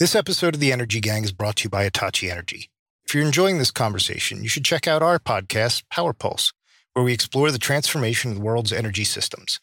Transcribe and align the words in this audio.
This 0.00 0.14
episode 0.14 0.54
of 0.54 0.60
The 0.60 0.70
Energy 0.70 1.00
Gang 1.00 1.24
is 1.24 1.32
brought 1.32 1.56
to 1.56 1.64
you 1.64 1.70
by 1.70 1.82
Hitachi 1.82 2.30
Energy. 2.30 2.70
If 3.04 3.16
you're 3.16 3.26
enjoying 3.26 3.58
this 3.58 3.72
conversation, 3.72 4.44
you 4.44 4.48
should 4.48 4.64
check 4.64 4.86
out 4.86 5.02
our 5.02 5.18
podcast, 5.18 5.82
Power 5.90 6.12
Pulse, 6.12 6.52
where 6.92 7.04
we 7.04 7.12
explore 7.12 7.50
the 7.50 7.58
transformation 7.58 8.30
of 8.30 8.36
the 8.36 8.44
world's 8.44 8.72
energy 8.72 9.02
systems. 9.02 9.58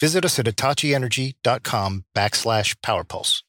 Visit 0.00 0.24
us 0.24 0.38
at 0.38 0.46
hitachienergy.com 0.46 2.06
backslash 2.16 2.74
powerpulse. 2.82 3.42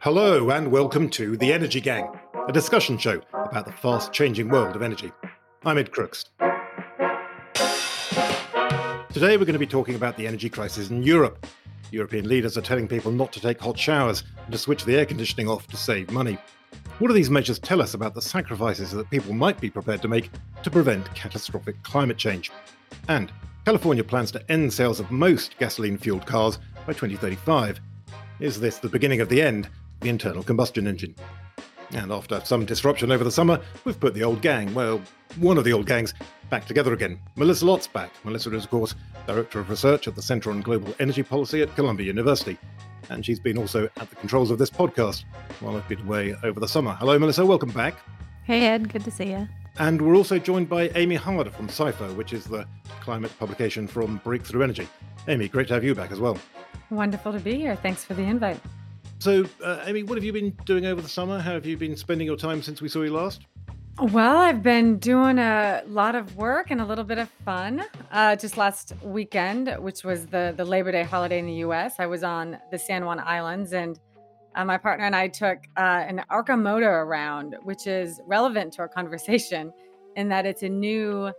Hello, 0.00 0.50
and 0.50 0.70
welcome 0.70 1.08
to 1.08 1.38
The 1.38 1.54
Energy 1.54 1.80
Gang, 1.80 2.06
a 2.48 2.52
discussion 2.52 2.98
show 2.98 3.22
about 3.32 3.64
the 3.64 3.72
fast 3.72 4.12
changing 4.12 4.50
world 4.50 4.76
of 4.76 4.82
energy. 4.82 5.10
I'm 5.64 5.78
Ed 5.78 5.90
Crooks. 5.90 6.26
Today, 9.14 9.38
we're 9.38 9.46
going 9.46 9.54
to 9.54 9.58
be 9.58 9.66
talking 9.66 9.94
about 9.94 10.18
the 10.18 10.26
energy 10.26 10.50
crisis 10.50 10.90
in 10.90 11.02
Europe 11.02 11.46
European 11.90 12.28
leaders 12.28 12.56
are 12.56 12.62
telling 12.62 12.86
people 12.86 13.10
not 13.10 13.32
to 13.32 13.40
take 13.40 13.60
hot 13.60 13.78
showers 13.78 14.24
and 14.44 14.52
to 14.52 14.58
switch 14.58 14.84
the 14.84 14.96
air 14.96 15.06
conditioning 15.06 15.48
off 15.48 15.66
to 15.68 15.76
save 15.76 16.10
money. 16.10 16.38
What 16.98 17.08
do 17.08 17.14
these 17.14 17.30
measures 17.30 17.58
tell 17.58 17.80
us 17.80 17.94
about 17.94 18.14
the 18.14 18.22
sacrifices 18.22 18.90
that 18.92 19.10
people 19.10 19.32
might 19.32 19.60
be 19.60 19.70
prepared 19.70 20.02
to 20.02 20.08
make 20.08 20.30
to 20.62 20.70
prevent 20.70 21.14
catastrophic 21.14 21.82
climate 21.82 22.18
change? 22.18 22.50
And 23.08 23.32
California 23.64 24.04
plans 24.04 24.30
to 24.32 24.52
end 24.52 24.72
sales 24.72 25.00
of 25.00 25.10
most 25.10 25.58
gasoline 25.58 25.98
fueled 25.98 26.26
cars 26.26 26.58
by 26.86 26.92
2035. 26.92 27.80
Is 28.38 28.60
this 28.60 28.78
the 28.78 28.88
beginning 28.88 29.20
of 29.20 29.28
the 29.28 29.42
end 29.42 29.66
of 29.66 29.72
the 30.00 30.08
internal 30.08 30.42
combustion 30.42 30.86
engine? 30.86 31.14
And 31.92 32.12
after 32.12 32.40
some 32.44 32.64
disruption 32.64 33.10
over 33.10 33.24
the 33.24 33.30
summer, 33.30 33.60
we've 33.84 33.98
put 33.98 34.14
the 34.14 34.22
old 34.22 34.42
gang, 34.42 34.72
well, 34.74 35.00
one 35.38 35.58
of 35.58 35.64
the 35.64 35.72
old 35.72 35.86
gangs, 35.86 36.14
back 36.48 36.66
together 36.66 36.92
again. 36.92 37.18
Melissa 37.36 37.66
Lott's 37.66 37.86
back. 37.86 38.10
Melissa 38.24 38.54
is, 38.54 38.64
of 38.64 38.70
course, 38.70 38.94
Director 39.26 39.60
of 39.60 39.70
Research 39.70 40.08
at 40.08 40.14
the 40.14 40.22
Center 40.22 40.50
on 40.50 40.60
Global 40.60 40.94
Energy 41.00 41.22
Policy 41.22 41.62
at 41.62 41.74
Columbia 41.74 42.06
University. 42.06 42.58
And 43.08 43.24
she's 43.26 43.40
been 43.40 43.58
also 43.58 43.88
at 43.96 44.08
the 44.08 44.16
controls 44.16 44.50
of 44.50 44.58
this 44.58 44.70
podcast 44.70 45.24
while 45.60 45.76
I've 45.76 45.88
been 45.88 46.00
away 46.02 46.34
over 46.44 46.60
the 46.60 46.68
summer. 46.68 46.92
Hello, 46.92 47.18
Melissa. 47.18 47.44
Welcome 47.44 47.70
back. 47.70 47.94
Hey, 48.44 48.66
Ed. 48.66 48.92
Good 48.92 49.04
to 49.04 49.10
see 49.10 49.30
you. 49.30 49.48
And 49.78 50.00
we're 50.00 50.16
also 50.16 50.38
joined 50.38 50.68
by 50.68 50.88
Amy 50.90 51.16
Harder 51.16 51.50
from 51.50 51.68
Cipher, 51.68 52.12
which 52.14 52.32
is 52.32 52.44
the 52.44 52.66
climate 53.00 53.32
publication 53.38 53.86
from 53.86 54.20
Breakthrough 54.24 54.62
Energy. 54.62 54.88
Amy, 55.28 55.48
great 55.48 55.68
to 55.68 55.74
have 55.74 55.84
you 55.84 55.94
back 55.94 56.12
as 56.12 56.20
well. 56.20 56.38
Wonderful 56.90 57.32
to 57.32 57.40
be 57.40 57.56
here. 57.56 57.76
Thanks 57.76 58.04
for 58.04 58.14
the 58.14 58.22
invite. 58.22 58.60
So, 59.20 59.44
uh, 59.62 59.82
Amy, 59.84 60.02
what 60.02 60.16
have 60.16 60.24
you 60.24 60.32
been 60.32 60.56
doing 60.64 60.86
over 60.86 61.02
the 61.02 61.08
summer? 61.08 61.38
How 61.38 61.52
have 61.52 61.66
you 61.66 61.76
been 61.76 61.94
spending 61.94 62.26
your 62.26 62.38
time 62.38 62.62
since 62.62 62.80
we 62.80 62.88
saw 62.88 63.02
you 63.02 63.12
last? 63.12 63.42
Well, 63.98 64.38
I've 64.38 64.62
been 64.62 64.96
doing 64.96 65.38
a 65.38 65.82
lot 65.86 66.14
of 66.14 66.36
work 66.36 66.70
and 66.70 66.80
a 66.80 66.86
little 66.86 67.04
bit 67.04 67.18
of 67.18 67.28
fun. 67.44 67.84
Uh, 68.10 68.34
just 68.34 68.56
last 68.56 68.94
weekend, 69.02 69.76
which 69.78 70.04
was 70.04 70.24
the, 70.24 70.54
the 70.56 70.64
Labor 70.64 70.90
Day 70.90 71.02
holiday 71.02 71.38
in 71.38 71.44
the 71.44 71.56
US, 71.66 71.96
I 71.98 72.06
was 72.06 72.24
on 72.24 72.56
the 72.70 72.78
San 72.78 73.04
Juan 73.04 73.20
Islands 73.20 73.74
and 73.74 74.00
uh, 74.54 74.64
my 74.64 74.78
partner 74.78 75.04
and 75.04 75.14
I 75.14 75.28
took 75.28 75.58
uh, 75.76 75.80
an 75.80 76.24
Arcimoto 76.30 76.88
around, 76.88 77.56
which 77.62 77.86
is 77.86 78.22
relevant 78.26 78.72
to 78.74 78.78
our 78.78 78.88
conversation 78.88 79.70
in 80.16 80.30
that 80.30 80.46
it's 80.46 80.62
a 80.62 80.68
new 80.70 81.30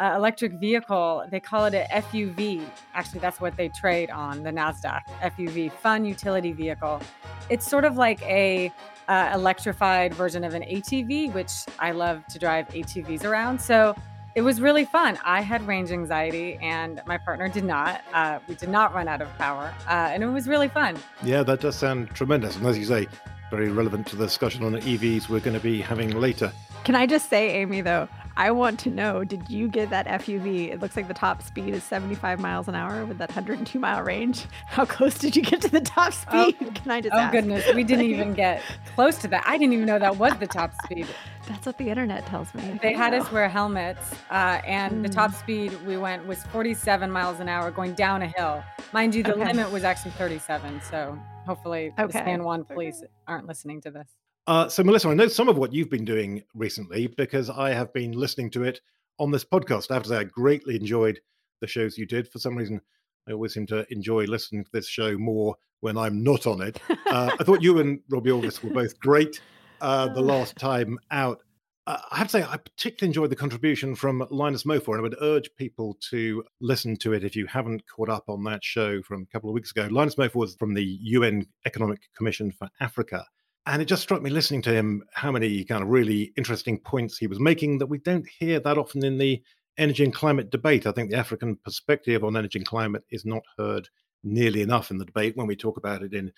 uh, 0.00 0.14
electric 0.16 0.52
vehicle. 0.52 1.24
They 1.30 1.40
call 1.40 1.66
it 1.66 1.74
a 1.74 1.86
FUV. 2.00 2.64
Actually, 2.94 3.20
that's 3.20 3.40
what 3.40 3.56
they 3.56 3.68
trade 3.68 4.10
on 4.10 4.42
the 4.42 4.50
NASDAQ 4.50 5.00
FUV, 5.22 5.72
fun 5.72 6.04
utility 6.04 6.52
vehicle. 6.52 7.00
It's 7.48 7.68
sort 7.68 7.84
of 7.84 7.96
like 7.96 8.22
a 8.22 8.72
uh, 9.08 9.30
electrified 9.34 10.14
version 10.14 10.44
of 10.44 10.54
an 10.54 10.62
ATV, 10.62 11.32
which 11.32 11.52
I 11.78 11.92
love 11.92 12.26
to 12.28 12.38
drive 12.38 12.68
ATVs 12.68 13.24
around. 13.24 13.60
So 13.60 13.94
it 14.34 14.42
was 14.42 14.60
really 14.60 14.84
fun. 14.84 15.18
I 15.24 15.40
had 15.40 15.66
range 15.66 15.90
anxiety, 15.90 16.58
and 16.60 17.00
my 17.06 17.16
partner 17.16 17.48
did 17.48 17.64
not. 17.64 18.02
Uh, 18.12 18.38
we 18.46 18.54
did 18.54 18.68
not 18.68 18.94
run 18.94 19.08
out 19.08 19.22
of 19.22 19.28
power, 19.38 19.72
uh, 19.86 20.10
and 20.12 20.22
it 20.22 20.26
was 20.26 20.46
really 20.46 20.68
fun. 20.68 20.98
Yeah, 21.22 21.42
that 21.44 21.60
does 21.60 21.76
sound 21.76 22.10
tremendous. 22.10 22.56
And 22.56 22.66
as 22.66 22.76
you 22.76 22.84
say, 22.84 23.06
very 23.50 23.70
relevant 23.70 24.06
to 24.08 24.16
the 24.16 24.26
discussion 24.26 24.64
on 24.64 24.72
the 24.72 24.80
EVs 24.80 25.28
we're 25.28 25.40
going 25.40 25.56
to 25.56 25.62
be 25.62 25.80
having 25.80 26.10
later. 26.10 26.52
Can 26.84 26.94
I 26.94 27.06
just 27.06 27.30
say, 27.30 27.50
Amy, 27.50 27.80
though, 27.80 28.08
I 28.38 28.50
want 28.50 28.78
to 28.80 28.90
know 28.90 29.24
did 29.24 29.48
you 29.48 29.68
get 29.68 29.88
that 29.90 30.06
FUV? 30.06 30.70
It 30.70 30.80
looks 30.80 30.96
like 30.96 31.08
the 31.08 31.14
top 31.14 31.42
speed 31.42 31.74
is 31.74 31.82
75 31.84 32.38
miles 32.38 32.68
an 32.68 32.74
hour 32.74 33.04
with 33.06 33.16
that 33.18 33.30
102 33.30 33.78
mile 33.78 34.02
range. 34.02 34.46
How 34.66 34.84
close 34.84 35.16
did 35.18 35.34
you 35.34 35.42
get 35.42 35.62
to 35.62 35.70
the 35.70 35.80
top 35.80 36.12
oh, 36.30 36.50
speed? 36.50 36.56
Oh, 36.60 36.70
Can 36.72 36.90
I 36.90 37.00
just 37.00 37.14
Oh, 37.14 37.18
ask? 37.18 37.32
goodness. 37.32 37.74
We 37.74 37.82
didn't 37.82 38.06
even 38.06 38.34
get 38.34 38.62
close 38.94 39.16
to 39.18 39.28
that. 39.28 39.44
I 39.46 39.56
didn't 39.56 39.72
even 39.72 39.86
know 39.86 39.98
that 39.98 40.18
was 40.18 40.36
the 40.38 40.46
top 40.46 40.72
speed. 40.84 41.06
That's 41.48 41.64
what 41.64 41.78
the 41.78 41.88
internet 41.88 42.26
tells 42.26 42.52
me. 42.54 42.78
They 42.82 42.92
had 42.92 43.14
us 43.14 43.30
wear 43.30 43.48
helmets, 43.48 44.12
uh, 44.30 44.60
and 44.66 44.94
mm. 44.94 45.02
the 45.04 45.08
top 45.08 45.30
hmm. 45.30 45.36
speed 45.36 45.86
we 45.86 45.96
went 45.96 46.26
was 46.26 46.42
47 46.44 47.10
miles 47.10 47.38
an 47.38 47.48
hour 47.48 47.70
going 47.70 47.94
down 47.94 48.22
a 48.22 48.26
hill. 48.26 48.64
Mind 48.92 49.14
you, 49.14 49.22
the 49.22 49.34
okay. 49.34 49.46
limit 49.46 49.70
was 49.70 49.84
actually 49.84 50.10
37. 50.12 50.80
So 50.90 51.18
hopefully 51.46 51.92
okay. 51.98 52.06
the 52.06 52.12
San 52.12 52.42
Juan 52.42 52.64
police 52.64 53.02
aren't 53.26 53.46
listening 53.46 53.80
to 53.82 53.90
this. 53.90 54.08
Uh, 54.46 54.68
so, 54.68 54.84
Melissa, 54.84 55.08
I 55.08 55.14
know 55.14 55.26
some 55.26 55.48
of 55.48 55.58
what 55.58 55.72
you've 55.72 55.90
been 55.90 56.04
doing 56.04 56.44
recently 56.54 57.08
because 57.08 57.50
I 57.50 57.70
have 57.70 57.92
been 57.92 58.12
listening 58.12 58.50
to 58.52 58.62
it 58.62 58.80
on 59.18 59.32
this 59.32 59.44
podcast. 59.44 59.90
I 59.90 59.94
have 59.94 60.04
to 60.04 60.10
say, 60.10 60.16
I 60.18 60.24
greatly 60.24 60.76
enjoyed 60.76 61.20
the 61.60 61.66
shows 61.66 61.98
you 61.98 62.06
did. 62.06 62.28
For 62.28 62.38
some 62.38 62.56
reason, 62.56 62.80
I 63.28 63.32
always 63.32 63.54
seem 63.54 63.66
to 63.68 63.90
enjoy 63.92 64.24
listening 64.24 64.64
to 64.64 64.70
this 64.72 64.86
show 64.86 65.18
more 65.18 65.56
when 65.80 65.98
I'm 65.98 66.22
not 66.22 66.46
on 66.46 66.62
it. 66.62 66.80
Uh, 66.88 67.30
I 67.38 67.44
thought 67.44 67.62
you 67.62 67.78
and 67.78 68.00
Robbie 68.08 68.30
Orvis 68.30 68.62
were 68.62 68.70
both 68.70 68.98
great 69.00 69.40
uh, 69.80 70.08
the 70.08 70.20
last 70.22 70.56
time 70.56 70.98
out. 71.10 71.40
Uh, 71.86 71.98
I 72.10 72.18
have 72.18 72.28
to 72.28 72.32
say, 72.32 72.42
I 72.42 72.56
particularly 72.56 73.10
enjoyed 73.10 73.30
the 73.30 73.36
contribution 73.36 73.94
from 73.94 74.26
Linus 74.30 74.64
Mofor, 74.64 74.88
and 74.88 74.98
I 74.98 75.02
would 75.02 75.16
urge 75.20 75.50
people 75.56 75.96
to 76.10 76.44
listen 76.60 76.96
to 76.98 77.12
it 77.12 77.22
if 77.24 77.36
you 77.36 77.46
haven't 77.46 77.84
caught 77.88 78.08
up 78.08 78.24
on 78.28 78.44
that 78.44 78.64
show 78.64 79.02
from 79.02 79.22
a 79.22 79.26
couple 79.26 79.50
of 79.50 79.54
weeks 79.54 79.70
ago. 79.70 79.88
Linus 79.90 80.16
Mofor 80.16 80.34
was 80.36 80.56
from 80.56 80.74
the 80.74 80.84
UN 80.84 81.46
Economic 81.64 82.00
Commission 82.16 82.50
for 82.50 82.68
Africa, 82.80 83.24
and 83.66 83.82
it 83.82 83.86
just 83.86 84.02
struck 84.02 84.22
me 84.22 84.30
listening 84.30 84.62
to 84.62 84.72
him 84.72 85.02
how 85.12 85.32
many 85.32 85.64
kind 85.64 85.82
of 85.82 85.88
really 85.88 86.32
interesting 86.36 86.78
points 86.78 87.18
he 87.18 87.26
was 87.26 87.40
making 87.40 87.78
that 87.78 87.86
we 87.86 87.98
don't 87.98 88.26
hear 88.38 88.60
that 88.60 88.78
often 88.78 89.04
in 89.04 89.18
the 89.18 89.42
energy 89.78 90.04
and 90.04 90.14
climate 90.14 90.50
debate. 90.50 90.86
I 90.86 90.92
think 90.92 91.10
the 91.10 91.16
African 91.16 91.56
perspective 91.56 92.24
on 92.24 92.36
energy 92.36 92.58
and 92.58 92.66
climate 92.66 93.04
is 93.10 93.24
not 93.24 93.42
heard 93.58 93.88
nearly 94.22 94.62
enough 94.62 94.90
in 94.90 94.98
the 94.98 95.04
debate 95.04 95.36
when 95.36 95.46
we 95.46 95.56
talk 95.56 95.76
about 95.76 96.02
it 96.02 96.14
in 96.14 96.32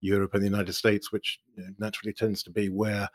Europe 0.00 0.34
and 0.34 0.42
the 0.42 0.48
United 0.48 0.74
States, 0.74 1.10
which 1.10 1.40
naturally 1.78 2.12
tends 2.12 2.42
to 2.42 2.50
be 2.50 2.68
where 2.68 3.08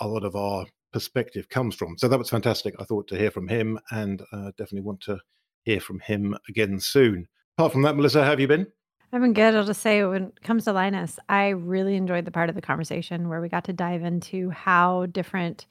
a 0.00 0.06
lot 0.06 0.24
of 0.24 0.36
our 0.36 0.66
perspective 0.92 1.48
comes 1.48 1.74
from. 1.74 1.96
So 1.98 2.08
that 2.08 2.18
was 2.18 2.30
fantastic, 2.30 2.74
I 2.78 2.84
thought, 2.84 3.08
to 3.08 3.18
hear 3.18 3.30
from 3.30 3.48
him, 3.48 3.78
and 3.90 4.22
uh, 4.32 4.50
definitely 4.58 4.82
want 4.82 5.00
to 5.02 5.18
hear 5.62 5.80
from 5.80 6.00
him 6.00 6.36
again 6.48 6.78
soon. 6.78 7.26
Apart 7.58 7.72
from 7.72 7.82
that, 7.82 7.96
Melissa, 7.96 8.22
how 8.22 8.30
have 8.30 8.40
you 8.40 8.48
been? 8.48 8.66
Been 9.12 9.32
good. 9.32 9.54
I'll 9.54 9.64
just 9.64 9.80
say 9.80 10.04
when 10.04 10.24
it 10.24 10.42
comes 10.42 10.64
to 10.64 10.72
Linus, 10.72 11.18
I 11.28 11.48
really 11.48 11.96
enjoyed 11.96 12.26
the 12.26 12.30
part 12.30 12.50
of 12.50 12.54
the 12.54 12.60
conversation 12.60 13.30
where 13.30 13.40
we 13.40 13.48
got 13.48 13.64
to 13.64 13.72
dive 13.72 14.02
into 14.02 14.50
how 14.50 15.06
different 15.06 15.64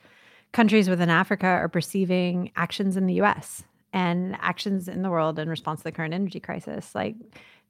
countries 0.51 0.89
within 0.89 1.11
Africa 1.11 1.45
are 1.45 1.69
perceiving 1.69 2.51
actions 2.55 2.97
in 2.97 3.05
the 3.05 3.21
US 3.21 3.63
and 3.93 4.35
actions 4.41 4.87
in 4.87 5.03
the 5.03 5.11
world 5.11 5.37
in 5.37 5.47
response 5.47 5.81
to 5.81 5.83
the 5.83 5.91
current 5.91 6.13
energy 6.13 6.39
crisis. 6.39 6.95
Like 6.95 7.15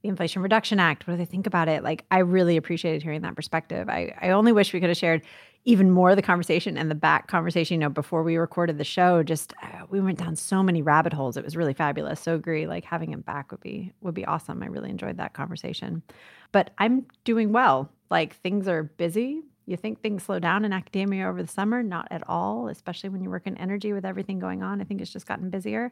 the 0.01 0.07
Inflation 0.07 0.41
Reduction 0.41 0.79
Act, 0.79 1.07
what 1.07 1.13
do 1.13 1.17
they 1.17 1.25
think 1.25 1.45
about 1.45 1.67
it? 1.67 1.83
Like, 1.83 2.05
I 2.09 2.19
really 2.19 2.55
appreciated 2.55 3.03
hearing 3.03 3.21
that 3.23 3.35
perspective. 3.35 3.89
I, 3.89 4.15
I 4.21 4.29
only 4.29 4.53
wish 4.53 4.71
we 4.71 4.79
could 4.79 4.89
have 4.89 4.97
shared 4.97 5.23
even 5.65 5.89
more 5.89 6.15
the 6.15 6.21
conversation 6.21 6.77
and 6.77 6.91
the 6.91 6.95
back 6.95 7.27
conversation, 7.27 7.75
you 7.75 7.79
know, 7.79 7.89
before 7.89 8.21
we 8.21 8.37
recorded 8.37 8.77
the 8.77 8.83
show, 8.83 9.23
just 9.23 9.51
uh, 9.63 9.85
we 9.89 9.99
went 9.99 10.19
down 10.19 10.35
so 10.35 10.61
many 10.61 10.83
rabbit 10.83 11.11
holes. 11.11 11.37
It 11.37 11.43
was 11.43 11.57
really 11.57 11.73
fabulous. 11.73 12.19
So 12.19 12.35
agree, 12.35 12.67
like 12.67 12.85
having 12.85 13.11
him 13.11 13.21
back 13.21 13.51
would 13.51 13.61
be 13.61 13.91
would 14.01 14.13
be 14.13 14.25
awesome. 14.25 14.61
I 14.61 14.67
really 14.67 14.91
enjoyed 14.91 15.17
that 15.17 15.33
conversation. 15.33 16.03
But 16.51 16.69
I'm 16.77 17.07
doing 17.23 17.51
well. 17.51 17.89
Like 18.11 18.35
things 18.37 18.67
are 18.67 18.83
busy. 18.83 19.41
You 19.65 19.75
think 19.75 19.99
things 19.99 20.21
slow 20.21 20.37
down 20.37 20.63
in 20.63 20.71
academia 20.71 21.27
over 21.27 21.41
the 21.41 21.49
summer? 21.49 21.81
Not 21.81 22.07
at 22.11 22.21
all, 22.29 22.67
especially 22.67 23.09
when 23.09 23.23
you 23.23 23.31
work 23.31 23.47
in 23.47 23.57
energy 23.57 23.91
with 23.93 24.05
everything 24.05 24.37
going 24.37 24.61
on. 24.61 24.79
I 24.79 24.83
think 24.83 25.01
it's 25.01 25.11
just 25.11 25.25
gotten 25.25 25.49
busier. 25.49 25.91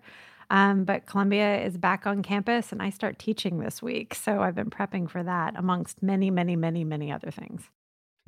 Um, 0.51 0.83
but 0.83 1.07
Columbia 1.07 1.59
is 1.63 1.77
back 1.77 2.05
on 2.05 2.21
campus 2.21 2.71
and 2.71 2.83
I 2.83 2.91
start 2.91 3.17
teaching 3.17 3.57
this 3.57 3.81
week. 3.81 4.13
So 4.13 4.43
I've 4.43 4.53
been 4.53 4.69
prepping 4.69 5.09
for 5.09 5.23
that 5.23 5.55
amongst 5.57 6.03
many, 6.03 6.29
many, 6.29 6.55
many, 6.55 6.83
many 6.83 7.11
other 7.11 7.31
things. 7.31 7.63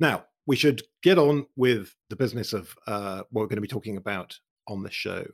Now, 0.00 0.24
we 0.46 0.56
should 0.56 0.82
get 1.02 1.18
on 1.18 1.46
with 1.56 1.94
the 2.08 2.16
business 2.16 2.52
of 2.52 2.74
uh, 2.86 3.22
what 3.30 3.42
we're 3.42 3.48
going 3.48 3.56
to 3.56 3.62
be 3.62 3.68
talking 3.68 3.96
about 3.96 4.38
on 4.68 4.82
the 4.82 4.90
show, 4.90 5.24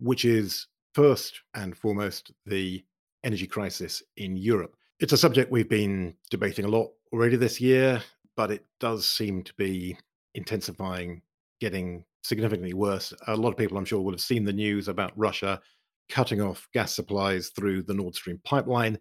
which 0.00 0.24
is 0.24 0.66
first 0.94 1.40
and 1.54 1.76
foremost 1.76 2.32
the 2.46 2.84
energy 3.24 3.46
crisis 3.46 4.02
in 4.16 4.36
Europe. 4.36 4.76
It's 4.98 5.12
a 5.12 5.18
subject 5.18 5.52
we've 5.52 5.68
been 5.68 6.14
debating 6.30 6.64
a 6.64 6.68
lot 6.68 6.90
already 7.12 7.36
this 7.36 7.60
year, 7.60 8.02
but 8.36 8.50
it 8.50 8.64
does 8.80 9.06
seem 9.06 9.42
to 9.44 9.54
be 9.54 9.96
intensifying, 10.34 11.22
getting 11.60 12.04
significantly 12.22 12.74
worse. 12.74 13.12
A 13.28 13.36
lot 13.36 13.50
of 13.50 13.56
people, 13.56 13.78
I'm 13.78 13.84
sure, 13.84 14.00
will 14.00 14.12
have 14.12 14.20
seen 14.20 14.44
the 14.44 14.52
news 14.52 14.88
about 14.88 15.12
Russia 15.16 15.60
cutting 16.08 16.40
off 16.40 16.68
gas 16.72 16.94
supplies 16.94 17.50
through 17.50 17.82
the 17.82 17.94
Nord 17.94 18.14
Stream 18.14 18.40
pipeline. 18.44 18.98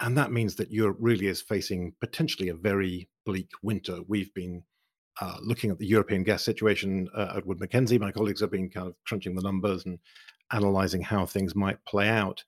And 0.00 0.16
that 0.16 0.32
means 0.32 0.54
that 0.56 0.70
Europe 0.70 0.98
really 1.00 1.26
is 1.26 1.42
facing 1.42 1.92
potentially 2.00 2.48
a 2.48 2.54
very 2.54 3.08
bleak 3.26 3.50
winter. 3.62 3.98
We've 4.06 4.32
been 4.34 4.62
uh, 5.20 5.36
looking 5.42 5.70
at 5.70 5.78
the 5.78 5.86
European 5.86 6.22
gas 6.22 6.44
situation 6.44 7.08
uh, 7.14 7.34
at 7.36 7.46
Wood 7.46 7.60
Mackenzie. 7.60 7.98
My 7.98 8.12
colleagues 8.12 8.40
have 8.40 8.50
been 8.50 8.70
kind 8.70 8.88
of 8.88 8.94
crunching 9.06 9.34
the 9.34 9.42
numbers 9.42 9.84
and 9.84 9.98
analyzing 10.52 11.02
how 11.02 11.26
things 11.26 11.54
might 11.54 11.84
play 11.84 12.08
out. 12.08 12.44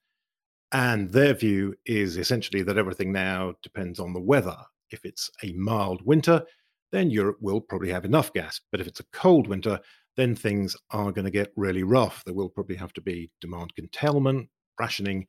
And 0.72 1.10
their 1.10 1.34
view 1.34 1.74
is 1.84 2.16
essentially 2.16 2.62
that 2.62 2.78
everything 2.78 3.12
now 3.12 3.54
depends 3.62 3.98
on 3.98 4.12
the 4.12 4.20
weather. 4.20 4.56
If 4.90 5.04
it's 5.04 5.30
a 5.42 5.52
mild 5.52 6.04
winter, 6.04 6.44
then 6.92 7.10
Europe 7.10 7.38
will 7.40 7.60
probably 7.60 7.90
have 7.90 8.04
enough 8.04 8.32
gas. 8.32 8.60
But 8.70 8.80
if 8.80 8.86
it's 8.86 9.00
a 9.00 9.06
cold 9.12 9.48
winter, 9.48 9.80
then 10.16 10.34
things 10.34 10.76
are 10.90 11.12
going 11.12 11.24
to 11.24 11.30
get 11.30 11.52
really 11.56 11.82
rough. 11.82 12.24
There 12.24 12.34
will 12.34 12.48
probably 12.48 12.76
have 12.76 12.92
to 12.94 13.00
be 13.00 13.30
demand 13.40 13.72
curtailment, 13.74 14.48
rationing, 14.78 15.26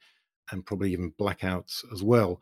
and 0.52 0.66
probably 0.66 0.92
even 0.92 1.14
blackouts 1.20 1.84
as 1.92 2.04
well. 2.04 2.42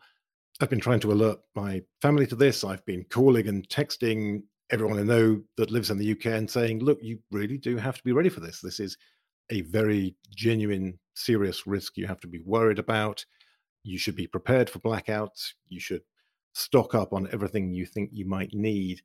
I've 0.60 0.70
been 0.70 0.80
trying 0.80 1.00
to 1.00 1.12
alert 1.12 1.38
my 1.54 1.82
family 2.02 2.26
to 2.26 2.36
this. 2.36 2.64
I've 2.64 2.84
been 2.84 3.04
calling 3.04 3.48
and 3.48 3.66
texting 3.68 4.42
everyone 4.70 4.98
I 4.98 5.02
know 5.02 5.42
that 5.56 5.70
lives 5.70 5.90
in 5.90 5.98
the 5.98 6.12
UK 6.12 6.26
and 6.26 6.50
saying, 6.50 6.80
look, 6.80 6.98
you 7.02 7.18
really 7.30 7.58
do 7.58 7.76
have 7.76 7.96
to 7.96 8.04
be 8.04 8.12
ready 8.12 8.28
for 8.28 8.40
this. 8.40 8.60
This 8.60 8.80
is 8.80 8.96
a 9.50 9.62
very 9.62 10.14
genuine, 10.34 10.98
serious 11.14 11.66
risk 11.66 11.96
you 11.96 12.06
have 12.06 12.20
to 12.20 12.28
be 12.28 12.40
worried 12.44 12.78
about. 12.78 13.24
You 13.82 13.98
should 13.98 14.16
be 14.16 14.26
prepared 14.26 14.70
for 14.70 14.78
blackouts. 14.78 15.52
You 15.68 15.80
should 15.80 16.02
stock 16.52 16.94
up 16.94 17.12
on 17.12 17.28
everything 17.32 17.72
you 17.72 17.86
think 17.86 18.10
you 18.12 18.26
might 18.26 18.54
need 18.54 19.02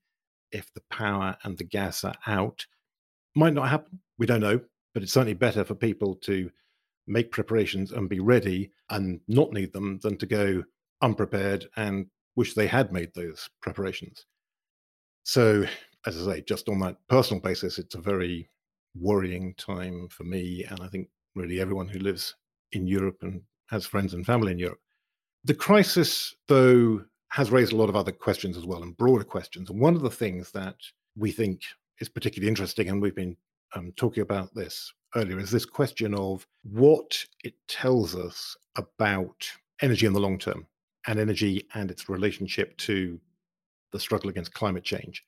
if 0.52 0.72
the 0.74 0.82
power 0.92 1.36
and 1.44 1.58
the 1.58 1.64
gas 1.64 2.04
are 2.04 2.16
out. 2.28 2.66
Might 3.36 3.54
not 3.54 3.70
happen. 3.70 4.00
We 4.18 4.26
don't 4.26 4.42
know. 4.42 4.62
But 4.94 5.04
it's 5.04 5.12
certainly 5.12 5.34
better 5.34 5.66
for 5.66 5.76
people 5.76 6.16
to 6.16 6.50
make 7.08 7.32
preparations 7.32 7.92
and 7.92 8.08
be 8.08 8.20
ready 8.20 8.72
and 8.90 9.20
not 9.28 9.52
need 9.52 9.74
them 9.74 10.00
than 10.02 10.18
to 10.18 10.26
go 10.26 10.64
unprepared 11.02 11.68
and 11.76 12.08
wish 12.36 12.54
they 12.54 12.68
had 12.68 12.94
made 12.94 13.14
those 13.14 13.50
preparations. 13.62 14.26
So, 15.26 15.66
as 16.06 16.22
I 16.22 16.34
say, 16.34 16.42
just 16.42 16.70
on 16.70 16.80
that 16.82 16.98
personal 17.10 17.42
basis, 17.42 17.80
it's 17.80 17.96
a 17.96 18.00
very 18.00 18.48
worrying 18.94 19.56
time 19.56 20.08
for 20.10 20.24
me, 20.24 20.64
and 20.70 20.80
I 20.82 20.88
think 20.88 21.10
really 21.34 21.60
everyone 21.60 21.88
who 21.88 21.98
lives 21.98 22.36
in 22.74 22.86
Europe 22.86 23.18
and 23.24 23.42
has 23.72 23.88
friends 23.88 24.14
and 24.14 24.24
family 24.24 24.52
in 24.52 24.60
Europe. 24.60 24.78
The 25.44 25.56
crisis, 25.56 26.36
though, 26.48 27.04
has 27.32 27.50
raised 27.50 27.74
a 27.74 27.76
lot 27.76 27.90
of 27.90 27.96
other 27.96 28.12
questions 28.12 28.56
as 28.56 28.68
well 28.68 28.84
and 28.84 28.96
broader 28.96 29.24
questions. 29.24 29.72
And 29.72 29.80
one 29.80 29.96
of 29.96 30.04
the 30.04 30.12
things 30.12 30.52
that 30.52 30.76
we 31.18 31.32
think 31.32 31.62
is 32.00 32.08
particularly 32.08 32.48
interesting, 32.48 32.88
and 32.88 33.02
we've 33.02 33.16
been 33.16 33.36
um, 33.74 33.94
talking 33.96 34.22
about 34.22 34.54
this 34.54 34.94
earlier, 35.16 35.40
is 35.40 35.50
this 35.50 35.66
question 35.66 36.14
of 36.14 36.46
what 36.62 37.26
it 37.44 37.56
tells 37.68 38.16
us 38.16 38.56
about 38.76 39.50
energy 39.82 40.06
in 40.06 40.14
the 40.14 40.20
long 40.20 40.38
term 40.38 40.68
and 41.08 41.20
energy 41.20 41.68
and 41.74 41.90
its 41.90 42.10
relationship 42.10 42.78
to 42.78 43.20
the 43.92 44.00
struggle 44.00 44.30
against 44.30 44.54
climate 44.54 44.84
change. 44.84 45.24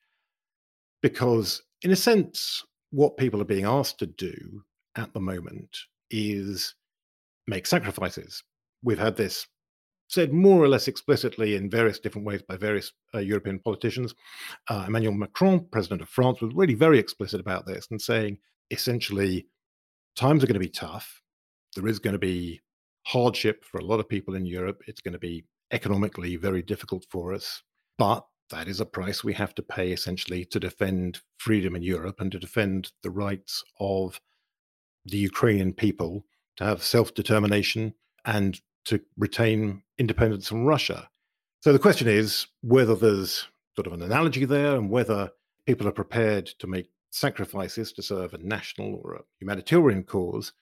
Because, 1.01 1.61
in 1.83 1.91
a 1.91 1.95
sense, 1.95 2.63
what 2.91 3.17
people 3.17 3.41
are 3.41 3.45
being 3.45 3.65
asked 3.65 3.99
to 3.99 4.07
do 4.07 4.63
at 4.95 5.13
the 5.13 5.19
moment 5.19 5.77
is 6.09 6.75
make 7.47 7.65
sacrifices. 7.65 8.43
We've 8.83 8.99
had 8.99 9.15
this 9.15 9.47
said 10.09 10.31
more 10.31 10.63
or 10.63 10.67
less 10.67 10.87
explicitly 10.87 11.55
in 11.55 11.69
various 11.69 11.99
different 11.99 12.25
ways 12.25 12.41
by 12.41 12.55
various 12.55 12.93
uh, 13.13 13.19
European 13.19 13.59
politicians. 13.59 14.15
Uh, 14.69 14.85
Emmanuel 14.87 15.13
Macron, 15.13 15.65
president 15.71 16.01
of 16.01 16.09
France, 16.09 16.41
was 16.41 16.53
really 16.55 16.73
very 16.73 16.97
explicit 16.97 17.39
about 17.41 17.65
this 17.65 17.87
and 17.91 18.01
saying 18.01 18.37
essentially, 18.71 19.47
times 20.15 20.43
are 20.43 20.47
going 20.47 20.53
to 20.53 20.59
be 20.59 20.69
tough. 20.69 21.21
There 21.75 21.87
is 21.87 21.99
going 21.99 22.13
to 22.13 22.19
be 22.19 22.61
hardship 23.05 23.63
for 23.65 23.79
a 23.79 23.85
lot 23.85 23.99
of 23.99 24.09
people 24.09 24.35
in 24.35 24.45
Europe. 24.45 24.81
It's 24.87 25.01
going 25.01 25.13
to 25.13 25.19
be 25.19 25.45
economically 25.71 26.35
very 26.37 26.61
difficult 26.61 27.05
for 27.09 27.33
us. 27.33 27.61
But 27.97 28.25
that 28.49 28.67
is 28.67 28.79
a 28.79 28.85
price 28.85 29.23
we 29.23 29.33
have 29.33 29.53
to 29.55 29.61
pay 29.61 29.91
essentially 29.91 30.45
to 30.45 30.59
defend 30.59 31.21
freedom 31.37 31.75
in 31.75 31.81
Europe 31.81 32.19
and 32.19 32.31
to 32.31 32.39
defend 32.39 32.91
the 33.03 33.09
rights 33.09 33.63
of 33.79 34.21
the 35.05 35.17
Ukrainian 35.17 35.73
people 35.73 36.25
to 36.57 36.63
have 36.63 36.83
self 36.83 37.13
determination 37.13 37.93
and 38.25 38.59
to 38.85 39.01
retain 39.17 39.83
independence 39.97 40.47
from 40.47 40.65
Russia. 40.65 41.09
So 41.61 41.73
the 41.73 41.79
question 41.79 42.07
is 42.07 42.47
whether 42.61 42.95
there's 42.95 43.47
sort 43.75 43.87
of 43.87 43.93
an 43.93 44.01
analogy 44.01 44.45
there 44.45 44.75
and 44.75 44.89
whether 44.89 45.31
people 45.65 45.87
are 45.87 45.91
prepared 45.91 46.45
to 46.59 46.67
make 46.67 46.89
sacrifices 47.11 47.91
to 47.93 48.01
serve 48.01 48.33
a 48.33 48.37
national 48.37 49.01
or 49.03 49.15
a 49.15 49.23
humanitarian 49.39 50.03
cause, 50.03 50.53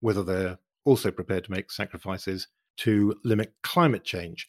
whether 0.00 0.22
they're 0.22 0.58
also 0.84 1.10
prepared 1.10 1.44
to 1.44 1.50
make 1.50 1.70
sacrifices 1.70 2.48
to 2.78 3.14
limit 3.24 3.54
climate 3.62 4.04
change. 4.04 4.48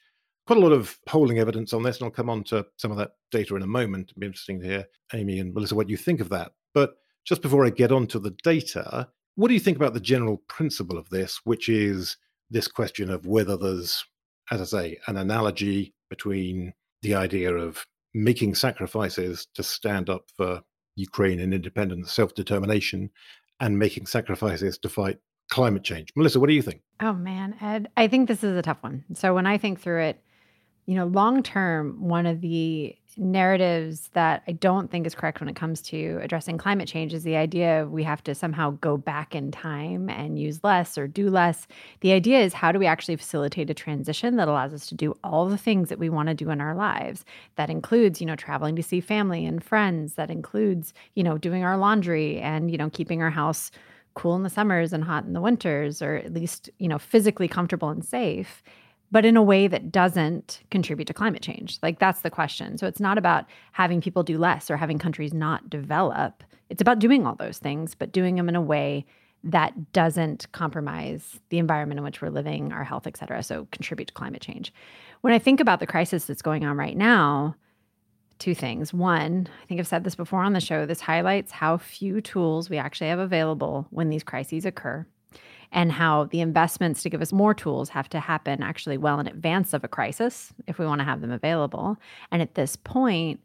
Quite 0.51 0.63
a 0.63 0.67
lot 0.67 0.73
of 0.73 0.99
polling 1.05 1.39
evidence 1.39 1.71
on 1.71 1.81
this, 1.81 1.95
and 1.95 2.03
I'll 2.03 2.11
come 2.11 2.29
on 2.29 2.43
to 2.43 2.65
some 2.75 2.91
of 2.91 2.97
that 2.97 3.11
data 3.31 3.55
in 3.55 3.61
a 3.61 3.67
moment. 3.67 4.09
It'd 4.09 4.19
be 4.19 4.27
interesting 4.27 4.59
to 4.59 4.67
hear, 4.67 4.85
Amy 5.13 5.39
and 5.39 5.53
Melissa, 5.53 5.75
what 5.75 5.89
you 5.89 5.95
think 5.95 6.19
of 6.19 6.27
that. 6.27 6.51
But 6.73 6.95
just 7.23 7.41
before 7.41 7.65
I 7.65 7.69
get 7.69 7.93
on 7.93 8.05
to 8.07 8.19
the 8.19 8.35
data, 8.43 9.07
what 9.35 9.47
do 9.47 9.53
you 9.53 9.61
think 9.61 9.77
about 9.77 9.93
the 9.93 10.01
general 10.01 10.43
principle 10.49 10.97
of 10.97 11.07
this, 11.07 11.39
which 11.45 11.69
is 11.69 12.17
this 12.49 12.67
question 12.67 13.09
of 13.09 13.25
whether 13.25 13.55
there's, 13.55 14.03
as 14.51 14.59
I 14.59 14.65
say, 14.65 14.97
an 15.07 15.15
analogy 15.15 15.93
between 16.09 16.73
the 17.01 17.15
idea 17.15 17.55
of 17.55 17.85
making 18.13 18.55
sacrifices 18.55 19.47
to 19.53 19.63
stand 19.63 20.09
up 20.09 20.25
for 20.35 20.63
Ukraine 20.97 21.39
and 21.39 21.53
independence, 21.53 22.11
self 22.11 22.35
determination, 22.35 23.09
and 23.61 23.79
making 23.79 24.05
sacrifices 24.05 24.77
to 24.79 24.89
fight 24.89 25.17
climate 25.49 25.85
change. 25.85 26.09
Melissa, 26.17 26.41
what 26.41 26.47
do 26.47 26.53
you 26.53 26.61
think? 26.61 26.81
Oh, 26.99 27.13
man, 27.13 27.55
Ed, 27.61 27.87
I 27.95 28.09
think 28.09 28.27
this 28.27 28.43
is 28.43 28.57
a 28.57 28.61
tough 28.61 28.83
one. 28.83 29.05
So 29.13 29.33
when 29.33 29.45
I 29.45 29.57
think 29.57 29.79
through 29.79 30.01
it, 30.01 30.21
you 30.91 30.97
know, 30.97 31.05
long 31.05 31.41
term, 31.41 31.95
one 32.01 32.25
of 32.25 32.41
the 32.41 32.93
narratives 33.15 34.09
that 34.11 34.43
I 34.45 34.51
don't 34.51 34.91
think 34.91 35.07
is 35.07 35.15
correct 35.15 35.39
when 35.39 35.47
it 35.47 35.55
comes 35.55 35.81
to 35.83 36.19
addressing 36.21 36.57
climate 36.57 36.85
change 36.85 37.13
is 37.13 37.23
the 37.23 37.37
idea 37.37 37.81
of 37.81 37.91
we 37.91 38.03
have 38.03 38.21
to 38.25 38.35
somehow 38.35 38.71
go 38.71 38.97
back 38.97 39.33
in 39.33 39.51
time 39.51 40.09
and 40.09 40.37
use 40.37 40.65
less 40.65 40.97
or 40.97 41.07
do 41.07 41.29
less. 41.29 41.65
The 42.01 42.11
idea 42.11 42.41
is 42.41 42.51
how 42.51 42.73
do 42.73 42.79
we 42.79 42.87
actually 42.87 43.15
facilitate 43.15 43.69
a 43.69 43.73
transition 43.73 44.35
that 44.35 44.49
allows 44.49 44.73
us 44.73 44.85
to 44.87 44.95
do 44.95 45.15
all 45.23 45.47
the 45.47 45.57
things 45.57 45.87
that 45.87 45.97
we 45.97 46.09
want 46.09 46.27
to 46.27 46.35
do 46.35 46.49
in 46.49 46.59
our 46.59 46.75
lives? 46.75 47.23
That 47.55 47.69
includes, 47.69 48.19
you 48.19 48.27
know, 48.27 48.35
traveling 48.35 48.75
to 48.75 48.83
see 48.83 48.99
family 48.99 49.45
and 49.45 49.63
friends, 49.63 50.15
that 50.15 50.29
includes, 50.29 50.93
you 51.15 51.23
know, 51.23 51.37
doing 51.37 51.63
our 51.63 51.77
laundry 51.77 52.41
and, 52.41 52.69
you 52.69 52.77
know, 52.77 52.89
keeping 52.89 53.21
our 53.21 53.31
house 53.31 53.71
cool 54.13 54.35
in 54.35 54.43
the 54.43 54.49
summers 54.49 54.91
and 54.91 55.05
hot 55.05 55.23
in 55.23 55.31
the 55.31 55.39
winters 55.39 56.01
or 56.01 56.15
at 56.15 56.33
least, 56.33 56.69
you 56.79 56.89
know, 56.89 56.99
physically 56.99 57.47
comfortable 57.47 57.87
and 57.87 58.03
safe 58.03 58.61
but 59.11 59.25
in 59.25 59.37
a 59.37 59.43
way 59.43 59.67
that 59.67 59.91
doesn't 59.91 60.61
contribute 60.71 61.05
to 61.05 61.13
climate 61.13 61.41
change? 61.41 61.77
Like 61.83 61.99
that's 61.99 62.21
the 62.21 62.29
question. 62.29 62.77
So 62.77 62.87
it's 62.87 62.99
not 62.99 63.17
about 63.17 63.45
having 63.73 64.01
people 64.01 64.23
do 64.23 64.37
less 64.37 64.71
or 64.71 64.77
having 64.77 64.99
countries 64.99 65.33
not 65.33 65.69
develop. 65.69 66.43
It's 66.69 66.81
about 66.81 66.99
doing 66.99 67.27
all 67.27 67.35
those 67.35 67.57
things, 67.57 67.95
but 67.95 68.11
doing 68.11 68.35
them 68.35 68.49
in 68.49 68.55
a 68.55 68.61
way 68.61 69.05
that 69.43 69.91
doesn't 69.91 70.51
compromise 70.51 71.39
the 71.49 71.57
environment 71.57 71.97
in 71.97 72.03
which 72.03 72.21
we're 72.21 72.29
living, 72.29 72.71
our 72.71 72.83
health, 72.83 73.07
et 73.07 73.17
cetera. 73.17 73.41
So 73.43 73.67
contribute 73.71 74.07
to 74.07 74.13
climate 74.13 74.41
change. 74.41 74.71
When 75.21 75.33
I 75.33 75.39
think 75.39 75.59
about 75.59 75.79
the 75.79 75.87
crisis 75.87 76.25
that's 76.25 76.43
going 76.43 76.63
on 76.63 76.77
right 76.77 76.95
now, 76.95 77.55
two 78.37 78.55
things. 78.55 78.93
One, 78.93 79.47
I 79.61 79.65
think 79.65 79.79
I've 79.79 79.87
said 79.87 80.03
this 80.03 80.15
before 80.15 80.41
on 80.41 80.53
the 80.53 80.59
show, 80.59 80.85
this 80.85 81.01
highlights 81.01 81.51
how 81.51 81.77
few 81.77 82.21
tools 82.21 82.69
we 82.69 82.77
actually 82.77 83.09
have 83.09 83.19
available 83.19 83.87
when 83.89 84.09
these 84.09 84.23
crises 84.23 84.65
occur 84.65 85.05
and 85.71 85.91
how 85.91 86.25
the 86.25 86.41
investments 86.41 87.01
to 87.03 87.09
give 87.09 87.21
us 87.21 87.31
more 87.31 87.53
tools 87.53 87.89
have 87.89 88.09
to 88.09 88.19
happen 88.19 88.61
actually 88.61 88.97
well 88.97 89.19
in 89.19 89.27
advance 89.27 89.73
of 89.73 89.83
a 89.83 89.87
crisis 89.87 90.53
if 90.67 90.77
we 90.77 90.85
want 90.85 90.99
to 90.99 91.05
have 91.05 91.21
them 91.21 91.31
available. 91.31 91.97
And 92.31 92.41
at 92.41 92.55
this 92.55 92.75
point, 92.75 93.39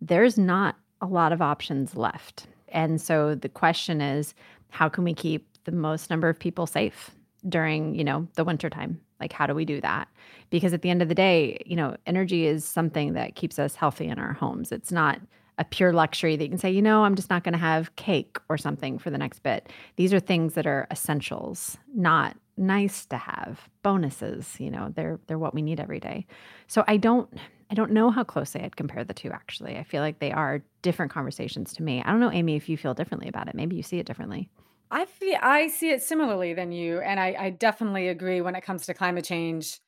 there's 0.00 0.38
not 0.38 0.76
a 1.00 1.06
lot 1.06 1.32
of 1.32 1.42
options 1.42 1.96
left. 1.96 2.46
And 2.68 3.00
so 3.00 3.34
the 3.34 3.48
question 3.48 4.00
is 4.00 4.34
how 4.70 4.88
can 4.88 5.04
we 5.04 5.14
keep 5.14 5.46
the 5.64 5.72
most 5.72 6.08
number 6.08 6.28
of 6.28 6.38
people 6.38 6.66
safe 6.66 7.10
during, 7.48 7.94
you 7.94 8.04
know, 8.04 8.26
the 8.34 8.44
wintertime? 8.44 9.00
Like 9.20 9.32
how 9.32 9.46
do 9.46 9.54
we 9.54 9.64
do 9.64 9.80
that? 9.80 10.08
Because 10.50 10.72
at 10.72 10.82
the 10.82 10.90
end 10.90 11.02
of 11.02 11.08
the 11.08 11.14
day, 11.14 11.62
you 11.66 11.76
know, 11.76 11.96
energy 12.06 12.46
is 12.46 12.64
something 12.64 13.12
that 13.14 13.34
keeps 13.34 13.58
us 13.58 13.74
healthy 13.74 14.06
in 14.06 14.18
our 14.18 14.32
homes. 14.32 14.72
It's 14.72 14.92
not 14.92 15.20
a 15.58 15.64
pure 15.64 15.92
luxury 15.92 16.36
that 16.36 16.44
you 16.44 16.50
can 16.50 16.58
say, 16.58 16.70
you 16.70 16.82
know, 16.82 17.04
I'm 17.04 17.14
just 17.14 17.30
not 17.30 17.44
going 17.44 17.52
to 17.52 17.58
have 17.58 17.94
cake 17.96 18.38
or 18.48 18.56
something 18.56 18.98
for 18.98 19.10
the 19.10 19.18
next 19.18 19.42
bit. 19.42 19.68
These 19.96 20.12
are 20.14 20.20
things 20.20 20.54
that 20.54 20.66
are 20.66 20.86
essentials, 20.90 21.76
not 21.94 22.36
nice 22.56 23.06
to 23.06 23.16
have. 23.16 23.68
Bonuses 23.82 24.56
you 24.60 24.70
know 24.70 24.92
they're 24.94 25.18
they're 25.26 25.38
what 25.38 25.54
we 25.54 25.62
need 25.62 25.80
every 25.80 26.00
day. 26.00 26.26
So 26.66 26.84
i 26.86 26.96
don't 26.96 27.32
i 27.70 27.74
don't 27.74 27.90
know 27.90 28.10
how 28.10 28.22
closely 28.24 28.62
i'd 28.62 28.76
compare 28.76 29.04
the 29.04 29.14
two 29.14 29.30
actually. 29.30 29.76
I 29.76 29.82
feel 29.82 30.02
like 30.02 30.18
they 30.18 30.32
are 30.32 30.62
different 30.82 31.12
conversations 31.12 31.72
to 31.74 31.82
me. 31.82 32.02
I 32.02 32.10
don't 32.10 32.20
know 32.20 32.30
amy 32.30 32.56
if 32.56 32.68
you 32.68 32.76
feel 32.76 32.94
differently 32.94 33.28
about 33.28 33.48
it. 33.48 33.54
Maybe 33.54 33.76
you 33.76 33.82
see 33.82 33.98
it 33.98 34.06
differently. 34.06 34.48
I 34.90 35.06
feel 35.06 35.38
I 35.40 35.68
see 35.68 35.90
it 35.90 36.02
similarly 36.02 36.52
than 36.52 36.70
you, 36.70 37.00
and 37.00 37.18
I, 37.18 37.34
I 37.38 37.50
definitely 37.50 38.08
agree 38.08 38.42
when 38.42 38.54
it 38.54 38.60
comes 38.62 38.84
to 38.86 38.94
climate 38.94 39.24
change 39.24 39.80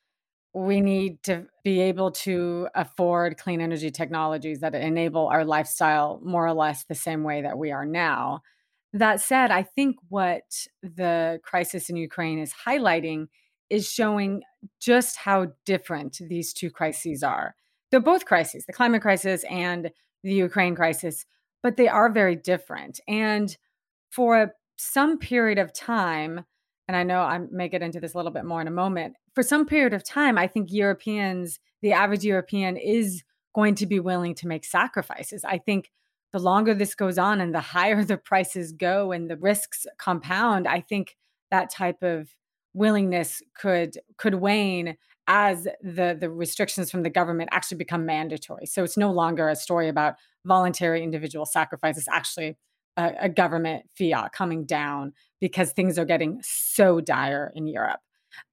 we 0.55 0.79
need 0.79 1.21
to 1.23 1.45
be 1.65 1.81
able 1.81 2.11
to 2.11 2.69
afford 2.73 3.37
clean 3.37 3.59
energy 3.59 3.91
technologies 3.91 4.61
that 4.61 4.73
enable 4.73 5.27
our 5.27 5.43
lifestyle 5.43 6.21
more 6.23 6.47
or 6.47 6.53
less 6.53 6.85
the 6.85 6.95
same 6.95 7.23
way 7.23 7.41
that 7.41 7.57
we 7.57 7.71
are 7.71 7.85
now. 7.85 8.39
That 8.93 9.19
said, 9.19 9.51
I 9.51 9.63
think 9.63 9.97
what 10.07 10.43
the 10.81 11.41
crisis 11.43 11.89
in 11.89 11.97
Ukraine 11.97 12.39
is 12.39 12.53
highlighting 12.65 13.27
is 13.69 13.91
showing 13.91 14.43
just 14.79 15.17
how 15.17 15.47
different 15.65 16.19
these 16.21 16.53
two 16.53 16.71
crises 16.71 17.21
are. 17.21 17.55
They're 17.91 17.99
both 17.99 18.23
crises, 18.23 18.65
the 18.65 18.71
climate 18.71 19.01
crisis 19.01 19.43
and 19.49 19.91
the 20.23 20.33
Ukraine 20.33 20.73
crisis, 20.75 21.25
but 21.61 21.75
they 21.75 21.89
are 21.89 22.09
very 22.09 22.37
different. 22.37 23.01
And 23.09 23.55
for 24.09 24.53
some 24.77 25.17
period 25.17 25.57
of 25.57 25.73
time, 25.73 26.45
and 26.87 26.95
I 26.95 27.03
know 27.03 27.21
I 27.21 27.39
may 27.51 27.67
get 27.67 27.81
into 27.81 27.99
this 27.99 28.13
a 28.13 28.17
little 28.17 28.31
bit 28.31 28.45
more 28.45 28.61
in 28.61 28.67
a 28.67 28.71
moment. 28.71 29.15
For 29.33 29.43
some 29.43 29.65
period 29.65 29.93
of 29.93 30.03
time, 30.03 30.37
I 30.37 30.47
think 30.47 30.71
Europeans, 30.71 31.59
the 31.81 31.93
average 31.93 32.23
European, 32.23 32.77
is 32.77 33.23
going 33.53 33.75
to 33.75 33.85
be 33.85 33.99
willing 33.99 34.35
to 34.35 34.47
make 34.47 34.65
sacrifices. 34.65 35.43
I 35.43 35.57
think 35.57 35.91
the 36.31 36.39
longer 36.39 36.73
this 36.73 36.95
goes 36.95 37.17
on 37.17 37.41
and 37.41 37.55
the 37.55 37.61
higher 37.61 38.03
the 38.03 38.17
prices 38.17 38.71
go 38.71 39.11
and 39.11 39.29
the 39.29 39.37
risks 39.37 39.85
compound, 39.97 40.67
I 40.67 40.81
think 40.81 41.17
that 41.51 41.71
type 41.71 42.03
of 42.03 42.29
willingness 42.73 43.41
could 43.57 43.97
could 44.17 44.35
wane 44.35 44.97
as 45.27 45.67
the 45.81 46.15
the 46.19 46.29
restrictions 46.29 46.91
from 46.91 47.03
the 47.03 47.09
government 47.09 47.49
actually 47.51 47.77
become 47.77 48.05
mandatory. 48.05 48.65
So 48.65 48.83
it's 48.83 48.97
no 48.97 49.11
longer 49.11 49.49
a 49.49 49.55
story 49.55 49.87
about 49.87 50.15
voluntary 50.45 51.01
individual 51.01 51.45
sacrifice. 51.45 51.97
It's 51.97 52.09
actually 52.09 52.57
a, 52.97 53.13
a 53.21 53.29
government 53.29 53.85
fiat 53.97 54.31
coming 54.31 54.65
down 54.65 55.13
because 55.39 55.71
things 55.71 55.97
are 55.99 56.05
getting 56.05 56.39
so 56.43 57.01
dire 57.01 57.51
in 57.55 57.67
Europe. 57.67 57.99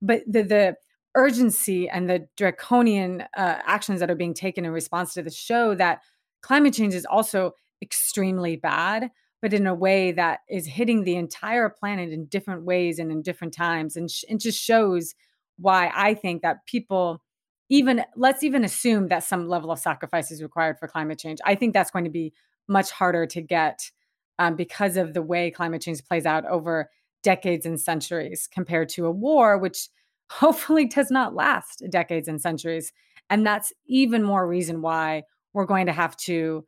But 0.01 0.23
the 0.27 0.43
the 0.43 0.77
urgency 1.15 1.89
and 1.89 2.09
the 2.09 2.27
draconian 2.37 3.23
uh, 3.37 3.59
actions 3.67 4.01
that 4.01 4.11
are 4.11 4.17
being 4.17 4.35
taken 4.35 4.65
in 4.65 4.71
response 4.71 5.15
to 5.15 5.23
this 5.23 5.37
show 5.37 5.75
that 5.75 6.01
climate 6.43 6.75
change 6.75 6.95
is 6.95 7.07
also 7.07 7.53
extremely 7.83 8.57
bad 8.57 9.11
but 9.41 9.53
in 9.53 9.67
a 9.67 9.75
way 9.75 10.13
that 10.13 10.41
is 10.49 10.67
hitting 10.67 11.03
the 11.03 11.17
entire 11.17 11.69
planet 11.69 12.13
in 12.13 12.27
different 12.27 12.65
ways 12.65 12.99
and 12.99 13.11
in 13.11 13.21
different 13.23 13.53
times 13.53 13.97
and 13.97 14.11
sh- 14.11 14.25
it 14.29 14.41
just 14.41 14.59
shows 14.59 15.15
why 15.59 15.91
i 15.95 16.15
think 16.15 16.43
that 16.43 16.65
people 16.67 17.23
even 17.69 18.05
let's 18.17 18.43
even 18.43 18.65
assume 18.65 19.09
that 19.09 19.25
some 19.25 19.49
level 19.49 19.71
of 19.71 19.79
sacrifice 19.79 20.31
is 20.31 20.43
required 20.43 20.79
for 20.79 20.89
climate 20.89 21.19
change 21.19 21.41
i 21.45 21.55
think 21.55 21.75
that's 21.75 21.91
going 21.91 22.05
to 22.05 22.11
be 22.11 22.33
much 22.69 22.91
harder 22.91 23.27
to 23.27 23.43
get 23.43 23.91
um, 24.39 24.57
because 24.57 24.97
of 24.97 25.15
the 25.15 25.23
way 25.23 25.51
climate 25.51 25.83
change 25.83 26.05
plays 26.05 26.27
out 26.27 26.45
over 26.47 26.91
decades 27.23 27.67
and 27.67 27.81
centuries 27.81 28.49
compared 28.53 28.89
to 28.89 29.07
a 29.07 29.11
war 29.11 29.59
which 29.59 29.89
hopefully 30.31 30.87
does 30.87 31.11
not 31.11 31.35
last 31.35 31.83
decades 31.91 32.27
and 32.27 32.41
centuries 32.41 32.93
and 33.31 33.47
that's 33.47 33.73
even 33.87 34.23
more 34.23 34.47
reason 34.47 34.83
why 34.83 35.23
we're 35.53 35.67
going 35.67 35.87
to 35.87 35.93
have 35.93 36.17
to 36.17 36.65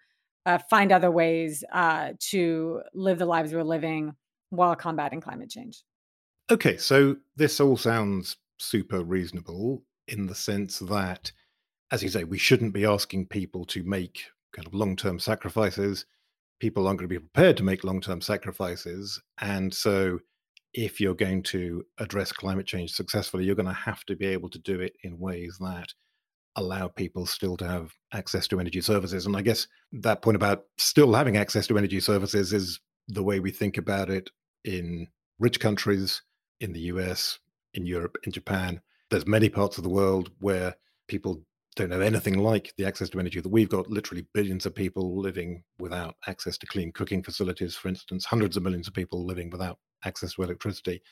uh, 0.47 0.59
find 0.71 0.93
other 0.93 1.11
ways 1.11 1.65
uh, 1.73 2.11
to 2.19 2.83
live 2.95 3.19
the 3.19 3.27
lives 3.27 3.53
we're 3.53 3.63
living 3.63 4.15
while 4.51 4.77
combating 4.77 5.21
climate 5.21 5.51
change. 5.51 5.83
Okay, 6.51 6.77
so 6.77 7.17
this 7.37 7.61
all 7.61 7.77
sounds 7.77 8.37
super 8.59 9.03
reasonable 9.03 9.83
in 10.09 10.27
the 10.27 10.35
sense 10.35 10.79
that, 10.81 11.33
as 11.91 12.03
you 12.03 12.09
say, 12.09 12.25
we 12.25 12.39
shouldn't 12.39 12.75
be 12.75 12.85
asking 12.85 13.27
people 13.27 13.65
to 13.67 13.83
make 13.85 14.27
kind 14.53 14.67
of 14.67 14.75
long 14.75 14.97
term 14.97 15.19
sacrifices. 15.19 16.05
People 16.61 16.87
aren't 16.87 16.99
going 16.99 17.09
to 17.09 17.15
be 17.15 17.19
prepared 17.19 17.57
to 17.59 17.63
make 17.63 17.85
long 17.85 18.01
term 18.01 18.21
sacrifices. 18.21 19.21
And 19.41 19.73
so, 19.73 20.21
if 20.73 21.01
you're 21.01 21.15
going 21.15 21.43
to 21.45 21.85
address 21.99 22.33
climate 22.33 22.67
change 22.67 22.93
successfully, 22.93 23.45
you're 23.45 23.55
going 23.55 23.67
to 23.67 23.73
have 23.73 24.05
to 24.05 24.17
be 24.17 24.27
able 24.27 24.49
to 24.51 24.59
do 24.59 24.81
it 24.81 24.95
in 25.05 25.19
ways 25.19 25.57
that 25.61 25.93
allow 26.57 26.89
people 26.89 27.27
still 27.27 27.57
to 27.57 27.67
have 27.67 27.93
access 28.13 28.47
to 28.49 28.61
energy 28.61 28.81
services. 28.81 29.27
And 29.27 29.37
I 29.37 29.43
guess 29.43 29.67
that 29.93 30.23
point 30.23 30.37
about 30.37 30.65
still 30.79 31.13
having 31.13 31.37
access 31.37 31.67
to 31.69 31.79
energy 31.79 32.01
services 32.01 32.53
is 32.53 32.81
the 33.09 33.23
way 33.23 33.41
we 33.41 33.51
think 33.51 33.77
about 33.77 34.11
it 34.11 34.31
in 34.65 35.09
rich 35.39 35.61
countries, 35.61 36.23
in 36.61 36.73
the 36.73 36.81
US, 36.81 37.39
in 37.75 37.87
Europe, 37.87 38.17
in 38.25 38.33
Japan. 38.33 38.81
There's 39.11 39.27
many 39.27 39.49
parts 39.49 39.79
of 39.79 39.85
the 39.85 39.91
world 39.91 40.31
where 40.41 40.75
people 41.09 41.43
don't 41.77 41.91
have 41.91 42.03
anything 42.03 42.39
like 42.39 42.73
the 42.77 42.87
access 42.87 43.09
to 43.11 43.19
energy 43.19 43.41
that 43.41 43.49
we've 43.49 43.69
got. 43.69 43.91
Literally 43.91 44.27
billions 44.33 44.65
of 44.65 44.75
people 44.75 45.21
living 45.21 45.65
without 45.79 46.15
access 46.29 46.57
to 46.59 46.67
clean 46.67 46.93
cooking 46.93 47.23
facilities, 47.23 47.75
for 47.75 47.89
instance, 47.89 48.25
hundreds 48.25 48.57
of 48.57 48.63
millions 48.63 48.87
of 48.87 48.95
people 48.95 49.27
living 49.27 49.51
without 49.51 49.79
access 50.05 50.35
to 50.35 50.43
electricity. 50.43 51.03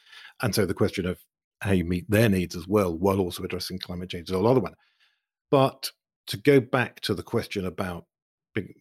And 0.43 0.55
so 0.55 0.65
the 0.65 0.75
question 0.75 1.07
of 1.07 1.19
how 1.63 1.73
you 1.73 1.85
meet 1.85 2.09
their 2.09 2.29
needs 2.29 2.55
as 2.55 2.69
well, 2.69 2.97
while 2.97 3.21
also 3.21 3.43
addressing 3.43 3.79
climate 3.79 4.11
change, 4.11 4.31
is 4.31 4.37
a 4.37 4.39
of 4.39 4.63
one. 4.63 4.75
But 5.51 5.91
to 6.29 6.37
go 6.37 6.61
back 6.61 7.01
to 7.01 7.15
the 7.15 7.23
question 7.23 7.67
about 7.67 8.07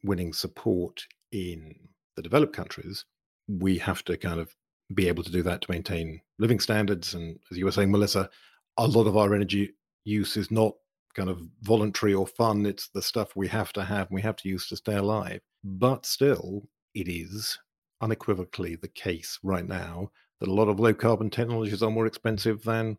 winning 0.03 0.33
support 0.33 1.03
in 1.31 1.75
the 2.15 2.21
developed 2.21 2.55
countries, 2.55 3.05
we 3.47 3.77
have 3.79 4.03
to 4.05 4.17
kind 4.17 4.39
of 4.39 4.55
be 4.93 5.07
able 5.07 5.23
to 5.23 5.31
do 5.31 5.41
that 5.43 5.61
to 5.61 5.71
maintain 5.71 6.21
living 6.38 6.59
standards. 6.59 7.13
And 7.13 7.39
as 7.50 7.57
you 7.57 7.65
were 7.65 7.71
saying, 7.71 7.89
Melissa, 7.91 8.29
a 8.77 8.88
lot 8.88 9.07
of 9.07 9.17
our 9.17 9.33
energy 9.33 9.71
use 10.03 10.38
is 10.38 10.51
not 10.51 10.73
kind 11.13 11.30
of 11.30 11.41
voluntary 11.62 12.13
or 12.13 12.27
fun. 12.27 12.65
It's 12.65 12.89
the 12.89 13.01
stuff 13.01 13.36
we 13.36 13.48
have 13.50 13.74
to 13.74 13.84
have, 13.84 14.10
we 14.12 14.22
have 14.22 14.36
to 14.38 14.50
use 14.50 14.68
to 14.68 14.75
stay 14.75 14.96
alive. 14.96 15.41
But 15.63 16.06
still, 16.06 16.68
it 16.94 17.08
is 17.08 17.58
unequivocally 18.01 18.75
the 18.75 18.88
case 18.88 19.39
right 19.44 19.68
now 19.68 20.12
that 20.39 20.50
a 20.50 20.53
lot 20.53 20.68
of 20.68 20.80
low 20.80 20.94
carbon 20.94 21.30
technologies 21.30 21.84
are 21.84 21.91
more 21.91 22.08
expensive 22.08 22.63
than 22.63 22.98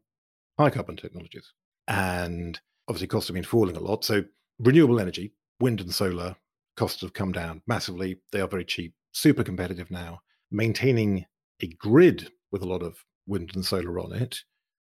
high 0.59 0.71
carbon 0.71 0.97
technologies. 0.97 1.53
And 1.89 2.59
obviously 2.89 3.09
costs 3.09 3.29
have 3.29 3.35
been 3.35 3.43
falling 3.43 3.77
a 3.77 3.81
lot. 3.81 4.05
So 4.05 4.23
renewable 4.59 5.01
energy, 5.01 5.33
wind 5.61 5.81
and 5.81 5.93
solar 5.93 6.37
costs 6.77 7.01
have 7.03 7.13
come 7.13 7.33
down 7.33 7.63
massively. 7.67 8.21
They 8.31 8.41
are 8.41 8.49
very 8.49 8.65
cheap, 8.65 8.95
super 9.13 9.43
competitive 9.43 9.91
now. 9.91 10.21
Maintaining 10.51 11.27
a 11.61 11.67
grid 11.67 12.31
with 12.51 12.63
a 12.63 12.69
lot 12.69 12.83
of 12.83 13.05
wind 13.27 13.51
and 13.55 13.65
solar 13.65 13.99
on 13.99 14.13
it, 14.13 14.39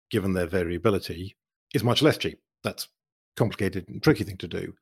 given 0.10 0.34
their 0.34 0.48
variability, 0.48 1.36
is 1.74 1.84
much 1.84 2.02
less 2.02 2.18
cheap. 2.18 2.40
That's 2.64 2.88
complicated 3.36 3.88
and 3.90 4.02
tricky 4.02 4.24
thing 4.24 4.38
to 4.38 4.48
do. 4.48 4.74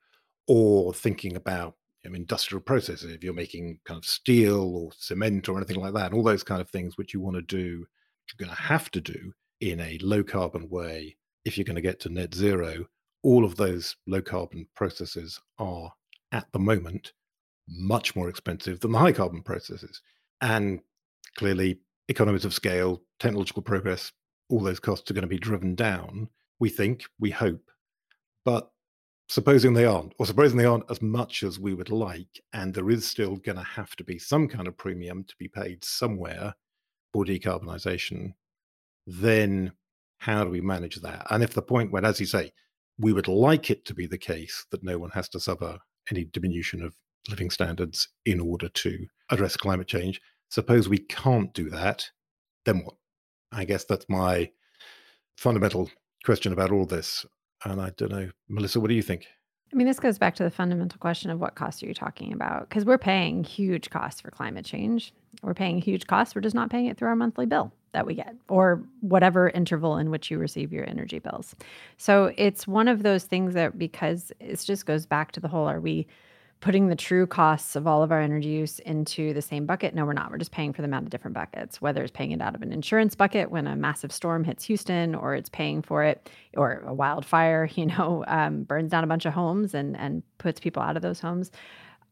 Or 0.48 0.94
thinking 0.94 1.36
about 1.36 1.76
you 2.04 2.10
know, 2.10 2.16
industrial 2.16 2.62
processes, 2.62 3.12
if 3.12 3.24
you're 3.24 3.34
making 3.34 3.80
kind 3.86 3.98
of 3.98 4.06
steel 4.06 4.76
or 4.76 4.92
cement 4.98 5.48
or 5.48 5.58
anything 5.58 5.80
like 5.80 5.94
that, 5.94 6.14
all 6.14 6.24
those 6.24 6.44
kind 6.44 6.62
of 6.62 6.70
things 6.70 6.98
which 6.98 7.14
you 7.14 7.20
want 7.20 7.36
to 7.36 7.42
do, 7.42 7.86
you're 8.28 8.46
going 8.46 8.56
to 8.56 8.62
have 8.62 8.90
to 8.92 9.02
do 9.02 9.34
in 9.62 9.80
a 9.80 10.00
low 10.02 10.24
carbon 10.24 10.70
way 10.70 11.16
if 11.46 11.58
you're 11.58 11.66
going 11.66 11.76
to 11.76 11.82
get 11.82 12.00
to 12.00 12.10
net 12.10 12.34
zero 12.34 12.86
all 13.24 13.44
of 13.44 13.56
those 13.56 13.96
low 14.08 14.22
carbon 14.22 14.68
processes 14.76 15.40
are 15.58 15.92
at 16.32 16.48
the 16.52 16.60
moment 16.60 17.14
much 17.68 18.16
more 18.16 18.30
expensive 18.30 18.80
than 18.80 18.92
the 18.92 18.98
high 18.98 19.12
carbon 19.12 19.44
processes. 19.44 20.02
And 20.42 20.80
clearly, 21.36 21.80
economies 22.08 22.46
of 22.46 22.54
scale, 22.54 23.02
technological 23.20 23.62
progress, 23.62 24.12
all 24.50 24.62
those 24.62 24.80
costs 24.80 25.10
are 25.12 25.14
going 25.14 25.24
to 25.24 25.28
be 25.28 25.38
driven 25.38 25.76
down, 25.76 26.30
we 26.60 26.70
think, 26.70 27.04
we 27.20 27.30
hope. 27.30 27.62
But 28.46 28.72
supposing 29.28 29.74
they 29.74 29.86
aren't, 29.86 30.14
or 30.18 30.26
supposing 30.26 30.58
they 30.58 30.66
aren't 30.66 30.90
as 30.90 31.02
much 31.02 31.44
as 31.44 31.60
we 31.60 31.74
would 31.74 31.90
like, 31.90 32.42
and 32.54 32.74
there 32.74 32.90
is 32.90 33.08
still 33.08 33.36
going 33.36 33.58
to 33.58 33.64
have 33.64 33.96
to 33.98 34.04
be 34.04 34.18
some 34.18 34.48
kind 34.48 34.68
of 34.68 34.78
premium 34.78 35.24
to 35.26 35.36
be 35.38 35.48
paid 35.48 35.84
somewhere 35.84 36.56
for 37.14 37.26
decarbonisation, 37.26 38.34
then 39.06 39.72
how 40.20 40.44
do 40.44 40.50
we 40.50 40.62
manage 40.62 40.98
that? 40.98 41.26
And 41.30 41.44
if 41.44 41.54
the 41.54 41.62
point 41.62 41.92
when, 41.92 42.06
as 42.06 42.20
you 42.20 42.26
say, 42.26 42.52
we 42.98 43.14
would 43.14 43.28
like 43.28 43.70
it 43.70 43.86
to 43.86 43.94
be 43.94 44.06
the 44.06 44.18
case 44.18 44.66
that 44.72 44.84
no 44.84 44.98
one 44.98 45.12
has 45.12 45.30
to 45.30 45.40
suffer 45.40 45.80
any 46.12 46.26
diminution 46.26 46.84
of 46.84 46.96
living 47.30 47.50
standards 47.50 48.10
in 48.26 48.40
order 48.40 48.70
to 48.70 49.08
address 49.30 49.56
climate 49.56 49.88
change. 49.88 50.22
Suppose 50.50 50.90
we 50.90 50.98
can't 50.98 51.54
do 51.54 51.70
that, 51.70 52.10
then 52.66 52.80
what? 52.84 52.96
I 53.52 53.66
guess 53.66 53.86
that's 53.86 54.06
my 54.10 54.52
fundamental 55.38 55.90
question 56.26 56.54
about 56.54 56.72
all 56.72 56.86
this. 56.86 57.26
And 57.66 57.82
I 57.82 57.92
don't 57.98 58.12
know, 58.12 58.30
Melissa, 58.48 58.80
what 58.80 58.90
do 58.90 58.96
you 58.96 59.02
think? 59.02 59.28
I 59.72 59.76
mean, 59.76 59.86
this 59.86 60.00
goes 60.00 60.18
back 60.18 60.36
to 60.36 60.44
the 60.44 60.50
fundamental 60.50 60.98
question 60.98 61.30
of 61.30 61.40
what 61.40 61.56
costs 61.56 61.84
are 61.84 61.86
you 61.86 61.94
talking 61.94 62.34
about? 62.34 62.68
Because 62.68 62.86
we're 62.86 62.98
paying 62.98 63.44
huge 63.44 63.90
costs 63.92 64.20
for 64.20 64.32
climate 64.32 64.66
change. 64.66 65.14
We're 65.44 65.54
paying 65.54 65.80
huge 65.80 66.08
costs. 66.08 66.34
We're 66.34 66.42
just 66.42 66.56
not 66.56 66.72
paying 66.72 66.88
it 66.88 66.98
through 66.98 67.10
our 67.10 67.16
monthly 67.16 67.46
bill 67.46 67.72
that 67.92 68.06
we 68.06 68.16
get 68.16 68.36
or 68.48 68.84
whatever 69.02 69.50
interval 69.50 69.98
in 69.98 70.10
which 70.10 70.32
you 70.32 70.38
receive 70.38 70.72
your 70.72 70.88
energy 70.88 71.20
bills. 71.20 71.56
So 71.98 72.34
it's 72.38 72.68
one 72.68 72.88
of 72.88 73.04
those 73.04 73.26
things 73.26 73.54
that 73.54 73.78
because 73.78 74.32
it 74.40 74.60
just 74.60 74.86
goes 74.86 75.06
back 75.06 75.32
to 75.34 75.40
the 75.40 75.48
whole 75.48 75.68
are 75.68 75.80
we 75.80 76.08
putting 76.62 76.90
the 76.90 76.96
true 76.96 77.26
costs 77.26 77.76
of 77.76 77.88
all 77.88 78.04
of 78.04 78.12
our 78.12 78.22
energy 78.22 78.50
use 78.50 78.80
into 78.80 79.34
the 79.34 79.42
same 79.42 79.66
bucket? 79.66 79.96
No, 79.96 80.06
we're 80.06 80.14
not. 80.14 80.30
We're 80.32 80.38
just 80.38 80.52
paying 80.52 80.74
for 80.74 80.82
them 80.82 80.94
out 80.94 81.04
of 81.04 81.10
different 81.10 81.36
buckets, 81.36 81.82
whether 81.82 82.04
it's 82.04 82.12
paying 82.12 82.32
it 82.32 82.42
out 82.42 82.56
of 82.56 82.62
an 82.62 82.74
insurance 82.74 83.16
bucket 83.16 83.52
when 83.52 83.68
a 83.68 83.76
massive 83.76 84.12
storm 84.12 84.44
hits 84.44 84.66
Houston, 84.66 85.16
or 85.16 85.36
it's 85.36 85.50
paying 85.50 85.82
for 85.82 86.04
it, 86.04 86.30
or 86.56 86.84
a 86.86 86.94
wildfire, 86.94 87.70
you 87.76 87.86
know, 87.86 88.24
um, 88.28 88.64
burns 88.64 88.92
down 88.92 89.04
a 89.04 89.08
bunch 89.08 89.26
of 89.26 89.34
homes 89.34 89.74
and 89.74 89.98
and 89.98 90.24
puts 90.38 90.60
people 90.60 90.82
out 90.82 90.96
of 90.96 91.02
those 91.02 91.20
homes 91.20 91.52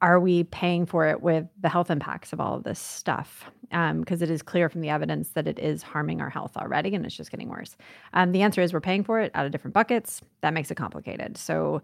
are 0.02 0.20
we 0.20 0.44
paying 0.44 0.86
for 0.86 1.08
it 1.08 1.22
with 1.22 1.46
the 1.60 1.70
health 1.70 1.90
impacts 1.90 2.34
of 2.34 2.40
all 2.40 2.56
of 2.56 2.64
this 2.64 2.80
stuff? 2.80 3.50
Because 3.70 4.22
um, 4.22 4.24
it 4.24 4.30
is 4.30 4.42
clear 4.42 4.70
from 4.70 4.82
the 4.82 4.90
evidence 4.90 5.30
that 5.30 5.48
it 5.48 5.60
is 5.60 5.82
harming 5.82 6.22
our 6.22 6.30
health 6.30 6.56
already 6.56 6.94
and 6.94 7.06
it's 7.06 7.16
just 7.16 7.32
getting 7.32 7.50
worse. 7.50 7.76
Um, 8.14 8.32
the 8.32 8.42
answer 8.42 8.62
is 8.62 8.74
we're 8.74 8.82
paying 8.82 9.04
for 9.04 9.20
it 9.20 9.32
out 9.34 9.46
of 9.46 9.52
different 9.52 9.74
buckets. 9.74 10.22
That 10.42 10.54
makes 10.54 10.72
it 10.72 10.76
complicated. 10.76 11.38
So 11.38 11.82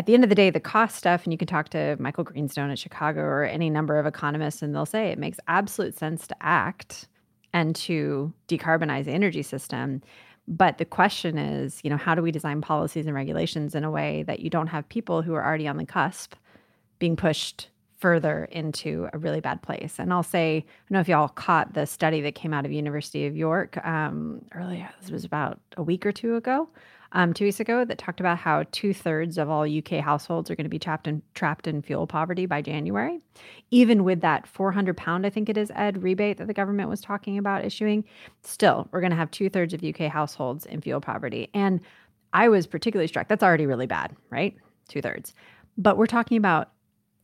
at 0.00 0.06
the 0.06 0.14
end 0.14 0.24
of 0.24 0.30
the 0.30 0.34
day, 0.34 0.48
the 0.48 0.58
cost 0.58 0.96
stuff, 0.96 1.24
and 1.24 1.32
you 1.32 1.36
can 1.36 1.46
talk 1.46 1.68
to 1.68 1.94
Michael 1.98 2.24
Greenstone 2.24 2.70
at 2.70 2.78
Chicago 2.78 3.20
or 3.20 3.44
any 3.44 3.68
number 3.68 3.98
of 3.98 4.06
economists, 4.06 4.62
and 4.62 4.74
they'll 4.74 4.86
say 4.86 5.08
it 5.08 5.18
makes 5.18 5.38
absolute 5.46 5.94
sense 5.94 6.26
to 6.26 6.34
act 6.40 7.06
and 7.52 7.76
to 7.76 8.32
decarbonize 8.48 9.04
the 9.04 9.12
energy 9.12 9.42
system. 9.42 10.00
But 10.48 10.78
the 10.78 10.86
question 10.86 11.36
is, 11.36 11.82
you 11.84 11.90
know, 11.90 11.98
how 11.98 12.14
do 12.14 12.22
we 12.22 12.32
design 12.32 12.62
policies 12.62 13.04
and 13.04 13.14
regulations 13.14 13.74
in 13.74 13.84
a 13.84 13.90
way 13.90 14.22
that 14.22 14.40
you 14.40 14.48
don't 14.48 14.68
have 14.68 14.88
people 14.88 15.20
who 15.20 15.34
are 15.34 15.44
already 15.44 15.68
on 15.68 15.76
the 15.76 15.84
cusp 15.84 16.34
being 16.98 17.14
pushed 17.14 17.68
further 17.98 18.46
into 18.50 19.06
a 19.12 19.18
really 19.18 19.40
bad 19.40 19.60
place. 19.60 19.98
And 19.98 20.14
I'll 20.14 20.22
say, 20.22 20.56
I 20.56 20.60
don't 20.60 20.94
know 20.94 21.00
if 21.00 21.08
y'all 21.08 21.28
caught 21.28 21.74
the 21.74 21.84
study 21.84 22.22
that 22.22 22.34
came 22.34 22.54
out 22.54 22.64
of 22.64 22.72
University 22.72 23.26
of 23.26 23.36
York 23.36 23.76
um, 23.84 24.46
earlier. 24.54 24.88
This 25.02 25.10
was 25.10 25.26
about 25.26 25.60
a 25.76 25.82
week 25.82 26.06
or 26.06 26.12
two 26.12 26.36
ago. 26.36 26.70
Um, 27.12 27.32
two 27.32 27.44
weeks 27.44 27.58
ago 27.58 27.84
that 27.84 27.98
talked 27.98 28.20
about 28.20 28.38
how 28.38 28.64
two 28.70 28.94
thirds 28.94 29.36
of 29.36 29.50
all 29.50 29.62
UK 29.62 30.02
households 30.02 30.50
are 30.50 30.54
going 30.54 30.64
to 30.64 30.70
be 30.70 30.78
trapped 30.78 31.08
in 31.08 31.22
trapped 31.34 31.66
in 31.66 31.82
fuel 31.82 32.06
poverty 32.06 32.46
by 32.46 32.62
January. 32.62 33.20
Even 33.70 34.04
with 34.04 34.20
that 34.20 34.46
400 34.46 34.96
pound, 34.96 35.26
I 35.26 35.30
think 35.30 35.48
it 35.48 35.56
is 35.56 35.72
Ed 35.74 36.02
rebate 36.02 36.38
that 36.38 36.46
the 36.46 36.54
government 36.54 36.88
was 36.88 37.00
talking 37.00 37.36
about 37.36 37.64
issuing, 37.64 38.04
still 38.42 38.88
we're 38.92 39.00
going 39.00 39.10
to 39.10 39.16
have 39.16 39.30
two 39.30 39.50
thirds 39.50 39.74
of 39.74 39.82
UK 39.82 40.10
households 40.10 40.66
in 40.66 40.80
fuel 40.80 41.00
poverty. 41.00 41.50
And 41.52 41.80
I 42.32 42.48
was 42.48 42.66
particularly 42.66 43.08
struck. 43.08 43.26
That's 43.26 43.42
already 43.42 43.66
really 43.66 43.86
bad, 43.86 44.14
right? 44.30 44.56
Two 44.88 45.02
thirds. 45.02 45.34
But 45.76 45.96
we're 45.96 46.06
talking 46.06 46.36
about 46.36 46.70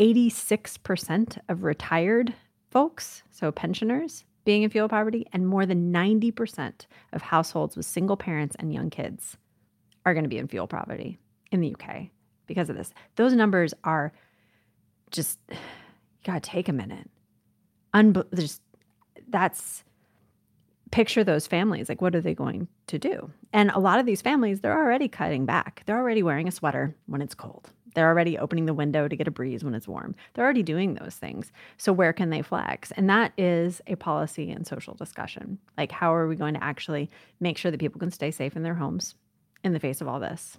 86% 0.00 1.38
of 1.49 1.62
retired 1.62 2.35
folks, 2.71 3.23
so 3.31 3.52
pensioners, 3.52 4.25
being 4.45 4.62
in 4.62 4.71
fuel 4.71 4.88
poverty, 4.88 5.26
and 5.33 5.47
more 5.47 5.64
than 5.64 5.93
90% 5.93 6.87
of 7.12 7.23
households 7.23 7.76
with 7.76 7.87
single 7.87 8.16
parents 8.16 8.57
and 8.59 8.73
young 8.73 8.90
kids 8.90 9.37
are 10.06 10.14
going 10.14 10.25
to 10.25 10.30
be 10.30 10.38
in 10.38 10.48
fuel 10.48 10.66
poverty 10.66 11.18
in 11.50 11.60
the 11.60 11.75
UK 11.75 12.06
because 12.46 12.70
of 12.70 12.76
this. 12.76 12.94
Those 13.16 13.34
numbers 13.34 13.75
are 13.84 14.12
just, 15.10 15.38
you 15.50 15.56
got 16.25 16.42
to 16.42 16.50
take 16.50 16.68
a 16.68 16.72
minute. 16.72 17.10
Unbe- 17.92 18.32
just, 18.34 18.62
that's, 19.28 19.84
picture 20.92 21.25
those 21.25 21.46
families. 21.46 21.88
Like, 21.88 22.00
what 22.00 22.14
are 22.14 22.20
they 22.20 22.34
going 22.34 22.68
to 22.86 22.98
do? 22.98 23.30
And 23.52 23.70
a 23.72 23.80
lot 23.80 23.98
of 23.98 24.06
these 24.06 24.22
families, 24.22 24.60
they're 24.60 24.78
already 24.78 25.08
cutting 25.08 25.44
back. 25.44 25.82
They're 25.86 25.98
already 25.98 26.22
wearing 26.22 26.46
a 26.46 26.52
sweater 26.52 26.94
when 27.06 27.20
it's 27.20 27.34
cold. 27.34 27.70
They're 27.94 28.08
already 28.08 28.38
opening 28.38 28.66
the 28.66 28.75
window 28.75 29.08
to 29.08 29.16
get 29.16 29.26
a 29.26 29.30
breeze 29.30 29.64
when 29.64 29.75
it's 29.75 29.88
warm. 29.88 30.14
They're 30.34 30.44
already 30.44 30.62
doing 30.62 30.94
those 30.94 31.14
things. 31.14 31.50
So, 31.78 31.94
where 31.94 32.12
can 32.12 32.28
they 32.28 32.42
flex? 32.42 32.92
And 32.92 33.08
that 33.08 33.32
is 33.38 33.80
a 33.86 33.96
policy 33.96 34.50
and 34.50 34.66
social 34.66 34.92
discussion. 34.94 35.58
Like, 35.78 35.92
how 35.92 36.14
are 36.14 36.28
we 36.28 36.36
going 36.36 36.52
to 36.54 36.62
actually 36.62 37.10
make 37.40 37.56
sure 37.56 37.70
that 37.70 37.80
people 37.80 37.98
can 37.98 38.10
stay 38.10 38.30
safe 38.30 38.54
in 38.54 38.62
their 38.62 38.75
homes 38.75 39.14
in 39.66 39.73
the 39.73 39.80
face 39.80 40.00
of 40.00 40.08
all 40.08 40.20
this? 40.20 40.56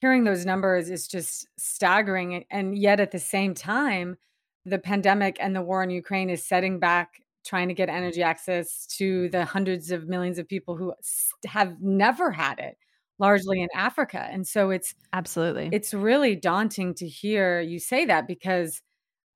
Hearing 0.00 0.24
those 0.24 0.46
numbers 0.46 0.90
is 0.90 1.08
just 1.08 1.48
staggering. 1.58 2.44
And 2.50 2.78
yet, 2.78 3.00
at 3.00 3.10
the 3.10 3.18
same 3.18 3.54
time, 3.54 4.16
the 4.64 4.78
pandemic 4.78 5.36
and 5.40 5.54
the 5.56 5.62
war 5.62 5.82
in 5.82 5.90
Ukraine 5.90 6.30
is 6.30 6.46
setting 6.46 6.78
back 6.78 7.22
trying 7.44 7.68
to 7.68 7.74
get 7.74 7.88
energy 7.88 8.22
access 8.22 8.86
to 8.98 9.28
the 9.30 9.44
hundreds 9.44 9.90
of 9.90 10.06
millions 10.06 10.38
of 10.38 10.46
people 10.46 10.76
who 10.76 10.92
have 11.46 11.80
never 11.80 12.30
had 12.30 12.58
it 12.58 12.76
largely 13.18 13.62
in 13.62 13.68
Africa. 13.74 14.28
And 14.30 14.46
so 14.46 14.70
it's 14.70 14.94
absolutely 15.12 15.70
it's 15.72 15.92
really 15.92 16.36
daunting 16.36 16.94
to 16.94 17.08
hear 17.08 17.60
you 17.60 17.78
say 17.78 18.04
that 18.06 18.26
because 18.26 18.82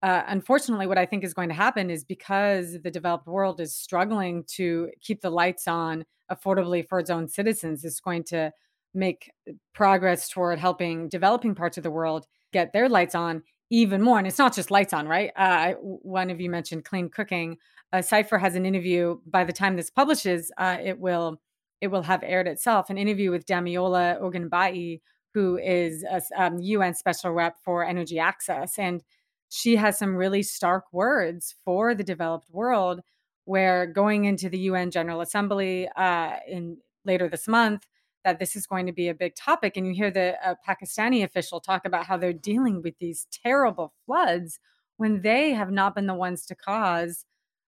uh, 0.02 0.22
unfortunately, 0.26 0.86
what 0.86 0.98
I 0.98 1.06
think 1.06 1.24
is 1.24 1.32
going 1.32 1.48
to 1.48 1.54
happen 1.54 1.88
is 1.88 2.04
because 2.04 2.76
the 2.82 2.90
developed 2.90 3.26
world 3.26 3.58
is 3.58 3.74
struggling 3.74 4.44
to 4.48 4.90
keep 5.00 5.22
the 5.22 5.30
lights 5.30 5.66
on 5.66 6.04
affordably 6.30 6.86
for 6.86 6.98
its 6.98 7.08
own 7.08 7.26
citizens, 7.26 7.86
it's 7.86 8.00
going 8.00 8.24
to 8.24 8.52
make 8.94 9.32
progress 9.74 10.28
toward 10.28 10.58
helping 10.58 11.08
developing 11.08 11.54
parts 11.54 11.76
of 11.76 11.82
the 11.82 11.90
world 11.90 12.26
get 12.52 12.72
their 12.72 12.88
lights 12.88 13.14
on 13.14 13.42
even 13.70 14.00
more. 14.02 14.18
And 14.18 14.26
it's 14.26 14.38
not 14.38 14.54
just 14.54 14.70
lights 14.70 14.92
on, 14.92 15.08
right? 15.08 15.32
Uh, 15.36 15.72
one 15.80 16.30
of 16.30 16.40
you 16.40 16.48
mentioned 16.48 16.84
clean 16.84 17.08
cooking. 17.08 17.58
Uh, 17.92 18.02
Cipher 18.02 18.38
has 18.38 18.54
an 18.54 18.66
interview. 18.66 19.18
By 19.26 19.44
the 19.44 19.52
time 19.52 19.76
this 19.76 19.90
publishes, 19.90 20.52
uh, 20.58 20.76
it 20.82 20.98
will 20.98 21.40
it 21.80 21.88
will 21.88 22.02
have 22.02 22.22
aired 22.22 22.46
itself, 22.46 22.88
an 22.88 22.96
interview 22.96 23.30
with 23.30 23.44
Damilola 23.44 24.18
Ogunbiyi, 24.20 25.00
who 25.34 25.58
is 25.58 26.02
a 26.04 26.22
um, 26.36 26.58
UN 26.58 26.94
Special 26.94 27.32
Rep 27.32 27.56
for 27.62 27.84
Energy 27.84 28.18
Access. 28.18 28.78
And 28.78 29.02
she 29.50 29.76
has 29.76 29.98
some 29.98 30.16
really 30.16 30.42
stark 30.42 30.84
words 30.92 31.56
for 31.64 31.94
the 31.94 32.04
developed 32.04 32.48
world, 32.50 33.00
where 33.44 33.86
going 33.86 34.24
into 34.24 34.48
the 34.48 34.60
UN 34.60 34.90
General 34.90 35.20
Assembly 35.20 35.88
uh, 35.96 36.36
in 36.48 36.78
later 37.04 37.28
this 37.28 37.46
month, 37.46 37.86
that 38.24 38.38
this 38.38 38.56
is 38.56 38.66
going 38.66 38.86
to 38.86 38.92
be 38.92 39.08
a 39.08 39.14
big 39.14 39.34
topic. 39.34 39.76
And 39.76 39.86
you 39.86 39.92
hear 39.92 40.10
the 40.10 40.36
uh, 40.44 40.54
Pakistani 40.66 41.22
official 41.22 41.60
talk 41.60 41.84
about 41.84 42.06
how 42.06 42.16
they're 42.16 42.32
dealing 42.32 42.82
with 42.82 42.98
these 42.98 43.26
terrible 43.30 43.92
floods 44.06 44.58
when 44.96 45.22
they 45.22 45.50
have 45.50 45.70
not 45.70 45.94
been 45.94 46.06
the 46.06 46.14
ones 46.14 46.46
to 46.46 46.54
cause 46.54 47.24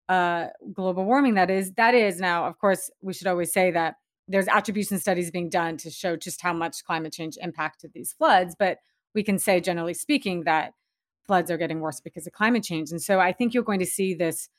uh, 0.09 0.47
global 0.73 1.05
warming. 1.05 1.33
That 1.35 1.49
is, 1.49 1.73
that 1.73 1.95
is 1.95 2.19
now, 2.19 2.45
of 2.45 2.59
course, 2.59 2.91
we 3.01 3.13
should 3.13 3.27
always 3.27 3.51
say 3.51 3.71
that 3.71 3.95
there's 4.27 4.47
attribution 4.47 4.99
studies 4.99 5.31
being 5.31 5.49
done 5.49 5.77
to 5.77 5.89
show 5.89 6.15
just 6.15 6.41
how 6.41 6.53
much 6.53 6.83
climate 6.85 7.13
change 7.13 7.37
impacted 7.41 7.91
these 7.93 8.13
floods. 8.13 8.55
But 8.57 8.77
we 9.13 9.23
can 9.23 9.39
say, 9.39 9.59
generally 9.59 9.93
speaking, 9.93 10.43
that 10.43 10.73
floods 11.25 11.49
are 11.49 11.57
getting 11.57 11.79
worse 11.79 11.99
because 11.99 12.27
of 12.27 12.33
climate 12.33 12.63
change. 12.63 12.91
And 12.91 13.01
so 13.01 13.19
I 13.19 13.31
think 13.31 13.53
you're 13.53 13.63
going 13.63 13.79
to 13.79 13.85
see 13.85 14.13
this 14.13 14.49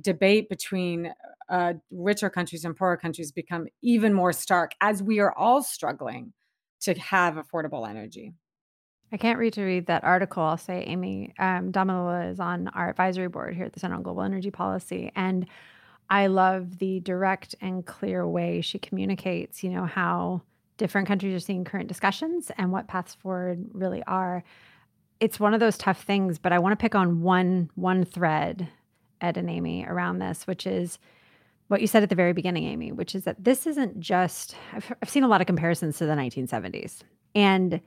debate 0.00 0.48
between 0.48 1.12
uh, 1.48 1.74
richer 1.90 2.30
countries 2.30 2.64
and 2.64 2.76
poorer 2.76 2.96
countries 2.96 3.32
become 3.32 3.66
even 3.82 4.12
more 4.12 4.32
stark 4.32 4.72
as 4.80 5.02
we 5.02 5.20
are 5.20 5.32
all 5.36 5.62
struggling 5.62 6.32
to 6.80 6.94
have 6.94 7.34
affordable 7.34 7.88
energy. 7.88 8.32
I 9.12 9.16
can't 9.16 9.38
read 9.38 9.52
to 9.54 9.62
read 9.62 9.86
that 9.86 10.02
article. 10.02 10.42
I'll 10.42 10.56
say, 10.56 10.82
Amy, 10.86 11.32
um, 11.38 11.70
Damilola 11.70 12.32
is 12.32 12.40
on 12.40 12.68
our 12.68 12.90
advisory 12.90 13.28
board 13.28 13.54
here 13.54 13.66
at 13.66 13.72
the 13.72 13.80
Center 13.80 13.94
on 13.94 14.02
Global 14.02 14.22
Energy 14.22 14.50
Policy. 14.50 15.12
And 15.14 15.46
I 16.10 16.26
love 16.26 16.78
the 16.78 17.00
direct 17.00 17.54
and 17.60 17.86
clear 17.86 18.26
way 18.26 18.60
she 18.60 18.78
communicates, 18.78 19.62
you 19.62 19.70
know, 19.70 19.84
how 19.84 20.42
different 20.76 21.06
countries 21.06 21.34
are 21.34 21.44
seeing 21.44 21.64
current 21.64 21.88
discussions 21.88 22.50
and 22.58 22.72
what 22.72 22.88
paths 22.88 23.14
forward 23.14 23.64
really 23.72 24.02
are. 24.06 24.42
It's 25.20 25.38
one 25.38 25.54
of 25.54 25.60
those 25.60 25.78
tough 25.78 26.02
things, 26.02 26.38
but 26.38 26.52
I 26.52 26.58
want 26.58 26.72
to 26.72 26.82
pick 26.82 26.94
on 26.94 27.22
one 27.22 27.70
one 27.76 28.04
thread, 28.04 28.68
Ed 29.20 29.36
and 29.36 29.48
Amy, 29.48 29.84
around 29.86 30.18
this, 30.18 30.46
which 30.46 30.66
is 30.66 30.98
what 31.68 31.80
you 31.80 31.86
said 31.86 32.02
at 32.02 32.08
the 32.08 32.14
very 32.14 32.32
beginning, 32.32 32.64
Amy, 32.64 32.92
which 32.92 33.14
is 33.14 33.24
that 33.24 33.42
this 33.42 33.66
isn't 33.66 34.00
just, 34.00 34.54
I've, 34.72 34.92
I've 35.02 35.08
seen 35.08 35.24
a 35.24 35.28
lot 35.28 35.40
of 35.40 35.46
comparisons 35.46 35.98
to 35.98 36.06
the 36.06 36.12
1970s. 36.12 37.00
And 37.34 37.80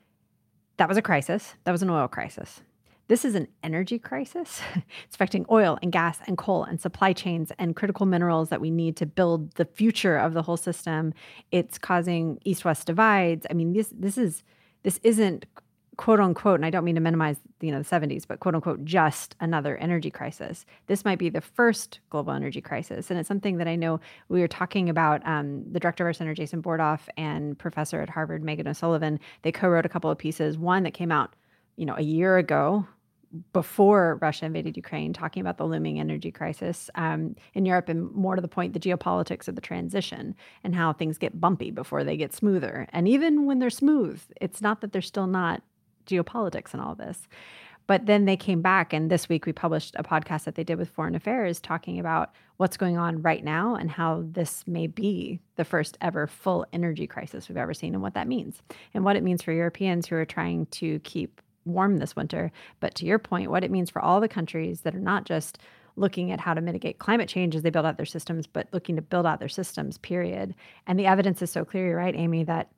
that 0.77 0.87
was 0.87 0.97
a 0.97 1.01
crisis, 1.01 1.55
that 1.63 1.71
was 1.71 1.81
an 1.81 1.89
oil 1.89 2.07
crisis. 2.07 2.61
This 3.07 3.23
is 3.23 3.35
an 3.35 3.47
energy 3.63 3.99
crisis. 3.99 4.61
it's 4.75 5.15
affecting 5.15 5.45
oil 5.49 5.77
and 5.81 5.91
gas 5.91 6.19
and 6.27 6.37
coal 6.37 6.63
and 6.63 6.79
supply 6.79 7.13
chains 7.13 7.51
and 7.57 7.75
critical 7.75 8.05
minerals 8.05 8.49
that 8.49 8.59
we 8.59 8.69
need 8.69 8.97
to 8.97 9.05
build 9.05 9.53
the 9.53 9.65
future 9.65 10.17
of 10.17 10.33
the 10.33 10.41
whole 10.41 10.57
system. 10.57 11.13
It's 11.51 11.77
causing 11.77 12.39
east-west 12.43 12.85
divides. 12.85 13.45
I 13.49 13.53
mean, 13.53 13.73
this 13.73 13.93
this 13.97 14.17
is 14.17 14.43
this 14.83 14.99
isn't 15.03 15.45
quote 15.97 16.19
unquote, 16.19 16.55
and 16.55 16.65
I 16.65 16.69
don't 16.69 16.85
mean 16.85 16.95
to 16.95 17.01
minimize 17.01 17.37
you 17.59 17.71
know 17.71 17.81
the 17.81 17.89
70s, 17.89 18.25
but 18.27 18.39
quote 18.39 18.55
unquote 18.55 18.85
just 18.85 19.35
another 19.39 19.77
energy 19.77 20.11
crisis. 20.11 20.65
This 20.85 21.03
might 21.03 21.19
be 21.19 21.29
the 21.29 21.41
first 21.41 21.99
global 22.09 22.33
energy 22.33 22.61
crisis, 22.61 23.09
and 23.09 23.19
it's 23.19 23.27
something 23.27 23.57
that 23.57 23.67
I 23.67 23.75
know 23.75 23.99
we 24.29 24.39
were 24.39 24.47
talking 24.47 24.89
about. 24.89 25.25
Um, 25.27 25.63
the 25.71 25.79
director 25.79 26.03
of 26.03 26.07
our 26.07 26.13
center, 26.13 26.33
Jason 26.33 26.61
Bordoff, 26.61 27.01
and 27.17 27.57
professor 27.57 28.01
at 28.01 28.09
Harvard, 28.09 28.43
Meghan 28.43 28.67
O'Sullivan, 28.67 29.19
they 29.41 29.51
co-wrote 29.51 29.85
a 29.85 29.89
couple 29.89 30.11
of 30.11 30.17
pieces. 30.17 30.57
One 30.57 30.83
that 30.83 30.93
came 30.93 31.11
out, 31.11 31.35
you 31.75 31.85
know, 31.85 31.95
a 31.97 32.03
year 32.03 32.37
ago 32.37 32.87
before 33.51 34.17
Russia 34.21 34.45
invaded 34.45 34.77
Ukraine, 34.77 35.13
talking 35.13 35.41
about 35.41 35.57
the 35.57 35.65
looming 35.65 35.99
energy 35.99 36.31
crisis 36.31 36.89
um, 36.95 37.35
in 37.53 37.65
Europe, 37.65 37.89
and 37.89 38.11
more 38.13 38.35
to 38.35 38.41
the 38.41 38.47
point, 38.47 38.73
the 38.73 38.79
geopolitics 38.79 39.47
of 39.47 39.55
the 39.55 39.61
transition 39.61 40.35
and 40.63 40.75
how 40.75 40.93
things 40.93 41.17
get 41.17 41.41
bumpy 41.41 41.71
before 41.71 42.03
they 42.03 42.15
get 42.15 42.33
smoother. 42.33 42.87
And 42.93 43.07
even 43.07 43.45
when 43.45 43.59
they're 43.59 43.69
smooth, 43.69 44.21
it's 44.39 44.61
not 44.61 44.81
that 44.81 44.93
they're 44.93 45.01
still 45.01 45.27
not 45.27 45.61
geopolitics 46.07 46.73
and 46.73 46.81
all 46.81 46.95
this. 46.95 47.27
But 47.85 48.05
then 48.05 48.25
they 48.25 48.35
came 48.35 48.61
back, 48.61 48.91
and 48.91 49.09
this 49.09 49.29
week 49.29 49.45
we 49.45 49.53
published 49.53 49.95
a 49.97 50.03
podcast 50.03 50.43
that 50.43 50.55
they 50.55 50.63
did 50.65 50.77
with 50.77 50.89
Foreign 50.89 51.15
Affairs 51.15 51.61
talking 51.61 51.99
about 51.99 52.33
what's 52.57 52.75
going 52.75 52.97
on 52.97 53.21
right 53.21 53.43
now 53.43 53.75
and 53.75 53.89
how 53.89 54.23
this 54.25 54.67
may 54.67 54.87
be 54.87 55.39
the 55.55 55.63
first 55.63 55.97
ever 56.01 56.27
full 56.27 56.65
energy 56.73 57.07
crisis 57.07 57.47
we've 57.47 57.57
ever 57.57 57.73
seen, 57.73 57.93
and 57.93 58.03
what 58.03 58.13
that 58.15 58.27
means, 58.27 58.61
and 58.93 59.05
what 59.05 59.15
it 59.15 59.23
means 59.23 59.41
for 59.41 59.53
Europeans 59.53 60.05
who 60.05 60.17
are 60.17 60.25
trying 60.25 60.65
to 60.65 60.99
keep 60.99 61.41
warm 61.63 61.97
this 61.97 62.15
winter. 62.15 62.51
But 62.81 62.93
to 62.95 63.05
your 63.05 63.19
point, 63.19 63.51
what 63.51 63.63
it 63.63 63.71
means 63.71 63.89
for 63.89 64.01
all 64.01 64.19
the 64.19 64.27
countries 64.27 64.81
that 64.81 64.95
are 64.95 64.99
not 64.99 65.23
just 65.25 65.57
looking 65.95 66.29
at 66.31 66.41
how 66.41 66.53
to 66.53 66.61
mitigate 66.61 66.99
climate 66.99 67.29
change 67.29 67.55
as 67.55 67.61
they 67.61 67.69
build 67.69 67.85
out 67.85 67.95
their 67.95 68.05
systems, 68.05 68.47
but 68.47 68.67
looking 68.73 68.97
to 68.97 69.01
build 69.01 69.25
out 69.25 69.39
their 69.39 69.47
systems, 69.47 69.97
period. 69.97 70.53
And 70.85 70.99
the 70.99 71.07
evidence 71.07 71.41
is 71.41 71.51
so 71.51 71.63
clear, 71.63 71.87
you're 71.87 71.97
right, 71.97 72.15
Amy, 72.15 72.43
that 72.43 72.69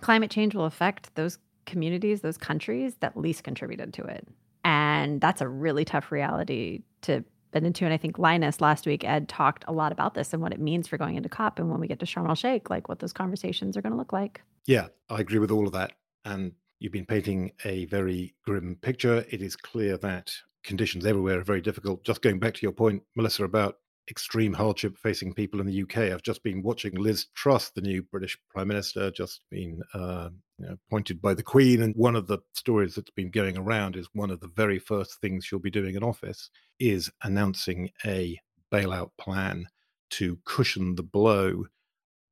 climate 0.00 0.30
change 0.30 0.54
will 0.54 0.66
affect 0.66 1.14
those 1.16 1.38
communities, 1.66 2.20
those 2.20 2.38
countries 2.38 2.96
that 3.00 3.16
least 3.16 3.44
contributed 3.44 3.92
to 3.94 4.04
it. 4.04 4.26
And 4.64 5.20
that's 5.20 5.40
a 5.40 5.48
really 5.48 5.84
tough 5.84 6.10
reality 6.10 6.82
to 7.02 7.24
bend 7.52 7.66
into. 7.66 7.84
And 7.84 7.94
I 7.94 7.96
think 7.98 8.18
Linus 8.18 8.60
last 8.60 8.86
week, 8.86 9.04
Ed 9.04 9.28
talked 9.28 9.64
a 9.68 9.72
lot 9.72 9.92
about 9.92 10.14
this 10.14 10.32
and 10.32 10.42
what 10.42 10.52
it 10.52 10.60
means 10.60 10.88
for 10.88 10.96
going 10.96 11.16
into 11.16 11.28
COP 11.28 11.58
and 11.58 11.70
when 11.70 11.80
we 11.80 11.86
get 11.86 12.00
to 12.00 12.06
Sharm 12.06 12.28
el 12.28 12.34
Sheikh, 12.34 12.70
like 12.70 12.88
what 12.88 12.98
those 12.98 13.12
conversations 13.12 13.76
are 13.76 13.82
going 13.82 13.92
to 13.92 13.98
look 13.98 14.12
like. 14.12 14.42
Yeah, 14.66 14.88
I 15.08 15.20
agree 15.20 15.38
with 15.38 15.50
all 15.50 15.66
of 15.66 15.72
that. 15.74 15.92
And 16.24 16.52
You've 16.78 16.92
been 16.92 17.06
painting 17.06 17.52
a 17.64 17.86
very 17.86 18.34
grim 18.44 18.76
picture. 18.82 19.24
It 19.30 19.40
is 19.40 19.56
clear 19.56 19.96
that 19.98 20.32
conditions 20.62 21.06
everywhere 21.06 21.38
are 21.38 21.44
very 21.44 21.62
difficult. 21.62 22.04
Just 22.04 22.20
going 22.20 22.38
back 22.38 22.54
to 22.54 22.62
your 22.62 22.72
point, 22.72 23.02
Melissa, 23.14 23.44
about 23.44 23.78
extreme 24.10 24.52
hardship 24.52 24.96
facing 24.96 25.34
people 25.34 25.60
in 25.60 25.66
the 25.66 25.82
UK. 25.82 26.12
I've 26.12 26.22
just 26.22 26.42
been 26.42 26.62
watching 26.62 26.94
Liz 26.94 27.26
Truss, 27.34 27.70
the 27.70 27.80
new 27.80 28.02
British 28.02 28.38
Prime 28.50 28.68
Minister, 28.68 29.10
just 29.10 29.40
been 29.50 29.82
uh, 29.94 30.30
you 30.58 30.66
know, 30.66 30.76
appointed 30.88 31.20
by 31.20 31.34
the 31.34 31.42
Queen. 31.42 31.82
And 31.82 31.94
one 31.96 32.16
of 32.16 32.26
the 32.26 32.38
stories 32.52 32.94
that's 32.94 33.10
been 33.10 33.30
going 33.30 33.56
around 33.56 33.96
is 33.96 34.08
one 34.12 34.30
of 34.30 34.40
the 34.40 34.48
very 34.48 34.78
first 34.78 35.20
things 35.20 35.44
she'll 35.44 35.58
be 35.58 35.70
doing 35.70 35.96
in 35.96 36.02
office 36.02 36.50
is 36.78 37.10
announcing 37.22 37.90
a 38.04 38.38
bailout 38.72 39.10
plan 39.18 39.66
to 40.10 40.38
cushion 40.44 40.94
the 40.94 41.02
blow 41.02 41.64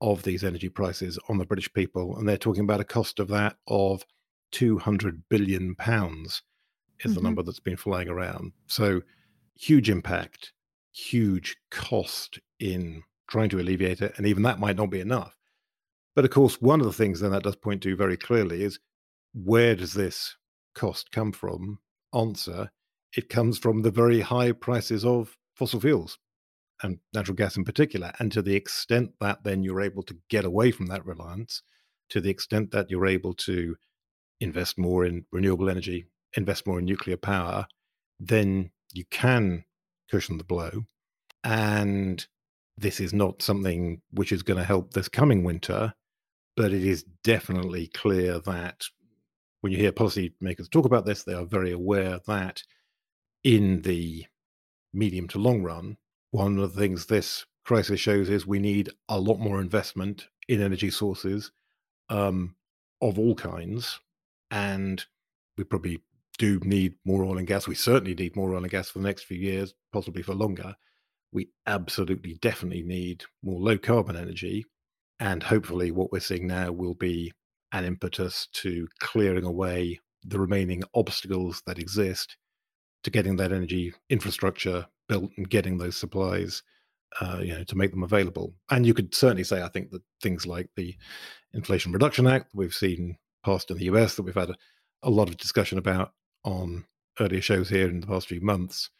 of 0.00 0.22
these 0.22 0.44
energy 0.44 0.68
prices 0.68 1.18
on 1.28 1.38
the 1.38 1.46
British 1.46 1.72
people. 1.72 2.16
And 2.16 2.28
they're 2.28 2.36
talking 2.36 2.64
about 2.64 2.80
a 2.80 2.84
cost 2.84 3.18
of 3.18 3.28
that 3.28 3.56
of 3.66 4.04
200 4.52 5.24
billion 5.28 5.74
pounds 5.74 6.42
is 7.00 7.10
mm-hmm. 7.10 7.14
the 7.14 7.22
number 7.22 7.42
that's 7.42 7.60
been 7.60 7.76
flying 7.76 8.08
around. 8.08 8.52
So 8.66 9.02
huge 9.56 9.90
impact, 9.90 10.52
huge 10.94 11.56
cost 11.70 12.38
in 12.60 13.02
trying 13.28 13.48
to 13.50 13.60
alleviate 13.60 14.00
it. 14.00 14.14
And 14.16 14.26
even 14.26 14.42
that 14.44 14.60
might 14.60 14.76
not 14.76 14.90
be 14.90 15.00
enough. 15.00 15.36
But 16.14 16.24
of 16.24 16.30
course, 16.30 16.60
one 16.60 16.80
of 16.80 16.86
the 16.86 16.92
things 16.92 17.20
then 17.20 17.32
that 17.32 17.42
does 17.42 17.56
point 17.56 17.82
to 17.82 17.96
very 17.96 18.16
clearly 18.16 18.62
is 18.62 18.78
where 19.34 19.74
does 19.74 19.94
this 19.94 20.36
cost 20.74 21.10
come 21.10 21.32
from? 21.32 21.78
Answer 22.12 22.70
it 23.16 23.28
comes 23.28 23.58
from 23.58 23.82
the 23.82 23.90
very 23.90 24.20
high 24.20 24.52
prices 24.52 25.04
of 25.04 25.36
fossil 25.54 25.80
fuels 25.80 26.18
and 26.82 26.98
natural 27.12 27.36
gas 27.36 27.56
in 27.56 27.64
particular. 27.64 28.12
And 28.18 28.30
to 28.32 28.42
the 28.42 28.56
extent 28.56 29.12
that 29.20 29.44
then 29.44 29.62
you're 29.62 29.80
able 29.80 30.02
to 30.04 30.16
get 30.28 30.44
away 30.44 30.70
from 30.70 30.86
that 30.86 31.06
reliance, 31.06 31.62
to 32.10 32.20
the 32.20 32.30
extent 32.30 32.72
that 32.72 32.90
you're 32.90 33.06
able 33.06 33.34
to 33.34 33.76
invest 34.40 34.78
more 34.78 35.04
in 35.04 35.24
renewable 35.32 35.70
energy, 35.70 36.06
invest 36.36 36.66
more 36.66 36.80
in 36.80 36.84
nuclear 36.84 37.16
power, 37.16 37.66
then 38.18 38.70
you 38.92 39.04
can 39.10 39.64
cushion 40.14 40.38
the 40.38 40.44
blow. 40.44 40.84
And 41.42 42.24
this 42.78 43.00
is 43.00 43.12
not 43.12 43.42
something 43.42 44.00
which 44.12 44.30
is 44.30 44.44
going 44.44 44.58
to 44.58 44.64
help 44.64 44.92
this 44.92 45.08
coming 45.08 45.42
winter, 45.42 45.94
but 46.56 46.72
it 46.72 46.84
is 46.84 47.04
definitely 47.24 47.88
clear 47.88 48.38
that 48.38 48.84
when 49.60 49.72
you 49.72 49.78
hear 49.78 49.90
policymakers 49.90 50.70
talk 50.70 50.84
about 50.84 51.04
this, 51.04 51.24
they 51.24 51.34
are 51.34 51.44
very 51.44 51.72
aware 51.72 52.20
that 52.28 52.62
in 53.42 53.82
the 53.82 54.26
medium 54.92 55.26
to 55.28 55.38
long 55.38 55.64
run, 55.64 55.96
one 56.30 56.58
of 56.58 56.74
the 56.74 56.80
things 56.80 57.06
this 57.06 57.44
crisis 57.64 57.98
shows 57.98 58.30
is 58.30 58.46
we 58.46 58.60
need 58.60 58.90
a 59.08 59.18
lot 59.18 59.40
more 59.40 59.60
investment 59.60 60.28
in 60.48 60.62
energy 60.62 60.90
sources 60.90 61.50
um, 62.08 62.54
of 63.02 63.18
all 63.18 63.34
kinds. 63.34 63.98
And 64.52 65.04
we 65.56 65.64
probably 65.64 66.02
do 66.38 66.58
need 66.60 66.94
more 67.04 67.24
oil 67.24 67.38
and 67.38 67.46
gas. 67.46 67.68
We 67.68 67.74
certainly 67.74 68.14
need 68.14 68.36
more 68.36 68.54
oil 68.54 68.62
and 68.62 68.70
gas 68.70 68.90
for 68.90 68.98
the 68.98 69.06
next 69.06 69.24
few 69.24 69.38
years, 69.38 69.74
possibly 69.92 70.22
for 70.22 70.34
longer. 70.34 70.74
We 71.32 71.50
absolutely 71.66 72.34
definitely 72.34 72.82
need 72.82 73.24
more 73.42 73.60
low 73.60 73.78
carbon 73.78 74.16
energy. 74.16 74.64
And 75.20 75.42
hopefully, 75.42 75.90
what 75.90 76.12
we're 76.12 76.20
seeing 76.20 76.46
now 76.46 76.72
will 76.72 76.94
be 76.94 77.32
an 77.72 77.84
impetus 77.84 78.48
to 78.54 78.86
clearing 79.00 79.44
away 79.44 80.00
the 80.24 80.38
remaining 80.38 80.82
obstacles 80.94 81.62
that 81.66 81.78
exist 81.78 82.36
to 83.02 83.10
getting 83.10 83.36
that 83.36 83.52
energy 83.52 83.92
infrastructure 84.08 84.86
built 85.08 85.30
and 85.36 85.48
getting 85.50 85.76
those 85.78 85.96
supplies, 85.96 86.62
uh, 87.20 87.38
you 87.40 87.54
know, 87.54 87.64
to 87.64 87.76
make 87.76 87.90
them 87.90 88.02
available. 88.02 88.54
And 88.70 88.86
you 88.86 88.94
could 88.94 89.14
certainly 89.14 89.44
say, 89.44 89.62
I 89.62 89.68
think 89.68 89.90
that 89.90 90.02
things 90.22 90.46
like 90.46 90.70
the 90.76 90.96
Inflation 91.52 91.92
Reduction 91.92 92.26
Act 92.26 92.50
we've 92.54 92.74
seen 92.74 93.16
passed 93.44 93.70
in 93.70 93.76
the 93.76 93.84
US, 93.86 94.16
that 94.16 94.22
we've 94.22 94.34
had 94.34 94.50
a, 94.50 94.56
a 95.02 95.10
lot 95.10 95.28
of 95.28 95.36
discussion 95.36 95.78
about 95.78 96.12
on 96.44 96.84
earlier 97.20 97.40
shows 97.40 97.68
here 97.68 97.88
in 97.88 98.00
the 98.00 98.06
past 98.06 98.28
few 98.28 98.40
months, 98.40 98.90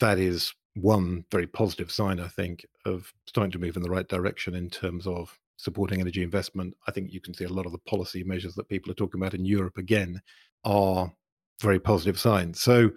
that 0.00 0.18
is 0.18 0.52
one 0.74 1.24
very 1.30 1.46
positive 1.46 1.90
sign, 1.90 2.18
I 2.20 2.28
think, 2.28 2.64
of 2.86 3.12
starting 3.26 3.52
to 3.52 3.58
move 3.58 3.76
in 3.76 3.82
the 3.82 3.90
right 3.90 4.08
direction 4.08 4.54
in 4.54 4.70
terms 4.70 5.06
of 5.06 5.38
supporting 5.56 6.00
energy 6.00 6.22
investment. 6.22 6.74
I 6.88 6.92
think 6.92 7.12
you 7.12 7.20
can 7.20 7.34
see 7.34 7.44
a 7.44 7.52
lot 7.52 7.66
of 7.66 7.72
the 7.72 7.78
policy 7.78 8.24
measures 8.24 8.54
that 8.54 8.68
people 8.68 8.90
are 8.90 8.96
talking 8.96 9.20
about 9.20 9.34
in 9.34 9.44
Europe 9.44 9.76
again 9.76 10.20
are 10.64 11.12
very 11.60 11.78
positive 11.78 12.18
signs. 12.18 12.60
So 12.60 12.90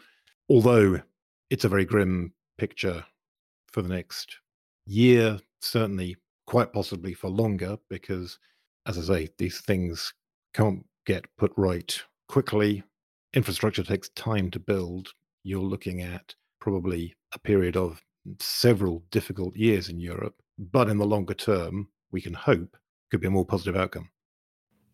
although 0.49 1.01
it's 1.49 1.65
a 1.65 1.69
very 1.69 1.86
grim 1.86 2.34
picture 2.58 3.04
for 3.71 3.82
the 3.82 3.89
next 3.89 4.38
year, 4.86 5.38
certainly 5.62 6.15
quite 6.47 6.71
possibly 6.73 7.13
for 7.13 7.30
longer, 7.30 7.78
because 7.89 8.39
as 8.88 8.97
I 8.97 9.01
say, 9.01 9.30
these 9.38 9.60
things 9.62 10.13
can't 10.54 10.86
get 11.06 11.25
put 11.38 11.51
right 11.58 11.99
quickly. 12.28 12.84
Infrastructure 13.36 13.84
takes 13.84 14.10
time 14.10 14.50
to 14.52 14.60
build. 14.60 15.13
You're 15.43 15.62
looking 15.62 16.02
at 16.02 16.34
probably 16.60 17.13
a 17.34 17.39
period 17.39 17.76
of 17.76 18.02
several 18.39 19.04
difficult 19.12 19.56
years 19.58 19.89
in 19.89 20.00
Europe, 20.00 20.36
but 20.58 20.89
in 20.89 20.98
the 20.98 21.06
longer 21.06 21.34
term, 21.34 21.89
we 22.12 22.21
can 22.21 22.34
hope 22.34 22.78
could 23.12 23.19
be 23.19 23.28
a 23.28 23.32
more 23.32 23.45
positive 23.45 23.76
outcome. 23.76 24.10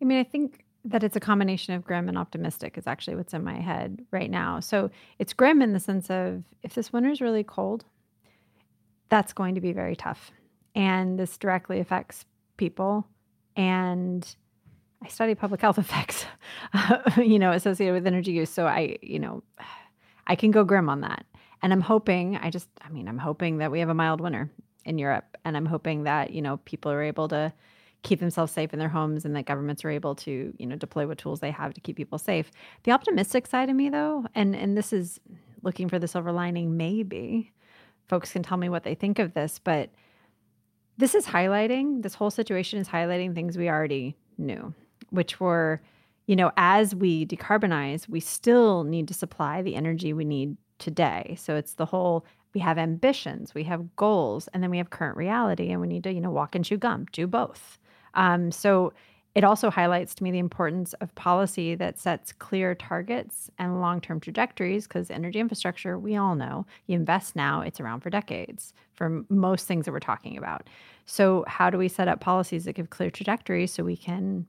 I 0.02 0.06
mean, 0.06 0.20
I 0.20 0.24
think 0.24 0.66
that 0.84 1.04
it's 1.04 1.16
a 1.16 1.20
combination 1.20 1.76
of 1.76 1.84
grim 1.84 2.10
and 2.10 2.18
optimistic 2.18 2.78
is 2.78 2.88
actually 2.88 3.16
what's 3.16 3.36
in 3.36 3.44
my 3.44 3.60
head 3.60 4.04
right 4.10 4.32
now. 4.32 4.60
So 4.60 4.90
it's 5.20 5.34
grim 5.34 5.62
in 5.62 5.74
the 5.74 5.80
sense 5.80 6.10
of 6.10 6.44
if 6.64 6.74
this 6.74 6.92
winter 6.92 7.12
is 7.12 7.22
really 7.22 7.44
cold, 7.44 7.86
that's 9.10 9.34
going 9.34 9.54
to 9.56 9.62
be 9.62 9.72
very 9.72 9.96
tough. 9.96 10.32
And 10.74 11.20
this 11.20 11.38
directly 11.38 11.80
affects 11.80 12.26
people. 12.58 13.06
And 13.56 14.36
I 15.04 15.08
study 15.08 15.36
public 15.36 15.62
health 15.62 15.78
effects, 15.80 16.26
uh, 16.74 17.00
you 17.18 17.40
know, 17.40 17.52
associated 17.52 17.94
with 17.94 18.08
energy 18.08 18.32
use. 18.32 18.50
So 18.50 18.68
I, 18.68 18.98
you 19.02 19.20
know, 19.20 19.44
I 20.28 20.36
can 20.36 20.52
go 20.52 20.64
grim 20.64 20.90
on 20.90 21.02
that. 21.02 21.26
And 21.64 21.72
I'm 21.72 21.82
hoping, 21.82 22.38
I 22.38 22.50
just, 22.50 22.70
I 22.82 22.90
mean, 22.90 23.08
I'm 23.08 23.18
hoping 23.20 23.58
that 23.58 23.72
we 23.72 23.80
have 23.80 23.90
a 23.90 23.94
mild 23.94 24.20
winter 24.20 24.50
in 24.86 24.98
Europe. 24.98 25.38
And 25.46 25.56
I'm 25.56 25.66
hoping 25.66 26.04
that, 26.04 26.32
you 26.32 26.42
know, 26.42 26.58
people 26.58 26.92
are 26.92 27.04
able 27.04 27.28
to 27.30 27.54
keep 28.04 28.20
themselves 28.20 28.52
safe 28.52 28.74
in 28.74 28.80
their 28.80 28.90
homes 28.90 29.26
and 29.26 29.36
that 29.36 29.46
governments 29.46 29.86
are 29.86 29.90
able 29.90 30.16
to 30.16 30.54
you 30.58 30.66
know 30.66 30.76
deploy 30.76 31.06
what 31.06 31.18
tools 31.18 31.40
they 31.40 31.52
have 31.52 31.74
to 31.74 31.82
keep 31.82 31.96
people 31.96 32.18
safe 32.18 32.52
the 32.84 32.92
optimistic 32.92 33.46
side 33.46 33.70
of 33.70 33.76
me 33.76 33.90
though 33.90 34.26
and 34.34 34.56
and 34.56 34.76
this 34.76 34.92
is 34.92 35.20
looking 35.62 35.88
for 35.88 36.00
the 36.00 36.08
silver 36.08 36.32
lining 36.32 36.76
maybe 36.78 37.52
folks 38.08 38.32
can 38.32 38.42
tell 38.42 38.58
me 38.58 38.70
what 38.70 38.84
they 38.84 38.96
think 38.96 39.20
of 39.20 39.34
this 39.34 39.60
but 39.60 39.90
this 40.98 41.14
is 41.14 41.26
highlighting 41.28 42.02
this 42.02 42.16
whole 42.16 42.32
situation 42.32 42.80
is 42.80 42.88
highlighting 42.88 43.36
things 43.36 43.58
we 43.58 43.70
already 43.70 44.16
knew 44.38 44.74
which 45.12 45.40
were 45.40 45.82
you 46.26 46.36
know 46.36 46.52
as 46.58 46.96
we 46.96 47.26
decarbonize 47.26 48.10
we 48.10 48.20
still 48.20 48.84
need 48.84 49.08
to 49.08 49.14
supply 49.14 49.62
the 49.62 49.76
energy 49.76 50.14
we 50.14 50.26
need 50.26 50.58
today 50.80 51.36
so 51.40 51.56
it's 51.56 51.74
the 51.74 51.86
whole 51.86 52.26
we 52.54 52.62
have 52.62 52.78
ambitions, 52.78 53.54
we 53.54 53.64
have 53.64 53.96
goals, 53.96 54.50
and 54.54 54.62
then 54.62 54.72
we 54.72 54.78
have 54.78 54.90
current 54.90 55.18
reality, 55.18 55.72
and 55.72 55.80
we 55.80 55.88
need 55.88 56.04
to, 56.04 56.14
you 56.14 56.22
know, 56.22 56.32
walk 56.32 56.56
and 56.56 56.66
chew 56.66 56.78
gum, 56.78 57.06
do 57.12 57.28
both. 57.28 57.80
Um, 58.14 58.52
so 58.52 58.94
it 59.34 59.46
also 59.46 59.70
highlights 59.70 60.14
to 60.16 60.24
me 60.24 60.32
the 60.32 60.40
importance 60.40 60.92
of 60.96 61.16
policy 61.16 61.76
that 61.76 61.98
sets 61.98 62.34
clear 62.34 62.76
targets 62.76 63.50
and 63.58 63.80
long 63.80 64.02
term 64.02 64.20
trajectories 64.20 64.88
because 64.88 65.10
energy 65.10 65.40
infrastructure, 65.40 65.98
we 65.98 66.18
all 66.18 66.36
know, 66.36 66.66
you 66.88 66.96
invest 66.96 67.36
now, 67.36 67.62
it's 67.62 67.80
around 67.80 68.02
for 68.02 68.10
decades 68.10 68.74
for 68.94 69.24
most 69.30 69.68
things 69.68 69.86
that 69.86 69.94
we're 69.94 70.00
talking 70.00 70.38
about. 70.38 70.70
So, 71.06 71.46
how 71.48 71.70
do 71.70 71.78
we 71.78 71.88
set 71.88 72.10
up 72.10 72.20
policies 72.20 72.66
that 72.66 72.74
give 72.74 72.90
clear 72.90 73.10
trajectories 73.10 73.72
so 73.72 73.84
we 73.84 73.96
can 73.96 74.46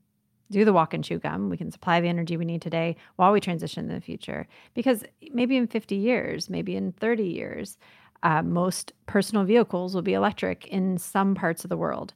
do 0.52 0.64
the 0.64 0.72
walk 0.72 0.94
and 0.94 1.02
chew 1.02 1.18
gum? 1.18 1.50
We 1.50 1.56
can 1.56 1.70
supply 1.70 2.00
the 2.00 2.08
energy 2.08 2.36
we 2.36 2.44
need 2.44 2.62
today 2.62 2.96
while 3.16 3.32
we 3.32 3.40
transition 3.40 3.88
in 3.88 3.94
the 3.94 4.00
future. 4.00 4.46
Because 4.74 5.02
maybe 5.32 5.56
in 5.56 5.66
50 5.66 5.96
years, 5.96 6.48
maybe 6.48 6.76
in 6.76 6.92
30 6.92 7.24
years, 7.24 7.78
uh, 8.22 8.42
most 8.42 8.92
personal 9.06 9.44
vehicles 9.44 9.94
will 9.94 10.02
be 10.02 10.14
electric 10.14 10.66
in 10.68 10.98
some 10.98 11.34
parts 11.34 11.64
of 11.64 11.70
the 11.70 11.76
world. 11.76 12.14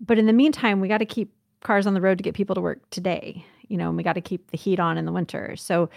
But 0.00 0.18
in 0.18 0.26
the 0.26 0.32
meantime, 0.32 0.80
we 0.80 0.88
got 0.88 0.98
to 0.98 1.06
keep 1.06 1.32
cars 1.62 1.86
on 1.86 1.94
the 1.94 2.00
road 2.00 2.18
to 2.18 2.22
get 2.24 2.34
people 2.34 2.54
to 2.54 2.60
work 2.60 2.88
today, 2.90 3.44
you 3.68 3.76
know, 3.76 3.88
and 3.88 3.96
we 3.96 4.02
got 4.02 4.14
to 4.14 4.20
keep 4.20 4.50
the 4.50 4.56
heat 4.56 4.80
on 4.80 4.96
in 4.96 5.04
the 5.04 5.12
winter. 5.12 5.56
So 5.56 5.90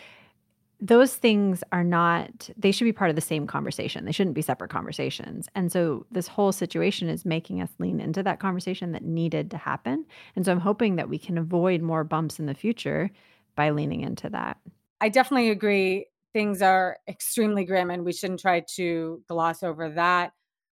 those 0.83 1.15
things 1.15 1.63
are 1.71 1.83
not 1.83 2.49
they 2.57 2.73
should 2.73 2.83
be 2.83 2.91
part 2.91 3.09
of 3.09 3.15
the 3.15 3.21
same 3.21 3.47
conversation. 3.47 4.03
They 4.03 4.11
shouldn't 4.11 4.35
be 4.35 4.41
separate 4.41 4.69
conversations. 4.69 5.47
And 5.55 5.71
so 5.71 6.05
this 6.11 6.27
whole 6.27 6.51
situation 6.51 7.07
is 7.07 7.23
making 7.23 7.61
us 7.61 7.69
lean 7.79 8.01
into 8.01 8.21
that 8.23 8.41
conversation 8.41 8.91
that 8.91 9.05
needed 9.05 9.49
to 9.51 9.57
happen. 9.57 10.05
And 10.35 10.43
so 10.43 10.51
i'm 10.51 10.59
hoping 10.59 10.97
that 10.97 11.07
we 11.07 11.17
can 11.17 11.37
avoid 11.37 11.81
more 11.81 12.03
bumps 12.03 12.37
in 12.37 12.47
the 12.47 12.53
future 12.53 13.09
by 13.55 13.69
leaning 13.69 14.01
into 14.01 14.29
that. 14.31 14.57
I 14.99 15.07
definitely 15.07 15.51
agree. 15.51 16.07
Things 16.33 16.61
are 16.61 16.97
extremely 17.07 17.63
grim 17.63 17.89
and 17.89 18.03
we 18.03 18.11
shouldn't 18.11 18.41
try 18.41 18.65
to 18.75 19.23
gloss 19.29 19.63
over 19.63 19.89
that. 19.91 20.33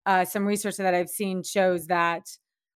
Uh, 0.05 0.23
some 0.23 0.45
research 0.45 0.77
that 0.77 0.93
i've 0.93 1.09
seen 1.09 1.41
shows 1.41 1.87
that 1.87 2.29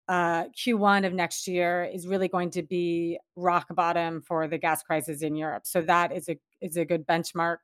uh, 0.07 0.45
Q1 0.57 1.05
of 1.05 1.13
next 1.13 1.49
year 1.49 1.83
is 1.83 2.07
really 2.07 2.29
going 2.29 2.51
to 2.51 2.63
be 2.63 3.19
rock 3.35 3.67
bottom 3.75 4.21
for 4.21 4.47
the 4.47 4.57
gas 4.57 4.81
crisis 4.81 5.21
in 5.21 5.35
Europe. 5.35 5.63
So 5.65 5.81
that 5.81 6.13
is 6.13 6.29
a 6.29 6.37
is 6.61 6.77
a 6.77 6.85
good 6.85 7.05
benchmark 7.05 7.57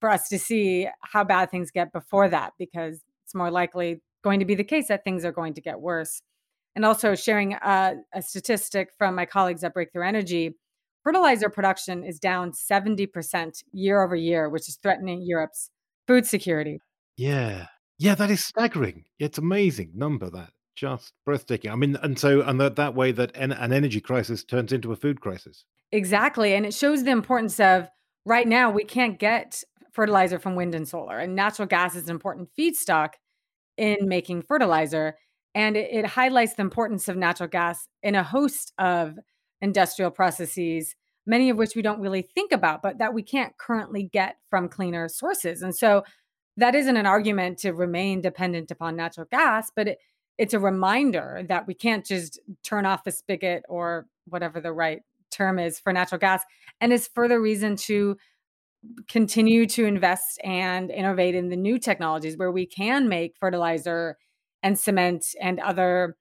for 0.00 0.10
us 0.10 0.28
to 0.28 0.38
see 0.38 0.88
how 1.00 1.24
bad 1.24 1.50
things 1.50 1.70
get 1.70 1.92
before 1.92 2.28
that, 2.28 2.52
because 2.58 3.02
it's 3.24 3.34
more 3.34 3.50
likely 3.50 4.02
going 4.22 4.40
to 4.40 4.46
be 4.46 4.54
the 4.54 4.64
case 4.64 4.88
that 4.88 5.04
things 5.04 5.24
are 5.24 5.32
going 5.32 5.54
to 5.54 5.60
get 5.60 5.80
worse. 5.80 6.22
And 6.74 6.84
also 6.84 7.14
sharing 7.14 7.54
a, 7.54 7.94
a 8.12 8.20
statistic 8.20 8.90
from 8.98 9.14
my 9.14 9.24
colleagues 9.24 9.64
at 9.64 9.72
Breakthrough 9.72 10.06
Energy, 10.06 10.56
fertilizer 11.02 11.48
production 11.48 12.04
is 12.04 12.18
down 12.18 12.52
70% 12.52 13.62
year 13.72 14.02
over 14.02 14.14
year, 14.14 14.50
which 14.50 14.68
is 14.68 14.76
threatening 14.82 15.22
Europe's 15.22 15.70
food 16.06 16.26
security. 16.26 16.80
Yeah. 17.16 17.68
Yeah, 17.98 18.14
that 18.16 18.30
is 18.30 18.44
staggering. 18.44 19.04
It's 19.18 19.38
amazing 19.38 19.92
number 19.94 20.28
that 20.28 20.50
just 20.76 21.14
breathtaking. 21.24 21.70
I 21.70 21.74
mean, 21.74 21.96
and 22.02 22.18
so 22.18 22.42
and 22.42 22.60
that 22.60 22.76
that 22.76 22.94
way 22.94 23.10
that 23.12 23.34
an, 23.34 23.52
an 23.52 23.72
energy 23.72 24.00
crisis 24.00 24.44
turns 24.44 24.72
into 24.72 24.92
a 24.92 24.96
food 24.96 25.20
crisis. 25.20 25.64
Exactly, 25.90 26.54
and 26.54 26.66
it 26.66 26.74
shows 26.74 27.04
the 27.04 27.10
importance 27.10 27.58
of 27.58 27.88
right 28.26 28.46
now 28.46 28.70
we 28.70 28.84
can't 28.84 29.18
get 29.18 29.62
fertilizer 29.92 30.38
from 30.38 30.56
wind 30.56 30.74
and 30.74 30.86
solar, 30.86 31.18
and 31.18 31.34
natural 31.34 31.66
gas 31.66 31.96
is 31.96 32.04
an 32.04 32.10
important 32.10 32.50
feedstock 32.58 33.14
in 33.78 33.96
making 34.02 34.42
fertilizer. 34.42 35.16
And 35.54 35.74
it, 35.74 35.88
it 35.90 36.06
highlights 36.06 36.54
the 36.54 36.62
importance 36.62 37.08
of 37.08 37.16
natural 37.16 37.48
gas 37.48 37.88
in 38.02 38.14
a 38.14 38.22
host 38.22 38.74
of 38.76 39.18
industrial 39.62 40.10
processes, 40.10 40.94
many 41.24 41.48
of 41.48 41.56
which 41.56 41.74
we 41.74 41.80
don't 41.80 42.00
really 42.00 42.20
think 42.20 42.52
about, 42.52 42.82
but 42.82 42.98
that 42.98 43.14
we 43.14 43.22
can't 43.22 43.56
currently 43.56 44.02
get 44.02 44.36
from 44.50 44.68
cleaner 44.68 45.08
sources. 45.08 45.62
And 45.62 45.74
so 45.74 46.04
that 46.58 46.74
isn't 46.74 46.96
an 46.96 47.06
argument 47.06 47.58
to 47.60 47.72
remain 47.72 48.20
dependent 48.20 48.70
upon 48.70 48.96
natural 48.96 49.26
gas, 49.30 49.70
but 49.74 49.88
it, 49.88 49.98
it's 50.36 50.52
a 50.52 50.58
reminder 50.58 51.42
that 51.48 51.66
we 51.66 51.72
can't 51.72 52.04
just 52.04 52.38
turn 52.62 52.84
off 52.84 53.04
the 53.04 53.10
spigot 53.10 53.62
or 53.68 54.06
whatever 54.26 54.60
the 54.60 54.72
right 54.72 55.00
term 55.36 55.58
is 55.58 55.78
for 55.78 55.92
natural 55.92 56.18
gas. 56.18 56.42
And 56.80 56.92
it's 56.92 57.08
further 57.08 57.40
reason 57.40 57.76
to 57.76 58.16
continue 59.08 59.66
to 59.66 59.84
invest 59.84 60.40
and 60.44 60.90
innovate 60.90 61.34
in 61.34 61.48
the 61.48 61.56
new 61.56 61.78
technologies 61.78 62.36
where 62.36 62.52
we 62.52 62.66
can 62.66 63.08
make 63.08 63.36
fertilizer 63.38 64.16
and 64.62 64.78
cement 64.78 65.24
and 65.40 65.60
other 65.60 66.16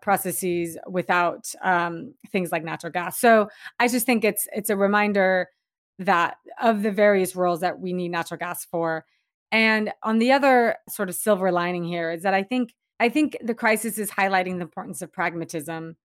processes 0.00 0.78
without 0.88 1.44
um, 1.62 2.14
things 2.32 2.50
like 2.50 2.64
natural 2.64 2.92
gas. 2.92 3.20
So 3.20 3.48
I 3.78 3.88
just 3.88 4.06
think 4.06 4.24
it's 4.24 4.48
it's 4.54 4.70
a 4.70 4.76
reminder 4.76 5.48
that 5.98 6.36
of 6.60 6.82
the 6.82 6.90
various 6.90 7.36
roles 7.36 7.60
that 7.60 7.78
we 7.78 7.92
need 7.92 8.08
natural 8.10 8.38
gas 8.38 8.64
for. 8.64 9.04
And 9.52 9.92
on 10.02 10.18
the 10.18 10.32
other 10.32 10.76
sort 10.88 11.08
of 11.08 11.14
silver 11.14 11.52
lining 11.52 11.84
here 11.84 12.10
is 12.10 12.22
that 12.22 12.34
I 12.34 12.42
think 12.42 12.74
I 12.98 13.08
think 13.10 13.36
the 13.42 13.54
crisis 13.54 13.98
is 13.98 14.10
highlighting 14.10 14.56
the 14.56 14.62
importance 14.62 15.02
of 15.02 15.12
pragmatism 15.12 15.96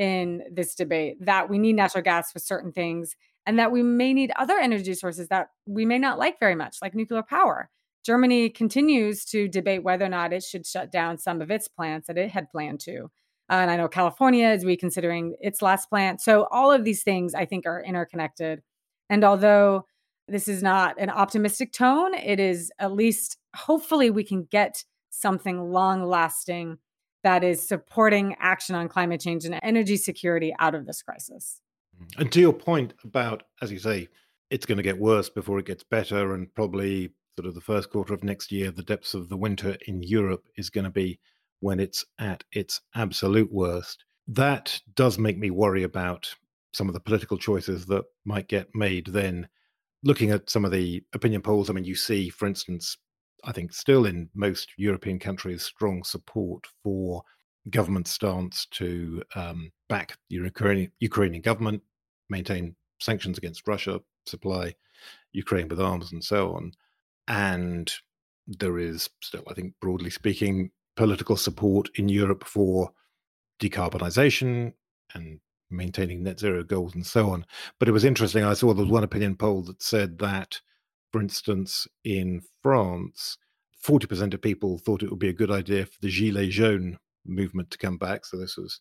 in 0.00 0.42
this 0.50 0.74
debate 0.74 1.18
that 1.20 1.50
we 1.50 1.58
need 1.58 1.74
natural 1.74 2.02
gas 2.02 2.32
for 2.32 2.38
certain 2.38 2.72
things 2.72 3.14
and 3.44 3.58
that 3.58 3.70
we 3.70 3.82
may 3.82 4.14
need 4.14 4.32
other 4.34 4.56
energy 4.56 4.94
sources 4.94 5.28
that 5.28 5.48
we 5.66 5.84
may 5.84 5.98
not 5.98 6.18
like 6.18 6.40
very 6.40 6.54
much, 6.54 6.78
like 6.80 6.94
nuclear 6.94 7.22
power. 7.22 7.68
Germany 8.02 8.48
continues 8.48 9.26
to 9.26 9.46
debate 9.46 9.84
whether 9.84 10.06
or 10.06 10.08
not 10.08 10.32
it 10.32 10.42
should 10.42 10.66
shut 10.66 10.90
down 10.90 11.18
some 11.18 11.42
of 11.42 11.50
its 11.50 11.68
plants 11.68 12.06
that 12.06 12.16
it 12.16 12.30
had 12.30 12.48
planned 12.48 12.80
to. 12.80 13.10
Uh, 13.50 13.60
and 13.60 13.70
I 13.70 13.76
know 13.76 13.88
California 13.88 14.48
is 14.48 14.64
reconsidering 14.64 15.36
its 15.38 15.60
last 15.60 15.90
plant. 15.90 16.22
So 16.22 16.48
all 16.50 16.72
of 16.72 16.84
these 16.84 17.02
things 17.02 17.34
I 17.34 17.44
think 17.44 17.66
are 17.66 17.82
interconnected. 17.82 18.62
And 19.10 19.22
although 19.22 19.84
this 20.28 20.48
is 20.48 20.62
not 20.62 20.98
an 20.98 21.10
optimistic 21.10 21.72
tone, 21.72 22.14
it 22.14 22.40
is 22.40 22.72
at 22.78 22.92
least 22.92 23.36
hopefully 23.54 24.08
we 24.08 24.24
can 24.24 24.48
get 24.50 24.82
something 25.10 25.72
long 25.72 26.04
lasting 26.04 26.78
that 27.22 27.44
is 27.44 27.66
supporting 27.66 28.34
action 28.38 28.74
on 28.74 28.88
climate 28.88 29.20
change 29.20 29.44
and 29.44 29.58
energy 29.62 29.96
security 29.96 30.54
out 30.58 30.74
of 30.74 30.86
this 30.86 31.02
crisis. 31.02 31.60
Mm. 32.00 32.20
And 32.20 32.32
to 32.32 32.40
your 32.40 32.52
point 32.52 32.94
about, 33.04 33.42
as 33.60 33.70
you 33.70 33.78
say, 33.78 34.08
it's 34.50 34.66
going 34.66 34.78
to 34.78 34.82
get 34.82 34.98
worse 34.98 35.28
before 35.28 35.58
it 35.58 35.66
gets 35.66 35.84
better, 35.84 36.34
and 36.34 36.52
probably 36.54 37.12
sort 37.36 37.46
of 37.46 37.54
the 37.54 37.60
first 37.60 37.90
quarter 37.90 38.12
of 38.12 38.24
next 38.24 38.50
year, 38.50 38.70
the 38.70 38.82
depths 38.82 39.14
of 39.14 39.28
the 39.28 39.36
winter 39.36 39.76
in 39.86 40.02
Europe 40.02 40.44
is 40.56 40.70
going 40.70 40.84
to 40.84 40.90
be 40.90 41.20
when 41.60 41.78
it's 41.78 42.04
at 42.18 42.42
its 42.52 42.80
absolute 42.94 43.52
worst. 43.52 44.04
That 44.26 44.80
does 44.94 45.18
make 45.18 45.38
me 45.38 45.50
worry 45.50 45.82
about 45.82 46.34
some 46.72 46.88
of 46.88 46.94
the 46.94 47.00
political 47.00 47.38
choices 47.38 47.86
that 47.86 48.04
might 48.24 48.48
get 48.48 48.74
made 48.74 49.06
then. 49.06 49.48
Looking 50.02 50.30
at 50.30 50.48
some 50.48 50.64
of 50.64 50.70
the 50.70 51.04
opinion 51.12 51.42
polls, 51.42 51.68
I 51.68 51.74
mean, 51.74 51.84
you 51.84 51.94
see, 51.94 52.30
for 52.30 52.46
instance, 52.46 52.96
I 53.44 53.52
think 53.52 53.72
still 53.72 54.06
in 54.06 54.28
most 54.34 54.70
European 54.76 55.18
countries, 55.18 55.62
strong 55.62 56.04
support 56.04 56.66
for 56.82 57.22
government 57.68 58.08
stance 58.08 58.66
to 58.72 59.22
um, 59.34 59.70
back 59.88 60.16
the 60.28 60.36
Ukrainian, 60.36 60.92
Ukrainian 61.00 61.42
government, 61.42 61.82
maintain 62.28 62.76
sanctions 63.00 63.38
against 63.38 63.66
Russia, 63.66 64.00
supply 64.26 64.74
Ukraine 65.32 65.68
with 65.68 65.80
arms, 65.80 66.12
and 66.12 66.22
so 66.24 66.52
on. 66.54 66.72
And 67.28 67.92
there 68.46 68.78
is 68.78 69.08
still, 69.22 69.44
I 69.48 69.54
think, 69.54 69.74
broadly 69.80 70.10
speaking, 70.10 70.70
political 70.96 71.36
support 71.36 71.88
in 71.94 72.08
Europe 72.08 72.44
for 72.44 72.90
decarbonization 73.60 74.72
and 75.14 75.40
maintaining 75.70 76.22
net 76.22 76.40
zero 76.40 76.64
goals 76.64 76.94
and 76.94 77.06
so 77.06 77.30
on. 77.30 77.46
But 77.78 77.88
it 77.88 77.92
was 77.92 78.04
interesting. 78.04 78.44
I 78.44 78.54
saw 78.54 78.72
there 78.74 78.84
was 78.84 78.92
one 78.92 79.04
opinion 79.04 79.36
poll 79.36 79.62
that 79.62 79.82
said 79.82 80.18
that 80.18 80.60
for 81.12 81.20
instance, 81.20 81.86
in 82.04 82.42
France, 82.62 83.36
40% 83.84 84.34
of 84.34 84.42
people 84.42 84.78
thought 84.78 85.02
it 85.02 85.10
would 85.10 85.18
be 85.18 85.28
a 85.28 85.34
good 85.34 85.50
idea 85.50 85.86
for 85.86 85.98
the 86.00 86.08
Gilets 86.08 86.50
jaunes 86.50 86.96
movement 87.26 87.70
to 87.70 87.78
come 87.78 87.96
back. 87.96 88.24
So 88.24 88.36
this 88.36 88.56
was 88.56 88.80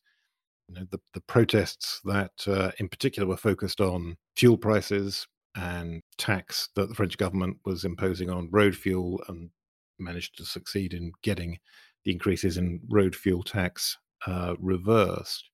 you 0.68 0.76
know, 0.76 0.88
the, 0.92 1.00
the 1.14 1.22
protests 1.22 2.00
that 2.06 2.32
uh, 2.48 2.72
in 2.80 2.90
particular 2.90 3.28
were 3.28 3.38
focused 3.38 3.82
on 3.82 4.18
fuel 4.36 4.58
prices 4.58 5.28
and 5.56 6.02
tax 6.18 6.70
that 6.76 6.90
the 6.90 6.96
French 6.96 7.18
government 7.18 7.58
was 7.66 7.86
imposing 7.86 8.30
on 8.30 8.50
road 8.52 8.76
fuel 8.76 9.22
and 9.28 9.50
managed 9.98 10.38
to 10.38 10.46
succeed 10.46 10.94
in 10.94 11.12
getting 11.24 11.58
the 12.06 12.12
increases 12.12 12.58
in 12.58 12.80
road 12.88 13.16
fuel 13.16 13.44
tax 13.44 13.98
uh, 14.28 14.56
reversed. 14.60 15.50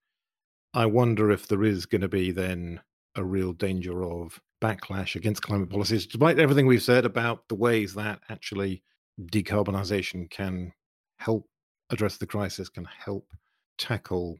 I 0.73 0.85
wonder 0.85 1.31
if 1.31 1.47
there 1.47 1.63
is 1.63 1.85
going 1.85 2.01
to 2.01 2.09
be 2.09 2.31
then 2.31 2.81
a 3.15 3.23
real 3.23 3.53
danger 3.53 4.03
of 4.03 4.41
backlash 4.65 5.15
against 5.15 5.43
climate 5.43 5.69
policies, 5.69 6.07
despite 6.07 6.39
everything 6.39 6.65
we've 6.65 6.81
said 6.81 7.05
about 7.05 7.47
the 7.49 7.55
ways 7.55 7.93
that 7.93 8.19
actually 8.29 8.81
decarbonization 9.21 10.29
can 10.29 10.73
help 11.17 11.47
address 11.91 12.17
the 12.17 12.25
crisis, 12.25 12.69
can 12.69 12.85
help 12.85 13.31
tackle 13.77 14.37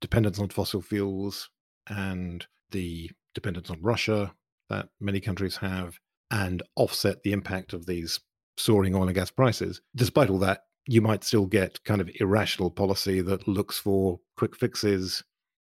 dependence 0.00 0.38
on 0.38 0.48
fossil 0.48 0.82
fuels 0.82 1.48
and 1.88 2.46
the 2.70 3.10
dependence 3.34 3.70
on 3.70 3.80
Russia 3.80 4.34
that 4.68 4.88
many 5.00 5.20
countries 5.20 5.56
have, 5.56 5.98
and 6.30 6.62
offset 6.76 7.22
the 7.22 7.32
impact 7.32 7.72
of 7.72 7.86
these 7.86 8.20
soaring 8.58 8.94
oil 8.94 9.04
and 9.04 9.14
gas 9.14 9.30
prices. 9.30 9.80
Despite 9.96 10.28
all 10.28 10.38
that, 10.40 10.64
you 10.86 11.00
might 11.00 11.24
still 11.24 11.46
get 11.46 11.82
kind 11.84 12.00
of 12.00 12.10
irrational 12.20 12.70
policy 12.70 13.20
that 13.22 13.48
looks 13.48 13.78
for 13.78 14.20
quick 14.36 14.56
fixes. 14.56 15.22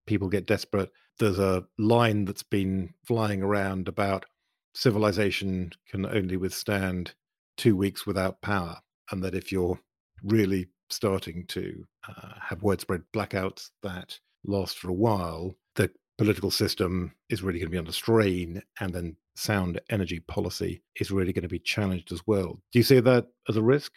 People 0.06 0.28
get 0.28 0.46
desperate 0.46 0.90
there's 1.22 1.38
a 1.38 1.64
line 1.78 2.24
that's 2.24 2.42
been 2.42 2.92
flying 3.04 3.42
around 3.42 3.86
about 3.86 4.26
civilization 4.74 5.70
can 5.88 6.04
only 6.04 6.36
withstand 6.36 7.14
two 7.56 7.76
weeks 7.76 8.04
without 8.04 8.40
power, 8.40 8.78
and 9.12 9.22
that 9.22 9.34
if 9.34 9.52
you're 9.52 9.78
really 10.24 10.66
starting 10.90 11.46
to 11.46 11.84
uh, 12.08 12.32
have 12.40 12.62
widespread 12.62 13.02
blackouts 13.14 13.70
that 13.84 14.18
last 14.44 14.78
for 14.78 14.90
a 14.90 14.94
while, 14.94 15.54
the 15.76 15.88
political 16.18 16.50
system 16.50 17.12
is 17.28 17.40
really 17.40 17.60
going 17.60 17.68
to 17.68 17.72
be 17.72 17.78
under 17.78 17.92
strain, 17.92 18.60
and 18.80 18.92
then 18.92 19.16
sound 19.36 19.80
energy 19.90 20.18
policy 20.18 20.82
is 20.96 21.12
really 21.12 21.32
going 21.32 21.42
to 21.42 21.48
be 21.48 21.60
challenged 21.60 22.10
as 22.10 22.20
well. 22.26 22.60
Do 22.72 22.80
you 22.80 22.82
see 22.82 22.98
that 22.98 23.28
as 23.48 23.56
a 23.56 23.62
risk? 23.62 23.92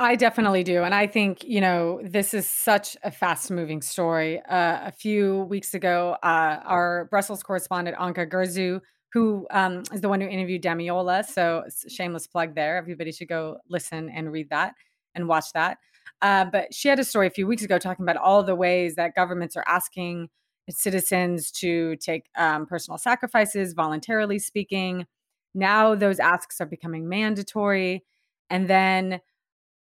I 0.00 0.14
definitely 0.14 0.62
do. 0.62 0.84
And 0.84 0.94
I 0.94 1.08
think, 1.08 1.42
you 1.42 1.60
know, 1.60 2.00
this 2.04 2.32
is 2.32 2.48
such 2.48 2.96
a 3.02 3.10
fast 3.10 3.50
moving 3.50 3.82
story. 3.82 4.40
Uh, 4.48 4.86
a 4.86 4.92
few 4.92 5.40
weeks 5.50 5.74
ago, 5.74 6.16
uh, 6.22 6.60
our 6.64 7.06
Brussels 7.06 7.42
correspondent, 7.42 7.96
Anca 7.96 8.30
Gurzu, 8.30 8.80
who 9.12 9.48
um, 9.50 9.82
is 9.92 10.00
the 10.00 10.08
one 10.08 10.20
who 10.20 10.28
interviewed 10.28 10.62
Damilola. 10.62 11.24
So, 11.24 11.64
shameless 11.88 12.28
plug 12.28 12.54
there. 12.54 12.76
Everybody 12.76 13.10
should 13.10 13.28
go 13.28 13.58
listen 13.68 14.08
and 14.08 14.30
read 14.30 14.50
that 14.50 14.74
and 15.16 15.26
watch 15.26 15.46
that. 15.54 15.78
Uh, 16.22 16.44
but 16.44 16.72
she 16.72 16.88
had 16.88 17.00
a 17.00 17.04
story 17.04 17.26
a 17.26 17.30
few 17.30 17.48
weeks 17.48 17.64
ago 17.64 17.78
talking 17.78 18.04
about 18.04 18.16
all 18.16 18.44
the 18.44 18.54
ways 18.54 18.94
that 18.94 19.16
governments 19.16 19.56
are 19.56 19.64
asking 19.66 20.28
citizens 20.70 21.50
to 21.50 21.96
take 21.96 22.26
um, 22.36 22.66
personal 22.66 22.98
sacrifices, 22.98 23.72
voluntarily 23.72 24.38
speaking. 24.38 25.06
Now, 25.54 25.96
those 25.96 26.20
asks 26.20 26.60
are 26.60 26.66
becoming 26.66 27.08
mandatory. 27.08 28.04
And 28.50 28.68
then 28.68 29.20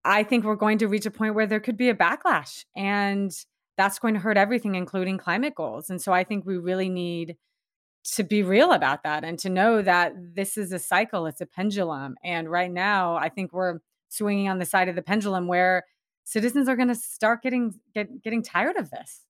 I 0.05 0.23
think 0.23 0.45
we're 0.45 0.57
going 0.57 0.79
to 0.79 0.89
reach 0.89 1.07
a 1.07 1.11
point 1.11 1.35
where 1.35 1.47
there 1.47 1.61
could 1.61 1.79
be 1.79 1.89
a 1.89 1.95
backlash 1.95 2.65
and 2.77 3.33
that's 3.77 3.99
going 3.99 4.15
to 4.15 4.21
hurt 4.21 4.37
everything, 4.37 4.75
including 4.75 5.17
climate 5.17 5.55
goals. 5.55 5.89
And 5.89 6.01
so 6.01 6.13
I 6.13 6.25
think 6.25 6.45
we 6.45 6.59
really 6.59 6.91
need 6.91 7.37
to 8.13 8.23
be 8.23 8.43
real 8.43 8.73
about 8.73 9.03
that 9.05 9.25
and 9.25 9.39
to 9.39 9.49
know 9.49 9.81
that 9.81 10.13
this 10.35 10.59
is 10.59 10.73
a 10.73 10.79
cycle, 10.79 11.27
it's 11.27 11.41
a 11.41 11.47
pendulum. 11.47 12.17
And 12.23 12.51
right 12.51 12.71
now, 12.71 13.17
I 13.17 13.31
think 13.31 13.55
we're 13.55 13.79
swinging 14.11 14.49
on 14.49 14.59
the 14.59 14.67
side 14.67 14.89
of 14.91 14.95
the 14.95 15.03
pendulum 15.03 15.49
where 15.49 15.85
citizens 16.25 16.69
are 16.69 16.77
going 16.77 16.89
to 16.89 16.95
start 16.95 17.43
getting 17.43 17.73
get, 17.95 18.23
getting 18.23 18.43
tired 18.43 18.77
of 18.77 18.91
this. 18.91 19.23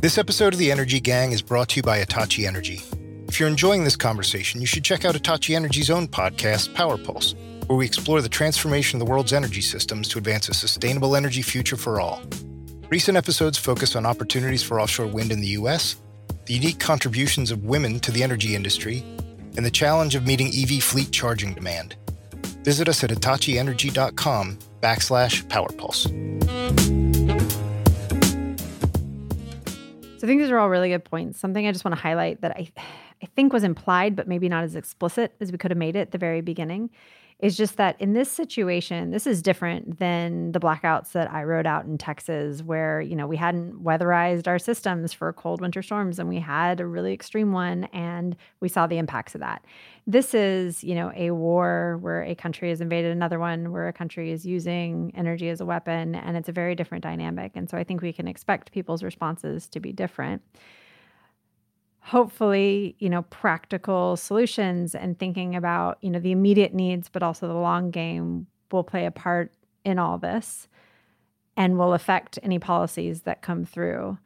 This 0.00 0.16
episode 0.16 0.52
of 0.52 0.60
the 0.60 0.70
Energy 0.70 1.00
Gang 1.00 1.32
is 1.32 1.42
brought 1.42 1.70
to 1.70 1.76
you 1.76 1.82
by 1.82 1.98
Hitachi 1.98 2.46
Energy. 2.46 2.82
If 3.32 3.40
you're 3.40 3.48
enjoying 3.48 3.84
this 3.84 3.96
conversation, 3.96 4.60
you 4.60 4.66
should 4.66 4.84
check 4.84 5.06
out 5.06 5.14
Hitachi 5.14 5.56
Energy's 5.56 5.88
own 5.88 6.06
podcast, 6.06 6.74
Power 6.74 6.98
Pulse, 6.98 7.34
where 7.66 7.78
we 7.78 7.86
explore 7.86 8.20
the 8.20 8.28
transformation 8.28 9.00
of 9.00 9.06
the 9.06 9.10
world's 9.10 9.32
energy 9.32 9.62
systems 9.62 10.06
to 10.08 10.18
advance 10.18 10.50
a 10.50 10.52
sustainable 10.52 11.16
energy 11.16 11.40
future 11.40 11.78
for 11.78 11.98
all. 11.98 12.20
Recent 12.90 13.16
episodes 13.16 13.56
focus 13.56 13.96
on 13.96 14.04
opportunities 14.04 14.62
for 14.62 14.82
offshore 14.82 15.06
wind 15.06 15.32
in 15.32 15.40
the 15.40 15.46
U.S., 15.46 15.96
the 16.44 16.52
unique 16.52 16.78
contributions 16.78 17.50
of 17.50 17.64
women 17.64 18.00
to 18.00 18.10
the 18.10 18.22
energy 18.22 18.54
industry, 18.54 19.02
and 19.56 19.64
the 19.64 19.70
challenge 19.70 20.14
of 20.14 20.26
meeting 20.26 20.48
EV 20.48 20.82
fleet 20.82 21.10
charging 21.10 21.54
demand. 21.54 21.96
Visit 22.64 22.86
us 22.86 23.02
at 23.02 23.08
hitachienergy.com 23.08 24.58
backslash 24.82 25.42
powerpulse. 25.46 26.02
So 30.18 30.26
I 30.26 30.28
think 30.28 30.42
these 30.42 30.50
are 30.50 30.58
all 30.58 30.68
really 30.68 30.90
good 30.90 31.04
points. 31.04 31.40
Something 31.40 31.66
I 31.66 31.72
just 31.72 31.82
want 31.82 31.96
to 31.96 32.00
highlight 32.02 32.42
that 32.42 32.52
I 32.52 32.70
I 33.22 33.26
think 33.36 33.52
was 33.52 33.64
implied, 33.64 34.16
but 34.16 34.26
maybe 34.26 34.48
not 34.48 34.64
as 34.64 34.74
explicit 34.74 35.34
as 35.40 35.52
we 35.52 35.58
could 35.58 35.70
have 35.70 35.78
made 35.78 35.96
it 35.96 36.00
at 36.00 36.10
the 36.10 36.18
very 36.18 36.40
beginning, 36.40 36.90
is 37.42 37.56
just 37.56 37.76
that 37.76 38.00
in 38.00 38.12
this 38.12 38.30
situation, 38.30 39.10
this 39.10 39.26
is 39.26 39.42
different 39.42 39.98
than 39.98 40.52
the 40.52 40.60
blackouts 40.60 41.10
that 41.10 41.28
I 41.32 41.42
rode 41.42 41.66
out 41.66 41.84
in 41.84 41.98
Texas, 41.98 42.62
where, 42.62 43.00
you 43.00 43.16
know, 43.16 43.26
we 43.26 43.36
hadn't 43.36 43.82
weatherized 43.82 44.46
our 44.46 44.60
systems 44.60 45.12
for 45.12 45.32
cold 45.32 45.60
winter 45.60 45.82
storms 45.82 46.20
and 46.20 46.28
we 46.28 46.38
had 46.38 46.78
a 46.78 46.86
really 46.86 47.12
extreme 47.12 47.50
one 47.52 47.84
and 47.92 48.36
we 48.60 48.68
saw 48.68 48.86
the 48.86 48.98
impacts 48.98 49.34
of 49.34 49.40
that. 49.40 49.64
This 50.06 50.34
is, 50.34 50.84
you 50.84 50.94
know, 50.94 51.12
a 51.16 51.32
war 51.32 51.98
where 52.00 52.22
a 52.22 52.36
country 52.36 52.68
has 52.68 52.80
invaded 52.80 53.10
another 53.10 53.40
one, 53.40 53.72
where 53.72 53.88
a 53.88 53.92
country 53.92 54.30
is 54.30 54.46
using 54.46 55.12
energy 55.16 55.48
as 55.48 55.60
a 55.60 55.66
weapon, 55.66 56.14
and 56.14 56.36
it's 56.36 56.48
a 56.48 56.52
very 56.52 56.76
different 56.76 57.02
dynamic. 57.02 57.52
And 57.56 57.68
so 57.68 57.76
I 57.76 57.82
think 57.82 58.02
we 58.02 58.12
can 58.12 58.28
expect 58.28 58.70
people's 58.70 59.02
responses 59.02 59.66
to 59.70 59.80
be 59.80 59.92
different 59.92 60.42
hopefully, 62.02 62.96
you 62.98 63.08
know, 63.08 63.22
practical 63.22 64.16
solutions 64.16 64.94
and 64.94 65.18
thinking 65.18 65.54
about, 65.54 65.98
you 66.00 66.10
know, 66.10 66.18
the 66.18 66.32
immediate 66.32 66.74
needs, 66.74 67.08
but 67.08 67.22
also 67.22 67.46
the 67.46 67.54
long 67.54 67.90
game 67.90 68.46
will 68.72 68.82
play 68.82 69.06
a 69.06 69.10
part 69.10 69.52
in 69.84 69.98
all 69.98 70.18
this 70.18 70.68
and 71.56 71.78
will 71.78 71.94
affect 71.94 72.38
any 72.42 72.58
policies 72.58 73.22
that 73.22 73.42
come 73.42 73.64
through. 73.64 74.18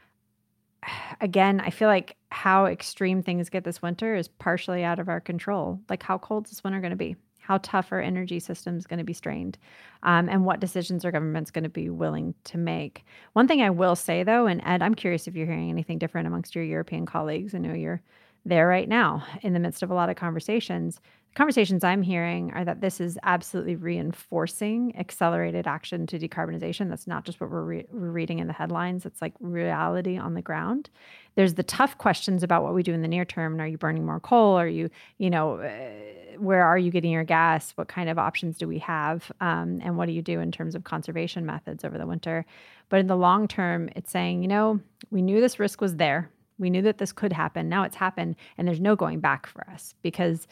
Again, 1.20 1.60
I 1.60 1.70
feel 1.70 1.88
like 1.88 2.16
how 2.30 2.66
extreme 2.66 3.22
things 3.22 3.50
get 3.50 3.64
this 3.64 3.82
winter 3.82 4.14
is 4.16 4.28
partially 4.28 4.82
out 4.82 4.98
of 4.98 5.08
our 5.08 5.20
control. 5.20 5.80
Like, 5.90 6.02
how 6.02 6.18
cold 6.18 6.46
is 6.46 6.52
this 6.52 6.64
winter 6.64 6.80
going 6.80 6.90
to 6.90 6.96
be? 6.96 7.16
How 7.46 7.58
tough 7.62 7.92
are 7.92 8.00
energy 8.00 8.40
systems 8.40 8.86
going 8.86 8.98
to 8.98 9.04
be 9.04 9.12
strained 9.12 9.56
um, 10.02 10.28
and 10.28 10.44
what 10.44 10.60
decisions 10.60 11.04
are 11.04 11.12
governments 11.12 11.50
going 11.50 11.64
to 11.64 11.70
be 11.70 11.90
willing 11.90 12.34
to 12.44 12.58
make 12.58 13.04
one 13.34 13.46
thing 13.46 13.62
i 13.62 13.70
will 13.70 13.96
say 13.96 14.22
though 14.22 14.46
and 14.46 14.60
ed 14.64 14.82
i'm 14.82 14.94
curious 14.94 15.26
if 15.26 15.34
you're 15.36 15.46
hearing 15.46 15.70
anything 15.70 15.98
different 15.98 16.26
amongst 16.26 16.54
your 16.54 16.64
european 16.64 17.06
colleagues 17.06 17.54
i 17.54 17.58
know 17.58 17.72
you're 17.74 18.02
there 18.46 18.68
right 18.68 18.88
now 18.88 19.24
in 19.42 19.52
the 19.52 19.58
midst 19.58 19.82
of 19.82 19.90
a 19.90 19.94
lot 19.94 20.08
of 20.08 20.16
conversations 20.16 21.00
The 21.30 21.34
conversations 21.34 21.82
I'm 21.82 22.02
hearing 22.02 22.52
are 22.52 22.64
that 22.64 22.80
this 22.80 23.00
is 23.00 23.18
absolutely 23.24 23.74
reinforcing 23.74 24.96
accelerated 24.96 25.66
action 25.66 26.06
to 26.06 26.18
decarbonization. 26.18 26.88
That's 26.88 27.08
not 27.08 27.24
just 27.24 27.40
what 27.40 27.50
we're, 27.50 27.62
re- 27.62 27.86
we're, 27.90 28.10
reading 28.10 28.38
in 28.38 28.46
the 28.46 28.52
headlines, 28.52 29.04
it's 29.04 29.20
like 29.20 29.34
reality 29.40 30.16
on 30.16 30.34
the 30.34 30.42
ground. 30.42 30.90
There's 31.36 31.54
the 31.54 31.62
tough 31.62 31.96
questions 31.98 32.42
about 32.42 32.62
what 32.62 32.74
we 32.74 32.82
do 32.82 32.92
in 32.92 33.02
the 33.02 33.08
near 33.08 33.24
term. 33.24 33.60
Are 33.60 33.66
you 33.66 33.78
burning 33.78 34.04
more 34.04 34.20
coal? 34.20 34.54
Are 34.56 34.66
you, 34.66 34.90
you 35.18 35.30
know, 35.30 35.60
uh, 35.60 36.38
where 36.38 36.64
are 36.64 36.78
you 36.78 36.90
getting 36.90 37.12
your 37.12 37.24
gas? 37.24 37.72
What 37.72 37.88
kind 37.88 38.08
of 38.08 38.18
options 38.18 38.58
do 38.58 38.66
we 38.66 38.78
have? 38.80 39.30
Um, 39.40 39.80
and 39.82 39.96
what 39.96 40.06
do 40.06 40.12
you 40.12 40.22
do 40.22 40.40
in 40.40 40.50
terms 40.50 40.74
of 40.74 40.84
conservation 40.84 41.46
methods 41.46 41.84
over 41.84 41.98
the 41.98 42.06
winter? 42.06 42.44
But 42.88 43.00
in 43.00 43.06
the 43.06 43.16
long 43.16 43.48
term, 43.48 43.88
it's 43.94 44.10
saying, 44.10 44.42
you 44.42 44.48
know, 44.48 44.80
we 45.10 45.22
knew 45.22 45.40
this 45.40 45.58
risk 45.58 45.80
was 45.80 45.96
there. 45.96 46.30
We 46.58 46.70
knew 46.70 46.82
that 46.82 46.98
this 46.98 47.12
could 47.12 47.32
happen. 47.32 47.68
Now 47.68 47.82
it's 47.82 47.96
happened, 47.96 48.36
and 48.56 48.66
there's 48.66 48.80
no 48.80 48.96
going 48.96 49.20
back 49.20 49.46
for 49.46 49.68
us 49.70 49.94
because 50.02 50.46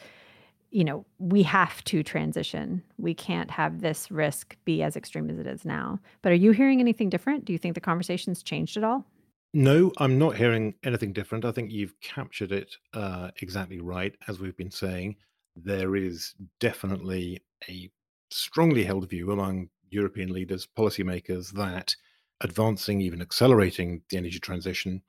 you 0.71 0.83
know, 0.83 1.05
we 1.19 1.41
have 1.41 1.81
to 1.85 2.03
transition. 2.03 2.83
We 2.97 3.13
can't 3.13 3.49
have 3.49 3.79
this 3.79 4.11
risk 4.11 4.57
be 4.65 4.83
as 4.83 4.97
extreme 4.97 5.29
as 5.29 5.39
it 5.39 5.47
is 5.47 5.63
now. 5.63 6.01
But 6.21 6.33
are 6.33 6.35
you 6.35 6.51
hearing 6.51 6.81
anything 6.81 7.09
different? 7.09 7.45
Do 7.45 7.53
you 7.53 7.59
think 7.59 7.75
the 7.75 7.79
conversation's 7.81 8.43
changed 8.43 8.75
at 8.75 8.83
all? 8.83 9.05
No, 9.57 9.93
I'm 9.99 10.19
not 10.19 10.35
hearing 10.35 10.73
anything 10.83 11.13
different. 11.13 11.45
I 11.45 11.53
think 11.53 11.71
you've 11.71 11.97
captured 12.01 12.51
it 12.51 12.75
uh, 12.93 13.31
exactly 13.41 13.79
right. 13.79 14.13
As 14.27 14.37
we've 14.37 14.57
been 14.57 14.69
saying, 14.69 15.15
there 15.55 15.95
is 15.95 16.35
definitely 16.59 17.41
a 17.69 17.89
strongly 18.29 18.83
held 18.83 19.09
view 19.09 19.31
among 19.31 19.69
European 19.89 20.33
leaders, 20.33 20.67
policymakers, 20.77 21.53
that 21.53 21.95
advancing, 22.41 22.99
even 22.99 23.21
accelerating 23.21 24.01
the 24.09 24.17
energy 24.17 24.39
transition, 24.39 25.01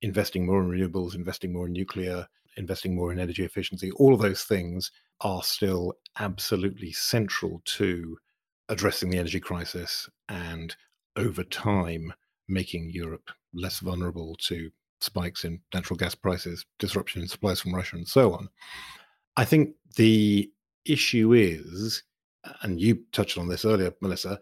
investing 0.00 0.46
more 0.46 0.62
in 0.62 0.70
renewables, 0.70 1.14
investing 1.14 1.52
more 1.52 1.66
in 1.66 1.74
nuclear, 1.74 2.26
investing 2.56 2.96
more 2.96 3.12
in 3.12 3.18
energy 3.18 3.44
efficiency, 3.44 3.90
all 3.90 4.14
of 4.14 4.22
those 4.22 4.44
things 4.44 4.90
are 5.20 5.42
still 5.42 5.92
absolutely 6.18 6.90
central 6.90 7.60
to 7.66 8.16
addressing 8.70 9.10
the 9.10 9.18
energy 9.18 9.40
crisis 9.40 10.08
and 10.30 10.74
over 11.16 11.44
time 11.44 12.14
making 12.48 12.88
Europe 12.88 13.30
less 13.52 13.80
vulnerable 13.80 14.36
to 14.46 14.70
spikes 15.00 15.44
in 15.44 15.60
natural 15.72 15.96
gas 15.96 16.14
prices, 16.14 16.64
disruption 16.78 17.22
in 17.22 17.28
supplies 17.28 17.60
from 17.60 17.74
Russia, 17.74 17.96
and 17.96 18.06
so 18.06 18.32
on. 18.34 18.48
I 19.36 19.44
think 19.44 19.74
the 19.96 20.50
issue 20.84 21.32
is, 21.32 22.02
and 22.62 22.80
you 22.80 23.02
touched 23.12 23.38
on 23.38 23.48
this 23.48 23.64
earlier, 23.64 23.92
Melissa, 24.00 24.40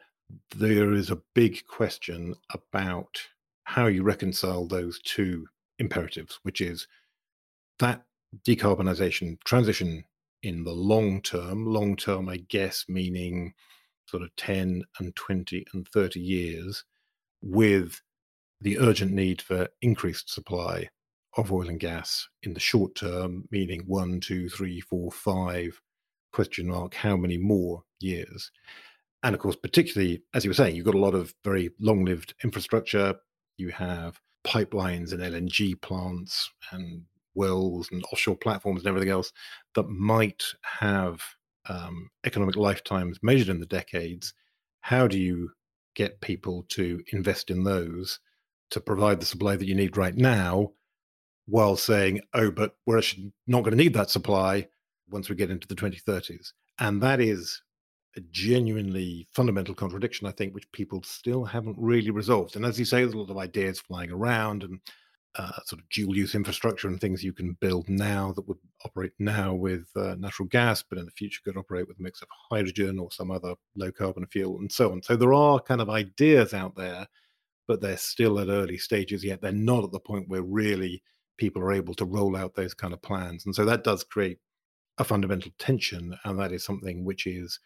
there 0.57 0.92
is 0.92 1.11
a 1.11 1.23
big 1.35 1.64
question 1.66 2.35
about 2.53 3.18
how 3.64 3.87
you 3.87 4.03
reconcile 4.03 4.66
those 4.66 5.01
two 5.03 5.47
imperatives, 5.79 6.38
which 6.42 6.61
is 6.61 6.87
that 7.79 8.05
decarbonization 8.47 9.38
transition 9.44 10.05
in 10.42 10.64
the 10.64 10.73
long 10.73 11.21
term, 11.23 11.66
long 11.66 11.97
term, 11.97 12.29
I 12.29 12.38
guess, 12.49 12.85
meaning 12.88 13.55
sort 14.07 14.23
of 14.23 14.35
10 14.37 14.85
and 14.99 15.14
20 15.14 15.66
and 15.73 15.87
30 15.88 16.21
years, 16.21 16.85
with 17.42 18.01
the 18.61 18.79
urgent 18.79 19.12
need 19.12 19.40
for 19.40 19.68
increased 19.83 20.33
supply 20.33 20.88
of 21.37 21.53
oil 21.53 21.68
and 21.68 21.81
gas 21.81 22.27
in 22.42 22.55
the 22.55 22.61
short 22.61 22.94
term, 22.94 23.44
meaning 23.51 23.83
one, 23.87 24.21
two, 24.21 24.49
three, 24.49 24.81
four, 24.81 25.11
five, 25.12 25.81
question 26.33 26.68
mark, 26.68 26.94
how 26.94 27.16
many 27.16 27.38
more 27.38 27.83
years? 28.01 28.51
And 29.23 29.35
of 29.35 29.40
course, 29.40 29.57
particularly, 29.57 30.23
as 30.35 30.44
you 30.44 30.51
were 30.51 30.55
saying, 30.55 30.77
you've 30.77 30.85
got 30.87 30.94
a 30.94 30.99
lot 30.99 31.14
of 31.14 31.35
very 31.44 31.71
long 31.81 32.05
lived 32.05 32.35
infrastructure. 32.42 33.14
You 33.57 33.71
have 33.71 34.21
pipelines 34.47 35.12
and 35.12 35.21
LNG 35.21 35.81
plants 35.81 36.51
and 36.73 37.03
wells 37.35 37.88
and 37.92 38.05
offshore 38.12 38.37
platforms 38.37 38.81
and 38.81 38.88
everything 38.88 39.11
else 39.11 39.33
that 39.75 39.88
might 39.88 40.42
have 40.62 41.21
um, 41.68 42.11
economic 42.25 42.57
lifetimes 42.57 43.18
measured 43.23 43.49
in 43.49 43.61
the 43.61 43.66
decades, 43.66 44.33
how 44.81 45.07
do 45.07 45.18
you 45.18 45.51
get 45.94 46.21
people 46.21 46.64
to 46.71 47.03
invest 47.12 47.51
in 47.51 47.64
those 47.64 48.21
to 48.71 48.81
provide 48.81 49.21
the 49.21 49.27
supply 49.27 49.57
that 49.57 49.67
you 49.67 49.75
need 49.75 49.97
right 49.97 50.17
now 50.17 50.73
while 51.47 51.77
saying, 51.77 52.21
oh, 52.35 52.51
but 52.51 52.77
we're 52.87 52.99
actually 52.99 53.33
not 53.47 53.61
going 53.61 53.77
to 53.77 53.83
need 53.83 53.95
that 53.95 54.11
supply 54.11 54.69
once 55.09 55.29
we 55.29 55.37
get 55.37 55.51
into 55.51 55.67
the 55.67 55.75
2030s? 55.75 56.53
And 56.79 57.03
that 57.03 57.21
is 57.21 57.63
a 58.17 58.21
genuinely 58.31 59.27
fundamental 59.33 59.75
contradiction, 59.75 60.27
I 60.27 60.33
think, 60.33 60.55
which 60.55 60.71
people 60.73 61.03
still 61.03 61.45
haven't 61.45 61.77
really 61.79 62.11
resolved. 62.11 62.57
And 62.57 62.65
as 62.65 62.79
you 62.79 62.85
say, 62.85 62.99
there's 62.99 63.15
a 63.15 63.19
lot 63.19 63.31
of 63.31 63.39
ideas 63.39 63.81
flying 63.81 64.11
around 64.11 64.65
and 64.65 64.81
uh, 65.37 65.53
sort 65.65 65.81
of 65.81 65.89
dual 65.91 66.17
use 66.17 66.35
infrastructure 66.35 66.89
and 66.89 67.01
things 67.01 67.23
you 67.23 67.33
can 67.33 67.57
build 67.61 67.89
now 67.89 68.33
that 68.33 68.47
would 68.49 68.59
operate 68.85 69.13
now 69.19 69.55
with 69.55 69.87
uh, 69.97 70.15
natural 70.19 70.49
gas, 70.49 70.83
but 70.83 70.99
in 70.99 71.05
the 71.05 71.11
future 71.13 71.41
could 71.45 71.57
operate 71.57 71.87
with 71.87 71.99
a 71.99 72.03
mix 72.03 72.23
of 72.23 72.29
hydrogen 72.51 72.99
or 72.99 73.11
some 73.13 73.31
other 73.31 73.55
low 73.77 73.93
carbon 73.93 74.27
fuel 74.27 74.59
and 74.59 74.71
so 74.73 74.91
on. 74.91 75.03
So 75.03 75.17
there 75.17 75.35
are 75.35 75.61
kind 75.61 75.81
of 75.81 75.91
ideas 75.91 76.55
out 76.55 76.75
there, 76.77 77.07
but 77.69 77.81
they're 77.81 77.99
still 77.99 78.41
at 78.41 78.49
early 78.49 78.79
stages 78.79 79.23
yet. 79.23 79.41
They're 79.43 79.53
not 79.53 79.85
at 79.85 79.93
the 79.93 80.01
point 80.01 80.29
where 80.29 80.43
really 80.43 81.03
people 81.37 81.63
are 81.63 81.73
able 81.73 81.95
to 81.95 82.05
roll 82.05 82.35
out 82.35 82.55
those 82.55 82.75
kind 82.75 82.93
of 82.93 83.03
plans. 83.03 83.47
And 83.47 83.55
so 83.55 83.65
that 83.67 83.85
does 83.85 84.03
create 84.03 84.39
a 84.99 85.05
fundamental 85.05 85.53
tension. 85.59 86.17
And 86.25 86.41
that 86.41 86.51
is 86.51 86.65
something 86.65 87.05
which 87.05 87.27
is, 87.27 87.61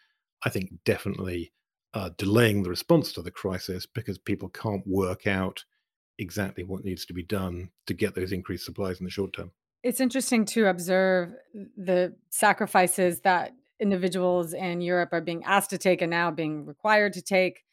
I 0.45 0.49
think, 0.49 0.71
definitely 0.85 1.53
uh, 1.93 2.09
delaying 2.17 2.63
the 2.63 2.69
response 2.69 3.13
to 3.13 3.21
the 3.21 3.31
crisis 3.31 3.85
because 3.85 4.17
people 4.17 4.49
can't 4.49 4.85
work 4.85 5.25
out 5.25 5.63
exactly 6.19 6.63
what 6.63 6.83
needs 6.83 7.05
to 7.05 7.13
be 7.13 7.23
done 7.23 7.69
to 7.87 7.93
get 7.93 8.13
those 8.13 8.31
increased 8.31 8.65
supplies 8.65 8.99
in 8.99 9.05
the 9.05 9.11
short 9.11 9.33
term. 9.33 9.51
It's 9.81 9.99
interesting 9.99 10.45
to 10.45 10.67
observe 10.67 11.33
the 11.75 12.15
sacrifices 12.29 13.21
that 13.21 13.51
individuals 13.79 14.53
in 14.53 14.81
Europe 14.81 15.09
are 15.11 15.21
being 15.21 15.43
asked 15.43 15.71
to 15.71 15.77
take 15.77 16.01
and 16.01 16.11
now 16.11 16.31
being 16.31 16.65
required 16.65 17.13
to 17.13 17.21
take, 17.21 17.63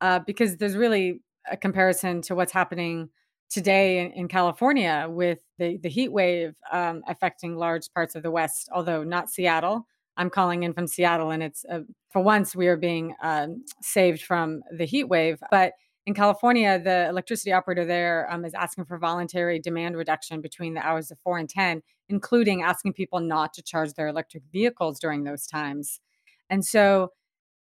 uh, 0.00 0.20
because 0.20 0.58
there's 0.58 0.76
really 0.76 1.22
a 1.50 1.56
comparison 1.56 2.22
to 2.22 2.34
what's 2.34 2.52
happening 2.52 3.08
today 3.48 4.00
in, 4.00 4.12
in 4.12 4.28
California 4.28 5.06
with 5.08 5.38
the, 5.58 5.78
the 5.78 5.88
heat 5.88 6.12
wave 6.12 6.54
um, 6.72 7.02
affecting 7.08 7.56
large 7.56 7.92
parts 7.92 8.14
of 8.14 8.22
the 8.22 8.30
West, 8.30 8.68
although 8.72 9.04
not 9.04 9.30
Seattle. 9.30 9.86
I'm 10.16 10.30
calling 10.30 10.62
in 10.62 10.72
from 10.72 10.86
Seattle, 10.86 11.30
and 11.30 11.42
it's 11.42 11.64
uh, 11.70 11.80
for 12.10 12.22
once 12.22 12.56
we 12.56 12.68
are 12.68 12.76
being 12.76 13.14
um, 13.22 13.64
saved 13.82 14.22
from 14.22 14.62
the 14.72 14.86
heat 14.86 15.04
wave. 15.04 15.38
But 15.50 15.74
in 16.06 16.14
California, 16.14 16.80
the 16.82 17.08
electricity 17.08 17.52
operator 17.52 17.84
there 17.84 18.26
um, 18.30 18.44
is 18.44 18.54
asking 18.54 18.86
for 18.86 18.96
voluntary 18.96 19.58
demand 19.58 19.96
reduction 19.96 20.40
between 20.40 20.74
the 20.74 20.86
hours 20.86 21.10
of 21.10 21.18
4 21.22 21.38
and 21.38 21.48
10, 21.48 21.82
including 22.08 22.62
asking 22.62 22.94
people 22.94 23.20
not 23.20 23.52
to 23.54 23.62
charge 23.62 23.92
their 23.94 24.08
electric 24.08 24.44
vehicles 24.52 24.98
during 24.98 25.24
those 25.24 25.46
times. 25.46 26.00
And 26.48 26.64
so 26.64 27.10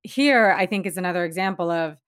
here, 0.03 0.55
I 0.59 0.67
think, 0.67 0.87
is 0.87 0.97
another 0.97 1.25
example 1.25 1.71
of 1.71 1.99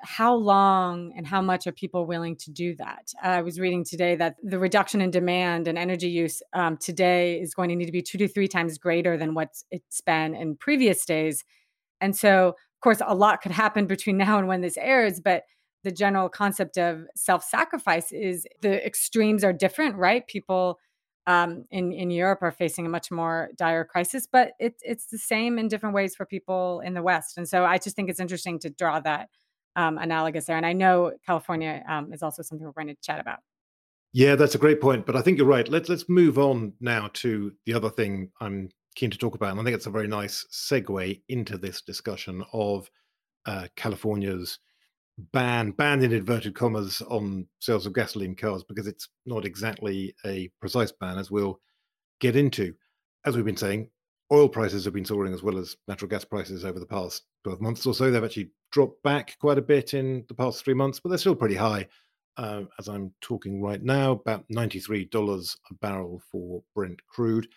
how 0.00 0.34
long 0.34 1.12
and 1.16 1.26
how 1.26 1.42
much 1.42 1.66
are 1.66 1.72
people 1.72 2.06
willing 2.06 2.36
to 2.36 2.50
do 2.50 2.74
that? 2.76 3.12
I 3.22 3.42
was 3.42 3.58
reading 3.58 3.84
today 3.84 4.14
that 4.16 4.36
the 4.42 4.58
reduction 4.58 5.00
in 5.00 5.10
demand 5.10 5.66
and 5.66 5.76
energy 5.76 6.08
use 6.08 6.42
um, 6.52 6.76
today 6.76 7.40
is 7.40 7.54
going 7.54 7.68
to 7.70 7.76
need 7.76 7.86
to 7.86 7.92
be 7.92 8.02
two 8.02 8.18
to 8.18 8.28
three 8.28 8.48
times 8.48 8.78
greater 8.78 9.16
than 9.16 9.34
what 9.34 9.62
it's 9.70 10.00
been 10.00 10.34
in 10.34 10.56
previous 10.56 11.04
days. 11.04 11.44
And 12.00 12.16
so, 12.16 12.48
of 12.48 12.80
course, 12.80 13.02
a 13.04 13.14
lot 13.14 13.42
could 13.42 13.52
happen 13.52 13.86
between 13.86 14.16
now 14.18 14.38
and 14.38 14.46
when 14.46 14.60
this 14.60 14.76
airs, 14.76 15.20
but 15.20 15.44
the 15.84 15.92
general 15.92 16.28
concept 16.28 16.76
of 16.76 17.04
self 17.14 17.44
sacrifice 17.44 18.12
is 18.12 18.46
the 18.62 18.84
extremes 18.84 19.44
are 19.44 19.52
different, 19.52 19.96
right? 19.96 20.26
People 20.26 20.78
um, 21.28 21.66
in 21.70 21.92
in 21.92 22.10
Europe 22.10 22.38
are 22.42 22.50
facing 22.50 22.86
a 22.86 22.88
much 22.88 23.10
more 23.10 23.50
dire 23.56 23.84
crisis. 23.84 24.26
But 24.26 24.52
it's 24.58 24.80
it's 24.82 25.06
the 25.06 25.18
same 25.18 25.58
in 25.58 25.68
different 25.68 25.94
ways 25.94 26.16
for 26.16 26.24
people 26.24 26.80
in 26.80 26.94
the 26.94 27.02
West. 27.02 27.36
And 27.36 27.48
so 27.48 27.64
I 27.64 27.78
just 27.78 27.94
think 27.94 28.08
it's 28.08 28.18
interesting 28.18 28.58
to 28.60 28.70
draw 28.70 28.98
that 29.00 29.28
um, 29.78 29.96
analogous 29.96 30.46
there. 30.46 30.56
And 30.56 30.66
I 30.66 30.72
know 30.72 31.12
California 31.24 31.82
um, 31.88 32.12
is 32.12 32.22
also 32.22 32.42
something 32.42 32.66
we're 32.66 32.72
going 32.72 32.88
to 32.88 33.00
chat 33.00 33.20
about. 33.20 33.38
Yeah, 34.12 34.34
that's 34.34 34.56
a 34.56 34.58
great 34.58 34.80
point. 34.80 35.06
But 35.06 35.16
I 35.16 35.22
think 35.22 35.38
you're 35.38 35.46
right. 35.46 35.68
Let's 35.68 35.88
let's 35.88 36.08
move 36.08 36.38
on 36.38 36.72
now 36.80 37.10
to 37.14 37.52
the 37.64 37.74
other 37.74 37.88
thing 37.88 38.30
I'm 38.40 38.70
keen 38.96 39.10
to 39.10 39.18
talk 39.18 39.34
about, 39.36 39.52
and 39.52 39.60
I 39.60 39.64
think 39.64 39.76
it's 39.76 39.86
a 39.86 39.90
very 39.90 40.08
nice 40.08 40.44
segue 40.52 41.22
into 41.28 41.56
this 41.56 41.82
discussion 41.82 42.44
of 42.52 42.90
uh, 43.46 43.68
California's 43.76 44.58
ban, 45.32 45.70
ban 45.72 46.02
in 46.02 46.12
inverted 46.12 46.54
commas, 46.54 47.00
on 47.02 47.46
sales 47.60 47.86
of 47.86 47.92
gasoline 47.92 48.34
cars 48.34 48.64
because 48.64 48.86
it's 48.86 49.08
not 49.26 49.44
exactly 49.44 50.14
a 50.24 50.50
precise 50.60 50.90
ban, 50.90 51.18
as 51.18 51.30
we'll 51.30 51.60
get 52.20 52.34
into. 52.34 52.74
As 53.24 53.36
we've 53.36 53.44
been 53.44 53.56
saying, 53.56 53.90
oil 54.32 54.48
prices 54.48 54.84
have 54.84 54.94
been 54.94 55.04
soaring 55.04 55.32
as 55.32 55.42
well 55.42 55.58
as 55.58 55.76
natural 55.86 56.08
gas 56.08 56.24
prices 56.24 56.64
over 56.64 56.78
the 56.78 56.86
past 56.86 57.24
12 57.44 57.60
months 57.60 57.86
or 57.86 57.94
so. 57.94 58.10
They've 58.10 58.22
actually 58.22 58.50
dropped 58.70 59.02
back 59.02 59.36
quite 59.40 59.58
a 59.58 59.62
bit 59.62 59.94
in 59.94 60.24
the 60.28 60.34
past 60.34 60.64
three 60.64 60.74
months, 60.74 61.00
but 61.00 61.08
they're 61.08 61.18
still 61.18 61.34
pretty 61.34 61.54
high. 61.54 61.88
Uh, 62.36 62.62
as 62.78 62.88
I'm 62.88 63.12
talking 63.20 63.60
right 63.60 63.82
now, 63.82 64.12
about 64.12 64.44
$93 64.48 65.56
a 65.70 65.74
barrel 65.74 66.22
for 66.30 66.62
Brent 66.74 67.00
crude. 67.06 67.48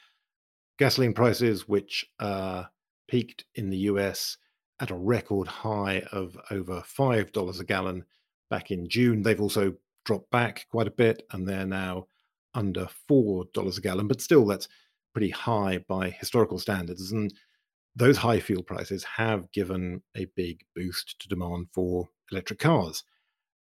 Gasoline 0.79 1.13
prices, 1.13 1.67
which 1.67 2.05
uh, 2.19 2.63
peaked 3.07 3.45
in 3.55 3.69
the 3.69 3.77
US 3.77 4.37
at 4.79 4.89
a 4.89 4.95
record 4.95 5.47
high 5.47 6.01
of 6.11 6.35
over 6.49 6.81
$5 6.81 7.59
a 7.59 7.63
gallon 7.63 8.05
back 8.49 8.71
in 8.71 8.89
June. 8.89 9.21
They've 9.21 9.39
also 9.39 9.75
dropped 10.05 10.31
back 10.31 10.65
quite 10.71 10.87
a 10.87 10.91
bit 10.91 11.23
and 11.31 11.47
they're 11.47 11.65
now 11.65 12.07
under 12.55 12.87
$4 13.09 13.77
a 13.77 13.81
gallon, 13.81 14.07
but 14.07 14.21
still 14.21 14.45
that's 14.45 14.67
pretty 15.13 15.29
high 15.29 15.79
by 15.87 16.09
historical 16.09 16.59
standards. 16.59 17.11
And 17.11 17.33
those 17.95 18.17
high 18.17 18.39
fuel 18.39 18.63
prices 18.63 19.03
have 19.03 19.51
given 19.51 20.01
a 20.15 20.25
big 20.35 20.61
boost 20.75 21.19
to 21.19 21.27
demand 21.27 21.67
for 21.73 22.07
electric 22.31 22.59
cars. 22.59 23.03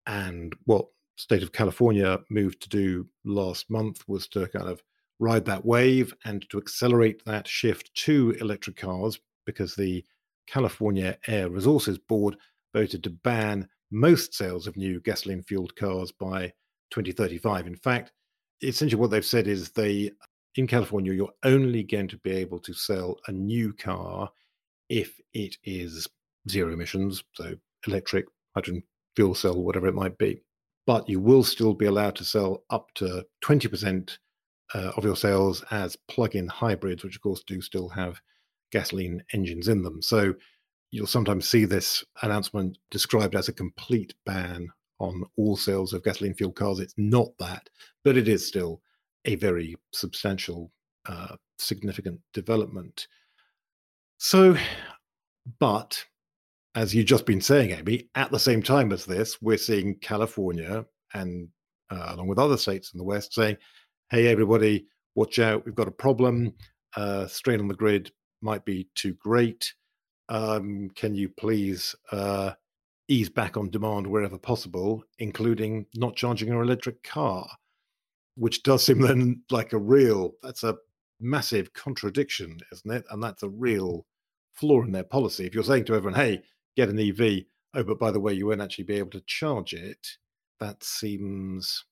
And 0.06 0.56
what 0.66 0.86
state 1.18 1.44
of 1.44 1.52
California 1.52 2.20
moved 2.30 2.62
to 2.62 2.70
do 2.70 3.08
last 3.26 3.70
month 3.70 4.08
was 4.08 4.28
to 4.30 4.48
kind 4.48 4.68
of 4.68 4.82
ride 5.20 5.46
that 5.46 5.66
wave 5.66 6.14
and 6.26 6.48
to 6.50 6.58
accelerate 6.58 7.24
that 7.26 7.48
shift 7.48 7.94
to 7.94 8.36
electric 8.42 8.76
cars 8.76 9.20
because 9.46 9.76
the 9.76 10.04
California 10.48 11.18
Air 11.28 11.50
Resources 11.50 11.98
Board 11.98 12.38
voted 12.74 13.04
to 13.04 13.10
ban 13.10 13.68
most 13.92 14.34
sales 14.34 14.68
of 14.68 14.78
new 14.78 15.00
gasoline 15.02 15.44
fueled 15.44 15.76
cars 15.76 16.12
by 16.12 16.52
2035. 16.92 17.68
In 17.68 17.76
fact, 17.76 18.12
essentially 18.62 19.00
what 19.00 19.12
they've 19.12 19.26
said 19.26 19.48
is 19.48 19.70
they 19.72 20.12
in 20.56 20.68
California 20.68 21.14
you're 21.14 21.34
only 21.44 21.84
going 21.84 22.08
to 22.08 22.18
be 22.18 22.32
able 22.32 22.60
to 22.60 22.74
sell 22.74 23.18
a 23.28 23.32
new 23.32 23.74
car 23.74 24.30
if 24.90 25.20
it 25.34 25.58
is 25.64 26.08
zero 26.50 26.74
emissions, 26.74 27.24
so 27.34 27.56
electric, 27.88 28.26
hydrogen 28.54 28.84
fuel 29.16 29.36
cell, 29.36 29.62
whatever 29.62 29.88
it 29.88 29.96
might 29.96 30.18
be. 30.18 30.42
But 30.86 31.08
you 31.08 31.20
will 31.20 31.44
still 31.44 31.74
be 31.74 31.86
allowed 31.86 32.16
to 32.18 32.26
sell 32.26 32.64
up 32.70 32.94
to 32.96 33.26
20% 33.44 34.18
uh, 34.74 34.92
of 34.98 35.04
your 35.04 35.16
sales 35.16 35.64
as 35.72 35.96
plug 36.08 36.36
in 36.36 36.48
hybrids, 36.48 37.04
which 37.04 37.16
of 37.16 37.22
course 37.22 37.44
do 37.46 37.62
still 37.62 37.90
have 37.90 38.20
gasoline 38.72 39.24
engines 39.34 39.68
in 39.68 39.84
them. 39.84 40.02
So 40.02 40.34
you'll 40.92 41.08
sometimes 41.08 41.48
see 41.48 41.66
this 41.66 42.04
announcement 42.22 42.78
described 42.90 43.36
as 43.36 43.48
a 43.48 43.54
complete 43.54 44.14
ban 44.26 44.70
on 45.00 45.24
all 45.38 45.58
sales 45.58 45.94
of 45.94 46.04
gasoline 46.04 46.34
fueled 46.34 46.56
cars. 46.56 46.80
It's 46.80 46.94
not 46.98 47.30
that, 47.40 47.70
but 48.04 48.18
it 48.18 48.28
is 48.28 48.48
still 48.48 48.82
a 49.26 49.36
very 49.36 49.76
substantial, 49.94 50.72
uh, 51.08 51.36
significant 51.60 52.20
development. 52.34 53.08
So, 54.18 54.56
but 55.60 56.04
as 56.76 56.96
you've 56.96 57.08
just 57.08 57.26
been 57.26 57.42
saying, 57.42 57.72
Amy, 57.72 58.10
at 58.16 58.32
the 58.32 58.40
same 58.40 58.64
time 58.64 58.92
as 58.92 59.06
this, 59.06 59.42
we're 59.42 59.58
seeing 59.58 59.96
California 59.96 60.86
and 61.14 61.50
uh, 61.90 62.14
along 62.14 62.28
with 62.28 62.40
other 62.40 62.58
states 62.58 62.94
in 62.94 62.98
the 62.98 63.04
West 63.04 63.34
saying, 63.34 63.58
hey, 64.10 64.28
everybody, 64.28 64.86
watch 65.16 65.40
out, 65.40 65.66
we've 65.66 65.76
got 65.76 65.88
a 65.88 65.92
problem. 65.92 66.54
Uh, 66.96 67.28
strain 67.28 67.60
on 67.60 67.68
the 67.68 67.74
grid 67.74 68.12
might 68.42 68.64
be 68.66 68.88
too 68.96 69.14
great. 69.16 69.74
Um, 70.30 70.90
can 70.96 71.14
you 71.14 71.30
please 71.30 71.96
uh, 72.12 72.54
ease 73.08 73.30
back 73.30 73.58
on 73.58 73.70
demand 73.70 74.08
wherever 74.08 74.38
possible, 74.38 75.04
including 75.20 75.86
not 75.96 76.16
charging 76.16 76.48
your 76.48 76.64
electric 76.64 77.04
car? 77.04 77.50
Which 78.36 78.64
does 78.64 78.86
seem 78.86 79.02
then 79.02 79.44
like 79.50 79.74
a 79.74 79.78
real, 79.78 80.34
that's 80.42 80.64
a 80.64 80.78
massive 81.20 81.74
contradiction, 81.74 82.58
isn't 82.72 82.92
it? 82.92 83.06
And 83.10 83.24
that's 83.24 83.44
a 83.44 83.50
real 83.50 83.90
mm-hmm. 83.90 84.00
flaw 84.54 84.84
in 84.84 84.92
their 84.92 85.04
policy. 85.04 85.46
If 85.46 85.54
you're 85.54 85.64
saying 85.64 85.86
to 85.86 85.96
everyone, 85.96 86.20
hey, 86.20 86.42
get 86.76 86.90
an 86.90 87.00
EV, 87.00 87.44
oh, 87.76 87.84
but 87.84 88.00
by 88.00 88.12
the 88.12 88.20
way, 88.20 88.34
you 88.34 88.48
won't 88.48 88.62
actually 88.62 88.86
be 88.86 88.96
able 88.96 89.12
to 89.12 89.24
charge 89.26 89.74
it, 89.74 90.08
that 90.60 90.84
seems 90.84 91.86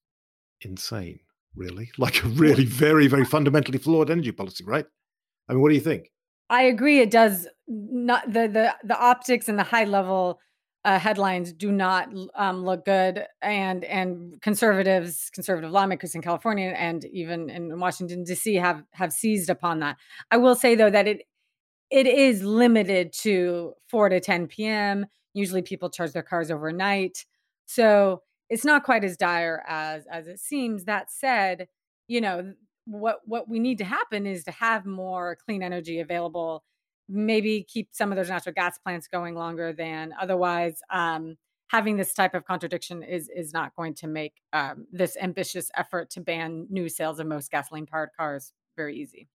insane, 0.62 1.20
really. 1.56 1.92
Like 1.98 2.24
a 2.24 2.28
really 2.28 2.66
very, 2.66 3.08
very 3.08 3.26
fundamentally 3.36 3.78
flawed 3.80 4.10
energy 4.10 4.32
policy, 4.32 4.64
right? 4.64 4.86
I 5.48 5.54
mean, 5.54 5.62
what 5.62 5.70
do 5.70 5.76
you 5.76 5.82
think? 5.82 6.12
I 6.50 6.64
agree. 6.64 7.00
It 7.00 7.12
does 7.12 7.48
not 7.68 8.26
the 8.26 8.48
the 8.48 8.76
the 8.84 9.00
optics 9.00 9.48
and 9.48 9.60
the 9.60 9.64
high 9.64 9.84
level 9.84 10.40
uh, 10.86 10.98
headlines 10.98 11.52
do 11.52 11.72
not 11.72 12.10
um, 12.36 12.64
look 12.64 12.86
good, 12.86 13.26
and 13.42 13.84
and 13.84 14.42
conservatives, 14.42 15.30
conservative 15.34 15.72
lawmakers 15.72 16.16
in 16.16 16.22
California 16.22 16.74
and 16.78 17.06
even 17.06 17.50
in 17.50 17.80
Washington 17.80 18.24
D.C. 18.24 18.56
have 18.56 18.84
have 18.92 19.12
seized 19.12 19.50
upon 19.50 19.80
that. 19.80 19.98
I 20.32 20.38
will 20.38 20.56
say 20.56 20.76
though 20.76 20.90
that 20.90 21.08
it 21.08 21.24
it 21.90 22.08
is 22.08 22.44
limited 22.44 23.12
to 23.22 23.74
four 23.88 24.10
to 24.10 24.20
ten 24.20 24.48
p.m. 24.48 25.06
Usually, 25.34 25.62
people 25.62 25.90
charge 25.90 26.14
their 26.14 26.24
cars 26.24 26.50
overnight, 26.50 27.26
so 27.66 28.22
it's 28.50 28.66
not 28.66 28.84
quite 28.84 29.04
as 29.04 29.18
dire 29.18 29.64
as 29.68 30.06
as 30.10 30.28
it 30.28 30.40
seems. 30.40 30.86
That 30.86 31.12
said, 31.12 31.68
you 32.08 32.22
know 32.22 32.54
what 32.86 33.20
what 33.26 33.50
we 33.50 33.60
need 33.60 33.78
to 33.80 33.86
happen 33.86 34.26
is 34.26 34.46
to 34.46 34.52
have 34.52 34.86
more 34.86 35.38
clean 35.46 35.62
energy 35.62 36.00
available 36.00 36.64
maybe 37.10 37.66
keep 37.68 37.90
some 37.92 38.12
of 38.12 38.16
those 38.16 38.30
natural 38.30 38.54
gas 38.54 38.78
plants 38.78 39.08
going 39.08 39.36
longer 39.36 39.74
than 39.74 40.14
otherwise 40.22 40.82
um, 40.92 41.36
having 41.68 41.98
this 41.98 42.14
type 42.14 42.34
of 42.34 42.46
contradiction 42.46 43.04
is 43.04 43.30
is 43.36 43.52
not 43.52 43.76
going 43.76 43.94
to 43.96 44.08
make 44.08 44.34
um, 44.54 44.86
this 44.92 45.18
ambitious 45.20 45.72
effort 45.76 46.10
to 46.12 46.22
ban 46.22 46.68
new 46.70 46.88
sales 46.88 47.20
of 47.20 47.28
most 47.28 47.52
gasoline 47.52 47.86
powered 47.86 48.10
cars 48.16 48.54
very 48.78 48.96
easy 48.96 49.28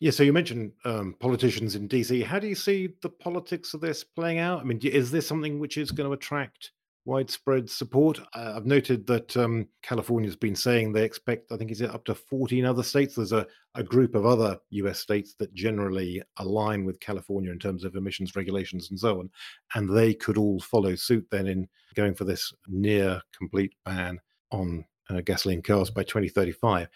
yeah 0.00 0.10
so 0.10 0.22
you 0.22 0.32
mentioned 0.32 0.72
um, 0.84 1.14
politicians 1.20 1.74
in 1.74 1.88
dc 1.88 2.24
how 2.24 2.38
do 2.38 2.48
you 2.48 2.54
see 2.54 2.88
the 3.02 3.10
politics 3.10 3.74
of 3.74 3.80
this 3.80 4.02
playing 4.02 4.38
out 4.38 4.60
i 4.60 4.64
mean 4.64 4.78
is 4.82 5.10
this 5.10 5.26
something 5.26 5.58
which 5.58 5.76
is 5.76 5.90
going 5.90 6.08
to 6.08 6.14
attract 6.14 6.72
widespread 7.08 7.70
support. 7.70 8.20
Uh, 8.34 8.52
I've 8.54 8.66
noted 8.66 9.06
that 9.06 9.34
um, 9.36 9.66
California's 9.82 10.36
been 10.36 10.54
saying 10.54 10.92
they 10.92 11.04
expect, 11.04 11.50
I 11.50 11.56
think, 11.56 11.70
is 11.70 11.80
it 11.80 11.90
up 11.90 12.04
to 12.04 12.14
14 12.14 12.66
other 12.66 12.82
states? 12.82 13.14
There's 13.14 13.32
a, 13.32 13.46
a 13.78 13.84
group 13.84 14.16
of 14.16 14.26
other 14.26 14.58
US 14.70 14.98
states 14.98 15.34
that 15.38 15.54
generally 15.54 16.20
align 16.38 16.84
with 16.84 16.98
California 16.98 17.52
in 17.52 17.60
terms 17.60 17.84
of 17.84 17.94
emissions 17.94 18.34
regulations 18.34 18.90
and 18.90 18.98
so 18.98 19.20
on. 19.20 19.30
And 19.74 19.88
they 19.88 20.14
could 20.14 20.36
all 20.36 20.58
follow 20.58 20.96
suit 20.96 21.26
then 21.30 21.46
in 21.46 21.68
going 21.94 22.14
for 22.14 22.24
this 22.24 22.52
near 22.66 23.22
complete 23.36 23.72
ban 23.84 24.18
on 24.50 24.84
uh, 25.08 25.20
gasoline 25.20 25.62
cars 25.62 25.90
by 25.90 26.02
2035. 26.02 26.88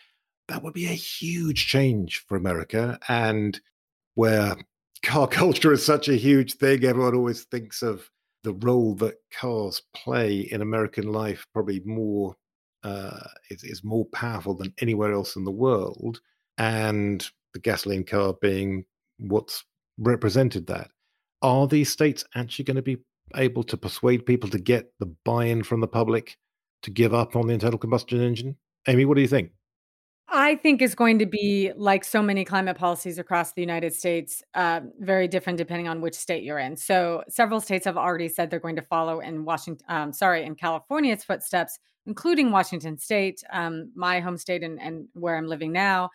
That 0.49 0.63
would 0.63 0.75
be 0.75 0.87
a 0.87 0.89
huge 0.89 1.69
change 1.69 2.25
for 2.27 2.37
America. 2.37 2.99
And 3.09 3.59
where 4.15 4.57
car 5.05 5.29
culture 5.29 5.73
is 5.73 5.87
such 5.87 6.09
a 6.09 6.17
huge 6.17 6.55
thing, 6.55 6.85
everyone 6.85 7.15
always 7.15 7.45
thinks 7.45 7.83
of 7.83 8.11
the 8.43 8.55
role 8.55 8.97
that 8.97 9.19
cars 9.33 9.83
play 9.95 10.41
in 10.41 10.63
American 10.63 11.13
life 11.13 11.47
probably 11.53 11.81
more 11.85 12.35
uh, 12.83 13.21
is, 13.51 13.63
is 13.63 13.85
more 13.85 14.07
powerful 14.07 14.55
than 14.55 14.75
anywhere 14.81 15.13
else 15.13 15.37
in 15.37 15.45
the 15.45 15.53
world, 15.53 16.21
and 16.63 17.29
the 17.55 17.59
gasoline 17.59 18.05
car 18.05 18.35
being 18.41 18.85
what's 19.19 19.65
represented 19.99 20.69
that. 20.69 20.91
Are 21.43 21.67
these 21.67 21.91
states 21.91 22.25
actually 22.37 22.67
going 22.67 22.77
to 22.77 22.83
be 22.83 22.99
able 23.35 23.65
to 23.65 23.77
persuade 23.77 24.25
people 24.25 24.49
to 24.51 24.61
get 24.61 24.93
the 25.01 25.13
buy-in 25.25 25.65
from 25.65 25.81
the 25.81 25.89
public 25.89 26.37
to 26.85 26.93
give 26.93 27.13
up 27.13 27.35
on 27.35 27.49
the 27.49 27.55
internal 27.55 27.81
combustion 27.81 28.21
engine? 28.21 28.57
Amy, 28.87 29.05
what 29.05 29.17
do 29.17 29.23
you 29.23 29.29
think? 29.29 29.51
I 30.29 30.55
think 30.55 30.81
it's 30.81 30.95
going 30.95 31.19
to 31.19 31.27
be 31.27 31.73
like 31.77 32.05
so 32.05 32.23
many 32.23 32.45
climate 32.45 32.79
policies 32.79 33.19
across 33.19 33.53
the 33.55 33.61
United 33.61 33.93
States, 33.93 34.41
uh, 34.55 34.81
very 35.01 35.27
different 35.27 35.59
depending 35.59 35.89
on 35.89 36.01
which 36.01 36.15
state 36.15 36.45
you're 36.45 36.61
in. 36.61 36.77
So, 36.77 37.25
several 37.29 37.61
states 37.61 37.85
have 37.87 37.99
already 37.99 38.29
said 38.29 38.51
they're 38.51 38.61
going 38.61 38.77
to 38.77 38.83
follow 38.83 39.19
in 39.19 39.45
Washington, 39.45 39.85
um, 39.89 40.13
sorry, 40.13 40.45
in 40.45 40.55
California's 40.55 41.25
footsteps, 41.25 41.79
including 42.07 42.51
Washington 42.51 42.99
State, 42.99 43.43
um, 43.53 43.91
my 43.95 44.21
home 44.21 44.39
state, 44.39 44.63
and, 44.63 44.81
and, 44.81 45.09
where 45.13 45.37
I'm 45.37 45.49
living 45.49 45.73
now. 45.73 46.09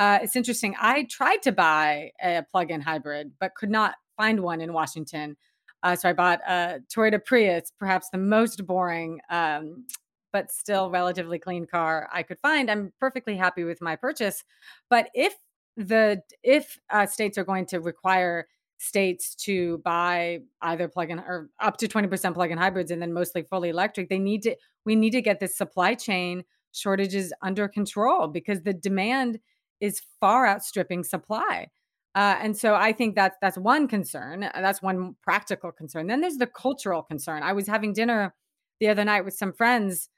Uh, 0.00 0.18
it's 0.22 0.34
interesting. 0.34 0.74
I 0.80 1.04
tried 1.10 1.42
to 1.42 1.52
buy 1.52 2.12
a 2.24 2.42
plug-in 2.50 2.80
hybrid, 2.80 3.32
but 3.38 3.54
could 3.54 3.68
not 3.68 3.96
find 4.16 4.40
one 4.40 4.62
in 4.62 4.72
Washington. 4.72 5.36
Uh, 5.82 5.94
so 5.94 6.08
I 6.08 6.14
bought 6.14 6.40
a 6.48 6.80
Toyota 6.88 7.22
Prius, 7.22 7.70
perhaps 7.78 8.08
the 8.08 8.16
most 8.16 8.66
boring 8.66 9.20
um, 9.28 9.84
but 10.32 10.50
still 10.50 10.90
relatively 10.90 11.38
clean 11.38 11.66
car 11.66 12.08
I 12.12 12.22
could 12.22 12.38
find, 12.38 12.70
I'm 12.70 12.92
perfectly 12.98 13.36
happy 13.36 13.64
with 13.64 13.82
my 13.82 13.94
purchase. 13.94 14.42
But 14.88 15.10
if 15.12 15.34
the 15.76 16.22
if 16.42 16.78
uh, 16.88 17.06
states 17.06 17.36
are 17.36 17.44
going 17.44 17.66
to 17.66 17.80
require 17.80 18.48
states 18.78 19.34
to 19.34 19.78
buy 19.78 20.38
either 20.62 20.88
plug-in 20.88 21.18
or 21.18 21.50
up 21.60 21.76
to 21.76 21.86
20% 21.86 22.32
plug-in 22.32 22.56
hybrids 22.56 22.90
and 22.90 23.02
then 23.02 23.12
mostly 23.12 23.42
fully 23.42 23.68
electric 23.68 24.08
they 24.08 24.18
need 24.18 24.42
to 24.42 24.56
we 24.86 24.96
need 24.96 25.10
to 25.10 25.20
get 25.20 25.38
this 25.38 25.56
supply 25.56 25.94
chain 25.94 26.42
shortages 26.72 27.32
under 27.42 27.68
control 27.68 28.26
because 28.26 28.62
the 28.62 28.72
demand 28.72 29.38
is 29.80 30.02
far 30.20 30.46
outstripping 30.46 31.04
supply 31.04 31.66
uh, 32.14 32.36
and 32.40 32.56
so 32.56 32.74
i 32.74 32.92
think 32.92 33.14
that's 33.14 33.36
that's 33.40 33.58
one 33.58 33.86
concern 33.88 34.48
that's 34.54 34.82
one 34.82 35.14
practical 35.22 35.72
concern 35.72 36.06
then 36.06 36.20
there's 36.20 36.36
the 36.36 36.46
cultural 36.46 37.02
concern 37.02 37.42
i 37.42 37.52
was 37.52 37.66
having 37.66 37.92
dinner 37.92 38.34
the 38.80 38.88
other 38.88 39.04
night 39.04 39.24
with 39.24 39.34
some 39.34 39.52
friends 39.52 40.08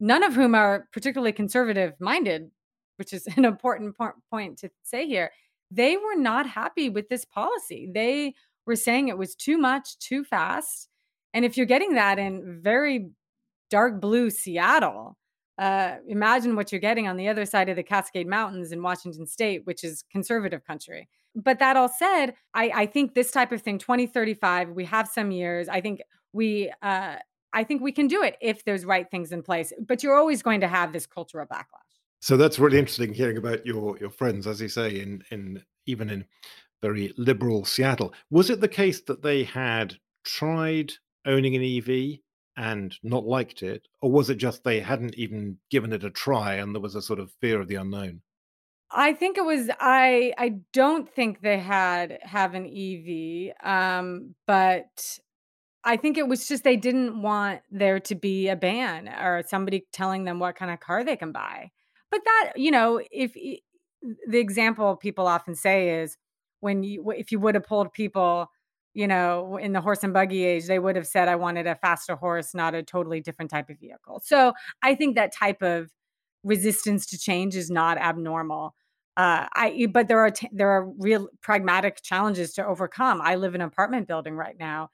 none 0.00 0.22
of 0.22 0.34
whom 0.34 0.54
are 0.54 0.88
particularly 0.92 1.32
conservative 1.32 1.92
minded 2.00 2.50
which 2.96 3.12
is 3.12 3.26
an 3.36 3.44
important 3.44 3.96
point 4.30 4.58
to 4.58 4.70
say 4.82 5.06
here 5.06 5.30
they 5.70 5.96
were 5.96 6.16
not 6.16 6.48
happy 6.48 6.88
with 6.88 7.08
this 7.08 7.24
policy. 7.24 7.88
They 7.92 8.34
were 8.66 8.76
saying 8.76 9.08
it 9.08 9.18
was 9.18 9.34
too 9.34 9.58
much, 9.58 9.98
too 9.98 10.24
fast. 10.24 10.88
And 11.34 11.44
if 11.44 11.56
you're 11.56 11.66
getting 11.66 11.94
that 11.94 12.18
in 12.18 12.60
very 12.62 13.10
dark 13.70 14.00
blue 14.00 14.30
Seattle, 14.30 15.16
uh, 15.58 15.96
imagine 16.06 16.54
what 16.54 16.70
you're 16.70 16.80
getting 16.80 17.08
on 17.08 17.16
the 17.16 17.28
other 17.28 17.44
side 17.44 17.68
of 17.68 17.76
the 17.76 17.82
Cascade 17.82 18.26
Mountains 18.28 18.70
in 18.72 18.82
Washington 18.82 19.26
State, 19.26 19.66
which 19.66 19.82
is 19.82 20.04
conservative 20.10 20.64
country. 20.64 21.08
But 21.34 21.58
that 21.58 21.76
all 21.76 21.88
said, 21.88 22.34
I, 22.54 22.70
I 22.74 22.86
think 22.86 23.14
this 23.14 23.30
type 23.30 23.52
of 23.52 23.62
thing, 23.62 23.78
2035, 23.78 24.70
we 24.70 24.84
have 24.84 25.08
some 25.08 25.30
years. 25.30 25.68
I 25.68 25.80
think 25.80 26.00
we, 26.32 26.72
uh, 26.82 27.16
I 27.52 27.64
think 27.64 27.82
we 27.82 27.92
can 27.92 28.06
do 28.06 28.22
it 28.22 28.36
if 28.40 28.64
there's 28.64 28.84
right 28.84 29.10
things 29.10 29.32
in 29.32 29.42
place. 29.42 29.72
But 29.80 30.02
you're 30.02 30.16
always 30.16 30.42
going 30.42 30.60
to 30.60 30.68
have 30.68 30.92
this 30.92 31.06
cultural 31.06 31.46
backlash. 31.46 31.88
So 32.20 32.36
that's 32.36 32.58
really 32.58 32.78
interesting 32.78 33.12
hearing 33.12 33.36
about 33.36 33.64
your 33.64 33.96
your 33.98 34.10
friends, 34.10 34.46
as 34.48 34.60
you 34.60 34.68
say, 34.68 35.00
in 35.00 35.22
in 35.30 35.62
even 35.86 36.10
in 36.10 36.24
very 36.82 37.14
liberal 37.16 37.64
Seattle. 37.64 38.12
Was 38.30 38.50
it 38.50 38.60
the 38.60 38.68
case 38.68 39.00
that 39.02 39.22
they 39.22 39.44
had 39.44 39.96
tried 40.24 40.92
owning 41.24 41.54
an 41.54 41.62
EV 41.62 42.18
and 42.58 42.94
not 43.02 43.24
liked 43.24 43.62
it, 43.62 43.86
or 44.02 44.10
was 44.10 44.28
it 44.28 44.34
just 44.34 44.64
they 44.64 44.80
hadn't 44.80 45.14
even 45.14 45.58
given 45.70 45.92
it 45.92 46.04
a 46.04 46.10
try 46.10 46.54
and 46.54 46.74
there 46.74 46.82
was 46.82 46.96
a 46.96 47.00
sort 47.00 47.20
of 47.20 47.30
fear 47.40 47.60
of 47.60 47.68
the 47.68 47.76
unknown? 47.76 48.20
I 48.90 49.12
think 49.12 49.38
it 49.38 49.44
was 49.44 49.70
I 49.78 50.32
I 50.36 50.60
don't 50.72 51.08
think 51.08 51.40
they 51.40 51.58
had 51.58 52.18
have 52.22 52.54
an 52.54 52.66
EV 52.66 53.54
um 53.62 54.34
but 54.46 55.18
I 55.84 55.96
think 55.96 56.18
it 56.18 56.26
was 56.26 56.48
just 56.48 56.64
they 56.64 56.76
didn't 56.76 57.22
want 57.22 57.60
there 57.70 58.00
to 58.00 58.14
be 58.14 58.48
a 58.48 58.56
ban 58.56 59.08
or 59.08 59.42
somebody 59.46 59.86
telling 59.92 60.24
them 60.24 60.38
what 60.38 60.56
kind 60.56 60.70
of 60.70 60.80
car 60.80 61.04
they 61.04 61.16
can 61.16 61.32
buy. 61.32 61.70
But 62.10 62.20
that, 62.24 62.52
you 62.56 62.70
know, 62.70 63.00
if 63.10 63.34
the 64.28 64.38
example 64.38 64.96
people 64.96 65.26
often 65.26 65.54
say 65.54 66.00
is 66.00 66.16
when 66.60 66.82
you 66.82 67.10
if 67.12 67.30
you 67.30 67.38
would 67.38 67.54
have 67.54 67.64
pulled 67.64 67.92
people, 67.92 68.50
you 68.98 69.06
know, 69.06 69.56
in 69.58 69.72
the 69.72 69.80
horse 69.80 70.02
and 70.02 70.12
buggy 70.12 70.44
age, 70.44 70.66
they 70.66 70.80
would 70.80 70.96
have 70.96 71.06
said 71.06 71.28
I 71.28 71.36
wanted 71.36 71.68
a 71.68 71.76
faster 71.76 72.16
horse, 72.16 72.52
not 72.52 72.74
a 72.74 72.82
totally 72.82 73.20
different 73.20 73.48
type 73.48 73.70
of 73.70 73.78
vehicle. 73.78 74.20
So, 74.24 74.54
I 74.82 74.96
think 74.96 75.14
that 75.14 75.32
type 75.32 75.62
of 75.62 75.90
resistance 76.42 77.06
to 77.06 77.18
change 77.18 77.54
is 77.54 77.70
not 77.70 77.96
abnormal. 77.96 78.74
Uh, 79.16 79.46
I 79.54 79.86
but 79.92 80.08
there 80.08 80.18
are 80.18 80.32
t- 80.32 80.48
there 80.52 80.70
are 80.70 80.90
real 80.98 81.28
pragmatic 81.42 82.02
challenges 82.02 82.54
to 82.54 82.66
overcome. 82.66 83.20
I 83.22 83.36
live 83.36 83.54
in 83.54 83.60
an 83.60 83.68
apartment 83.68 84.08
building 84.08 84.34
right 84.34 84.56
now. 84.58 84.90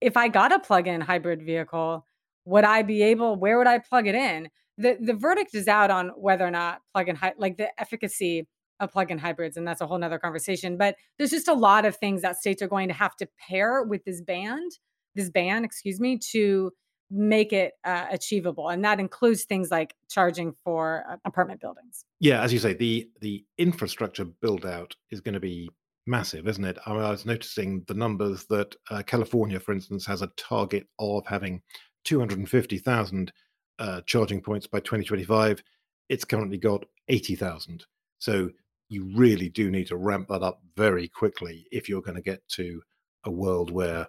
If 0.00 0.16
I 0.16 0.28
got 0.28 0.52
a 0.52 0.58
plug-in 0.58 1.02
hybrid 1.02 1.42
vehicle, 1.42 2.06
would 2.46 2.64
I 2.64 2.82
be 2.82 3.02
able? 3.02 3.36
Where 3.36 3.58
would 3.58 3.66
I 3.66 3.80
plug 3.80 4.06
it 4.06 4.14
in? 4.14 4.48
the 4.78 4.96
the 5.00 5.14
verdict 5.14 5.54
is 5.54 5.68
out 5.68 5.90
on 5.90 6.08
whether 6.16 6.46
or 6.46 6.50
not 6.50 6.80
plug-in 6.92 7.18
like 7.38 7.56
the 7.56 7.68
efficacy 7.80 8.46
of 8.80 8.92
plug-in 8.92 9.18
hybrids 9.18 9.56
and 9.56 9.66
that's 9.66 9.80
a 9.80 9.86
whole 9.86 9.98
nother 9.98 10.18
conversation 10.18 10.76
but 10.76 10.96
there's 11.18 11.30
just 11.30 11.48
a 11.48 11.54
lot 11.54 11.84
of 11.84 11.96
things 11.96 12.22
that 12.22 12.36
states 12.36 12.62
are 12.62 12.68
going 12.68 12.88
to 12.88 12.94
have 12.94 13.16
to 13.16 13.26
pair 13.48 13.82
with 13.82 14.04
this 14.04 14.20
band 14.20 14.70
this 15.14 15.30
ban 15.30 15.64
excuse 15.64 16.00
me 16.00 16.18
to 16.18 16.70
make 17.10 17.52
it 17.52 17.74
uh, 17.84 18.06
achievable 18.10 18.68
and 18.68 18.84
that 18.84 18.98
includes 18.98 19.44
things 19.44 19.70
like 19.70 19.94
charging 20.10 20.52
for 20.64 21.04
uh, 21.08 21.16
apartment 21.24 21.60
buildings 21.60 22.04
yeah 22.20 22.42
as 22.42 22.52
you 22.52 22.58
say 22.58 22.74
the 22.74 23.08
the 23.20 23.44
infrastructure 23.58 24.24
build 24.24 24.66
out 24.66 24.94
is 25.10 25.20
going 25.20 25.34
to 25.34 25.40
be 25.40 25.70
massive 26.06 26.48
isn't 26.48 26.64
it 26.64 26.78
I, 26.84 26.92
was 26.92 27.24
noticing 27.24 27.84
the 27.86 27.94
numbers 27.94 28.46
that 28.46 28.74
uh, 28.90 29.02
california 29.06 29.60
for 29.60 29.72
instance 29.72 30.04
has 30.06 30.22
a 30.22 30.30
target 30.36 30.86
of 30.98 31.26
having 31.26 31.62
250000 32.04 33.32
uh, 33.78 34.00
charging 34.06 34.40
points 34.40 34.66
by 34.66 34.80
2025. 34.80 35.62
It's 36.08 36.24
currently 36.24 36.58
got 36.58 36.84
80,000. 37.08 37.84
So 38.18 38.50
you 38.88 39.10
really 39.16 39.48
do 39.48 39.70
need 39.70 39.88
to 39.88 39.96
ramp 39.96 40.28
that 40.28 40.42
up 40.42 40.60
very 40.76 41.08
quickly 41.08 41.66
if 41.72 41.88
you're 41.88 42.02
going 42.02 42.16
to 42.16 42.22
get 42.22 42.46
to 42.48 42.82
a 43.24 43.30
world 43.30 43.70
where 43.70 44.06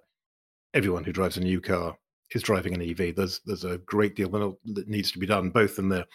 everyone 0.73 1.03
who 1.03 1.11
drives 1.11 1.37
a 1.37 1.41
new 1.41 1.59
car 1.59 1.97
is 2.33 2.43
driving 2.43 2.73
an 2.73 2.81
EV. 2.81 3.15
There's 3.15 3.41
there's 3.45 3.63
a 3.63 3.79
great 3.79 4.15
deal 4.15 4.29
that 4.29 4.87
needs 4.87 5.11
to 5.11 5.19
be 5.19 5.25
done, 5.25 5.49
both 5.49 5.79
in 5.79 5.89
the 5.89 6.05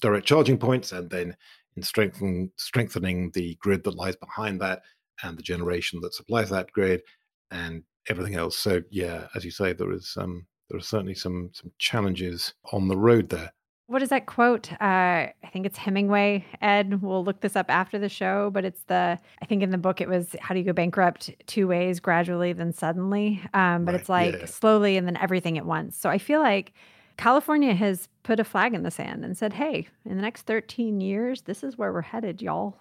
direct 0.00 0.26
charging 0.26 0.58
points 0.58 0.92
and 0.92 1.10
then 1.10 1.36
in 1.76 1.82
strengthening 1.82 2.50
strengthening 2.56 3.30
the 3.32 3.56
grid 3.60 3.84
that 3.84 3.96
lies 3.96 4.16
behind 4.16 4.60
that 4.60 4.82
and 5.22 5.36
the 5.36 5.42
generation 5.42 6.00
that 6.00 6.14
supplies 6.14 6.50
that 6.50 6.72
grid 6.72 7.02
and 7.50 7.82
everything 8.08 8.34
else. 8.34 8.58
So 8.58 8.82
yeah, 8.90 9.26
as 9.34 9.44
you 9.44 9.50
say, 9.50 9.72
there 9.72 9.92
is 9.92 10.14
um, 10.18 10.46
there 10.68 10.78
are 10.78 10.82
certainly 10.82 11.14
some 11.14 11.50
some 11.52 11.72
challenges 11.78 12.54
on 12.72 12.88
the 12.88 12.96
road 12.96 13.28
there. 13.28 13.52
What 13.88 14.02
is 14.02 14.08
that 14.08 14.26
quote? 14.26 14.72
Uh, 14.72 15.30
I 15.30 15.48
think 15.52 15.64
it's 15.64 15.78
Hemingway. 15.78 16.44
Ed, 16.60 17.02
we'll 17.02 17.24
look 17.24 17.40
this 17.40 17.54
up 17.54 17.70
after 17.70 17.98
the 17.98 18.08
show, 18.08 18.50
but 18.50 18.64
it's 18.64 18.82
the 18.84 19.18
I 19.40 19.44
think 19.46 19.62
in 19.62 19.70
the 19.70 19.78
book 19.78 20.00
it 20.00 20.08
was 20.08 20.34
how 20.40 20.54
do 20.54 20.60
you 20.60 20.66
go 20.66 20.72
bankrupt 20.72 21.30
two 21.46 21.68
ways, 21.68 22.00
gradually 22.00 22.52
then 22.52 22.72
suddenly. 22.72 23.40
Um, 23.54 23.84
but 23.84 23.92
right, 23.92 24.00
it's 24.00 24.08
like 24.08 24.34
yeah. 24.40 24.46
slowly 24.46 24.96
and 24.96 25.06
then 25.06 25.16
everything 25.18 25.56
at 25.56 25.66
once. 25.66 25.96
So 25.96 26.10
I 26.10 26.18
feel 26.18 26.40
like 26.40 26.72
California 27.16 27.74
has 27.74 28.08
put 28.24 28.40
a 28.40 28.44
flag 28.44 28.74
in 28.74 28.82
the 28.82 28.90
sand 28.90 29.24
and 29.24 29.38
said, 29.38 29.52
hey, 29.52 29.88
in 30.04 30.16
the 30.16 30.22
next 30.22 30.42
13 30.42 31.00
years, 31.00 31.42
this 31.42 31.62
is 31.62 31.78
where 31.78 31.92
we're 31.92 32.02
headed, 32.02 32.42
y'all. 32.42 32.78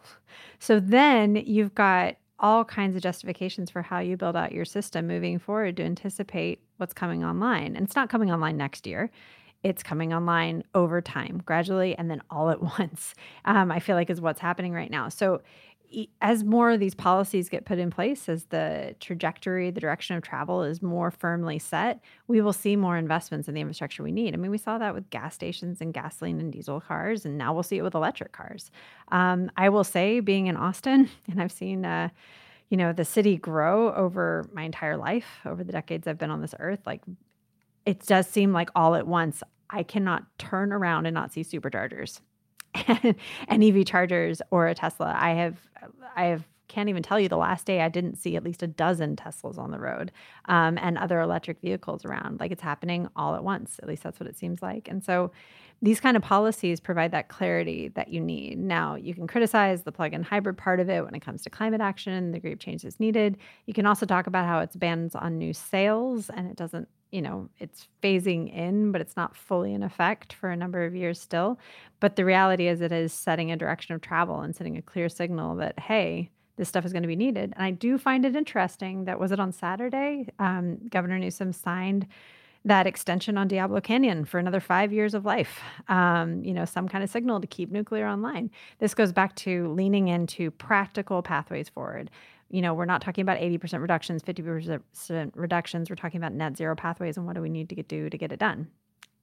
So 0.60 0.80
then 0.80 1.36
you've 1.36 1.76
got 1.76 2.16
all 2.39 2.66
kinds 2.66 2.95
of 2.95 3.01
justifications 3.01 3.70
for 3.70 3.82
how 3.82 3.99
you 3.99 4.18
build 4.18 4.36
out 4.36 4.51
your 4.51 4.66
system 4.66 5.08
moving 5.08 5.39
forward 5.39 5.78
to 5.78 5.84
anticipate 5.84 6.60
what's 6.78 6.93
coming 6.93 7.24
online. 7.24 7.76
And 7.76 7.86
it's 7.86 7.95
not 7.95 8.10
coming 8.10 8.32
online 8.32 8.58
next 8.58 8.86
year. 8.86 9.10
It's 9.66 9.82
coming 9.82 10.13
online 10.13 10.63
over 10.76 11.01
time, 11.01 11.41
gradually, 11.43 11.97
and 11.97 12.07
then 12.09 12.22
all 12.30 12.51
at 12.51 12.61
once. 12.80 13.16
Um, 13.45 13.72
I 13.72 13.80
feel 13.80 13.95
like 13.95 14.11
is 14.11 14.22
what's 14.22 14.39
happening 14.39 14.74
right 14.74 14.91
now. 14.91 15.09
So, 15.09 15.41
as 16.22 16.43
more 16.43 16.72
of 16.72 16.80
these 16.80 16.93
policies 16.93 17.49
get 17.49 17.66
put 17.66 17.80
in 17.80 17.89
place, 17.89 18.30
as 18.30 18.45
the 18.45 18.95
trajectory, 18.99 19.72
the 19.72 19.80
direction 19.80 20.16
of 20.16 20.22
travel 20.22 20.61
is 20.61 20.84
more 20.84 21.09
firmly 21.09 21.57
set, 21.57 21.99
we 22.28 22.41
will 22.41 22.53
see 22.53 22.76
more 22.76 22.95
investments 22.95 23.47
in 23.47 23.55
the 23.55 23.61
infrastructure 23.61 24.03
we 24.03 24.11
need. 24.11 24.36
I 24.36 24.38
mean, 24.38 24.51
we 24.51 24.57
saw 24.59 24.78
that 24.78 24.93
with 24.93 25.09
gas 25.09 25.34
stations 25.34 25.82
and 25.82 25.93
gasoline 25.93 26.39
and 26.39 26.51
diesel 26.51 26.80
cars, 26.80 27.26
and 27.26 27.36
now 27.36 27.51
we'll 27.51 27.63
see 27.63 27.78
it 27.78 27.84
with 27.84 27.95
electric 27.95 28.34
cars. 28.34 28.70
Um, 29.11 29.49
I 29.57 29.70
will 29.70 29.84
say, 29.84 30.20
being 30.20 30.45
in 30.45 30.57
Austin, 30.57 31.09
and 31.32 31.41
I've 31.41 31.51
seen. 31.51 31.86
Uh, 31.86 32.09
you 32.70 32.78
know, 32.78 32.93
the 32.93 33.05
city 33.05 33.38
grow 33.38 33.93
over 33.93 34.49
my 34.51 34.63
entire 34.63 34.97
life, 34.97 35.39
over 35.45 35.63
the 35.63 35.72
decades 35.72 36.07
I've 36.07 36.18
been 36.18 36.32
on 36.32 36.41
this 36.41 36.55
earth, 36.57 36.80
like 36.84 37.03
it 37.86 38.05
does 38.05 38.28
seem 38.28 38.51
like 38.51 38.70
all 38.76 38.95
at 38.95 39.05
once 39.05 39.43
I 39.70 39.84
cannot 39.84 40.24
turn 40.38 40.72
around 40.72 41.05
and 41.05 41.13
not 41.13 41.32
see 41.32 41.41
superchargers 41.41 42.22
and 43.47 43.63
EV 43.63 43.86
chargers 43.86 44.41
or 44.51 44.68
a 44.68 44.76
Tesla. 44.76 45.16
I 45.18 45.32
have 45.32 45.57
I 46.16 46.26
have 46.26 46.45
can't 46.68 46.89
even 46.89 47.03
tell 47.03 47.20
you 47.20 47.30
the 47.30 47.38
last 47.38 47.66
day 47.66 47.82
I 47.82 47.89
didn't 47.89 48.16
see 48.16 48.36
at 48.36 48.43
least 48.43 48.63
a 48.63 48.68
dozen 48.68 49.16
Teslas 49.16 49.57
on 49.57 49.72
the 49.72 49.80
road 49.80 50.11
um, 50.45 50.78
and 50.82 50.97
other 50.97 51.20
electric 51.20 51.61
vehicles 51.61 52.03
around. 52.05 52.39
Like 52.39 52.51
it's 52.51 52.61
happening 52.61 53.07
all 53.16 53.36
at 53.36 53.43
once. 53.43 53.80
At 53.82 53.88
least 53.88 54.03
that's 54.03 54.20
what 54.20 54.28
it 54.28 54.38
seems 54.38 54.61
like. 54.61 54.88
And 54.88 55.03
so 55.03 55.32
these 55.82 55.99
kind 55.99 56.18
of 56.18 56.24
policies 56.24 56.80
provide 56.80 57.11
that 57.11 57.28
clarity 57.28 57.89
that 57.89 58.07
you 58.07 58.20
need. 58.20 58.57
Now, 58.57 58.95
you 58.95 59.13
can 59.13 59.28
criticize 59.28 59.84
the 59.84 59.91
plug 59.91 60.13
in 60.13 60.24
hybrid 60.24 60.57
part 60.57 60.80
of 60.80 60.89
it 60.89 61.03
when 61.03 61.13
it 61.13 61.20
comes 61.20 61.43
to 61.43 61.49
climate 61.49 61.82
action, 61.82 62.32
the 62.32 62.38
degree 62.38 62.53
of 62.53 62.59
change 62.59 62.84
is 62.86 62.99
needed. 62.99 63.38
You 63.66 63.74
can 63.74 63.86
also 63.86 64.05
talk 64.05 64.26
about 64.26 64.45
how 64.45 64.59
it's 64.59 64.76
bans 64.76 65.16
on 65.16 65.38
new 65.38 65.53
sales 65.53 66.30
and 66.30 66.49
it 66.49 66.55
doesn't, 66.55 66.88
you 67.16 67.22
know, 67.22 67.47
it's 67.59 67.88
phasing 68.03 68.53
in, 68.53 68.91
but 68.91 68.99
it's 68.99 69.16
not 69.16 69.38
fully 69.38 69.74
in 69.74 69.84
effect 69.84 70.34
for 70.34 70.49
a 70.49 70.57
number 70.57 70.84
of 70.84 70.93
years 70.93 71.20
still. 71.20 71.57
But 72.01 72.18
the 72.18 72.26
reality 72.26 72.68
is, 72.68 72.82
it 72.82 72.91
is 72.91 73.13
setting 73.13 73.53
a 73.53 73.55
direction 73.55 73.95
of 73.95 74.01
travel 74.01 74.41
and 74.41 74.53
setting 74.53 74.76
a 74.76 74.82
clear 74.82 75.07
signal 75.07 75.55
that, 75.55 75.80
hey, 75.80 76.30
this 76.57 76.68
stuff 76.68 76.86
is 76.86 76.91
going 76.91 77.03
to 77.03 77.07
be 77.07 77.16
needed. 77.16 77.53
And 77.55 77.63
I 77.63 77.72
do 77.72 77.97
find 77.97 78.26
it 78.26 78.36
interesting 78.36 79.05
that 79.05 79.18
was 79.18 79.32
it 79.32 79.39
on 79.39 79.53
Saturday? 79.53 80.28
Um, 80.39 80.78
Governor 80.89 81.18
Newsom 81.18 81.53
signed 81.53 82.05
that 82.66 82.86
extension 82.86 83.38
on 83.38 83.47
Diablo 83.47 83.80
Canyon 83.80 84.26
for 84.26 84.38
another 84.39 84.59
five 84.59 84.91
years 84.91 85.13
of 85.13 85.24
life. 85.24 85.61
Um, 85.88 86.43
you 86.43 86.53
know, 86.53 86.66
some 86.66 86.89
kind 86.89 87.01
of 87.03 87.09
signal 87.09 87.39
to 87.39 87.47
keep 87.47 87.72
nuclear 87.72 88.07
online. 88.07 88.51
This 88.80 88.93
goes 88.93 89.13
back 89.13 89.36
to 89.38 89.72
leaning 89.72 90.09
into 90.09 90.51
practical 90.51 91.22
pathways 91.22 91.70
forward. 91.70 92.11
You 92.50 92.62
know, 92.62 92.74
we're 92.74 92.86
not 92.86 93.02
talking 93.02 93.24
about 93.24 93.39
80% 93.39 93.82
reductions, 93.82 94.22
50% 94.22 95.32
reductions. 95.36 95.89
We're 95.89 95.96
talking 95.96 96.20
about 96.20 96.34
net 96.34 96.58
zero 96.58 96.76
pathways 96.76 97.18
and 97.18 97.26
what 97.26 97.36
do 97.36 97.41
we 97.41 97.50
need 97.50 97.70
to 97.70 97.76
get, 97.76 97.88
do 97.88 98.10
to 98.10 98.18
get 98.18 98.32
it 98.32 98.39
done. 98.39 98.68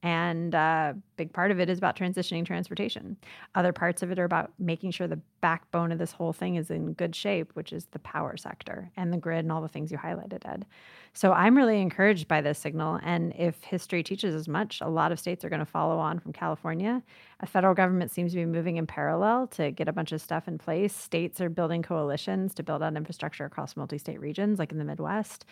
And 0.03 0.53
a 0.53 0.57
uh, 0.57 0.93
big 1.15 1.31
part 1.31 1.49
of 1.49 1.61
it 1.61 1.69
is 1.69 1.77
about 1.77 1.95
transitioning 1.95 2.45
transportation. 2.45 3.15
Other 3.55 3.71
parts 3.71 4.03
of 4.03 4.11
it 4.11 4.19
are 4.19 4.25
about 4.25 4.51
making 4.59 4.91
sure 4.91 5.07
the 5.07 5.21
backbone 5.39 5.93
of 5.93 5.97
this 5.97 6.11
whole 6.11 6.33
thing 6.33 6.55
is 6.55 6.69
in 6.69 6.91
good 6.91 7.15
shape, 7.15 7.51
which 7.53 7.71
is 7.71 7.85
the 7.85 7.99
power 7.99 8.35
sector 8.35 8.91
and 8.97 9.13
the 9.13 9.17
grid 9.17 9.39
and 9.39 9.51
all 9.51 9.61
the 9.61 9.69
things 9.69 9.93
you 9.93 9.97
highlighted, 9.97 10.45
Ed. 10.45 10.65
So 11.13 11.31
I'm 11.31 11.55
really 11.55 11.79
encouraged 11.79 12.27
by 12.27 12.41
this 12.41 12.59
signal. 12.59 12.99
And 13.01 13.33
if 13.37 13.63
history 13.63 14.03
teaches 14.03 14.35
as 14.35 14.49
much, 14.49 14.81
a 14.81 14.89
lot 14.89 15.13
of 15.13 15.21
states 15.21 15.45
are 15.45 15.49
going 15.49 15.61
to 15.61 15.65
follow 15.65 15.97
on 15.99 16.19
from 16.19 16.33
California. 16.33 17.01
A 17.39 17.45
federal 17.45 17.73
government 17.73 18.11
seems 18.11 18.33
to 18.33 18.37
be 18.37 18.45
moving 18.45 18.75
in 18.75 18.85
parallel 18.85 19.47
to 19.47 19.71
get 19.71 19.87
a 19.87 19.93
bunch 19.93 20.11
of 20.11 20.21
stuff 20.21 20.49
in 20.49 20.57
place. 20.57 20.93
States 20.93 21.39
are 21.39 21.49
building 21.49 21.81
coalitions 21.81 22.53
to 22.55 22.63
build 22.63 22.83
out 22.83 22.97
infrastructure 22.97 23.45
across 23.45 23.77
multi 23.77 23.97
state 23.97 24.19
regions, 24.19 24.59
like 24.59 24.73
in 24.73 24.79
the 24.79 24.85
Midwest. 24.85 25.45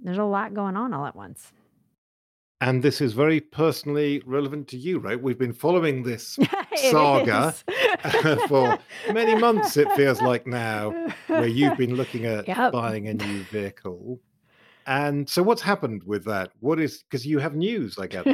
There's 0.00 0.16
a 0.16 0.24
lot 0.24 0.54
going 0.54 0.78
on 0.78 0.94
all 0.94 1.04
at 1.04 1.14
once. 1.14 1.52
And 2.60 2.82
this 2.82 3.00
is 3.00 3.12
very 3.12 3.40
personally 3.40 4.20
relevant 4.26 4.66
to 4.68 4.76
you, 4.76 4.98
right? 4.98 5.20
We've 5.20 5.38
been 5.38 5.52
following 5.52 6.02
this 6.02 6.38
saga 6.90 7.54
for 8.48 8.78
many 9.12 9.36
months, 9.36 9.76
it 9.76 9.90
feels 9.92 10.20
like 10.20 10.46
now, 10.46 10.90
where 11.28 11.46
you've 11.46 11.78
been 11.78 11.94
looking 11.94 12.26
at 12.26 12.48
yep. 12.48 12.72
buying 12.72 13.06
a 13.06 13.14
new 13.14 13.44
vehicle. 13.44 14.18
And 14.86 15.28
so, 15.28 15.42
what's 15.42 15.62
happened 15.62 16.02
with 16.04 16.24
that? 16.24 16.50
What 16.58 16.80
is 16.80 17.04
because 17.04 17.24
you 17.26 17.38
have 17.38 17.54
news, 17.54 17.96
I 17.98 18.06
gather. 18.06 18.30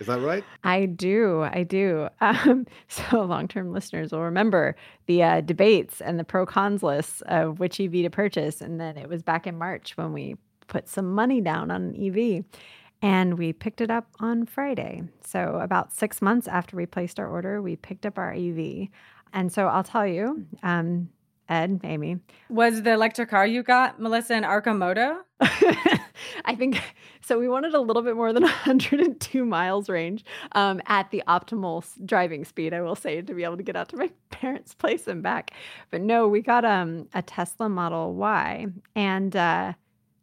is 0.00 0.06
that 0.06 0.20
right? 0.20 0.42
I 0.64 0.86
do. 0.86 1.42
I 1.42 1.62
do. 1.62 2.08
Um, 2.20 2.66
so, 2.88 3.22
long 3.22 3.46
term 3.46 3.70
listeners 3.70 4.10
will 4.10 4.22
remember 4.22 4.74
the 5.06 5.22
uh, 5.22 5.40
debates 5.42 6.00
and 6.00 6.18
the 6.18 6.24
pro 6.24 6.44
cons 6.46 6.82
lists 6.82 7.22
of 7.26 7.60
which 7.60 7.78
EV 7.78 7.92
to 7.92 8.10
purchase. 8.10 8.60
And 8.60 8.80
then 8.80 8.96
it 8.96 9.08
was 9.08 9.22
back 9.22 9.46
in 9.46 9.58
March 9.58 9.96
when 9.96 10.12
we 10.12 10.36
put 10.68 10.88
some 10.88 11.12
money 11.12 11.40
down 11.42 11.70
on 11.70 11.82
an 11.82 11.96
EV 11.96 12.44
and 13.02 13.36
we 13.36 13.52
picked 13.52 13.80
it 13.80 13.90
up 13.90 14.06
on 14.20 14.46
Friday. 14.46 15.02
So, 15.24 15.58
about 15.60 15.92
six 15.92 16.22
months 16.22 16.46
after 16.46 16.76
we 16.76 16.86
placed 16.86 17.18
our 17.18 17.28
order, 17.28 17.60
we 17.60 17.76
picked 17.76 18.06
up 18.06 18.16
our 18.16 18.32
EV. 18.32 18.88
And 19.32 19.52
so, 19.52 19.66
I'll 19.66 19.82
tell 19.82 20.06
you, 20.06 20.46
um, 20.62 21.10
Ed, 21.48 21.80
Amy. 21.84 22.18
Was 22.48 22.82
the 22.82 22.92
electric 22.92 23.28
car 23.28 23.46
you 23.46 23.62
got, 23.62 24.00
Melissa, 24.00 24.34
an 24.34 24.44
Arcimoto? 24.44 25.18
I 26.44 26.54
think 26.54 26.80
so. 27.20 27.38
We 27.38 27.48
wanted 27.48 27.74
a 27.74 27.80
little 27.80 28.02
bit 28.02 28.16
more 28.16 28.32
than 28.32 28.42
102 28.64 29.44
miles 29.44 29.88
range 29.88 30.24
um, 30.52 30.80
at 30.86 31.10
the 31.10 31.22
optimal 31.26 31.84
driving 32.06 32.44
speed, 32.44 32.72
I 32.72 32.80
will 32.80 32.94
say, 32.94 33.20
to 33.20 33.34
be 33.34 33.44
able 33.44 33.56
to 33.56 33.62
get 33.62 33.76
out 33.76 33.88
to 33.90 33.96
my 33.96 34.10
parents' 34.30 34.74
place 34.74 35.08
and 35.08 35.22
back. 35.22 35.50
But 35.90 36.00
no, 36.00 36.28
we 36.28 36.40
got 36.40 36.64
um, 36.64 37.08
a 37.12 37.22
Tesla 37.22 37.68
Model 37.68 38.14
Y. 38.14 38.68
And 38.94 39.34
uh, 39.36 39.72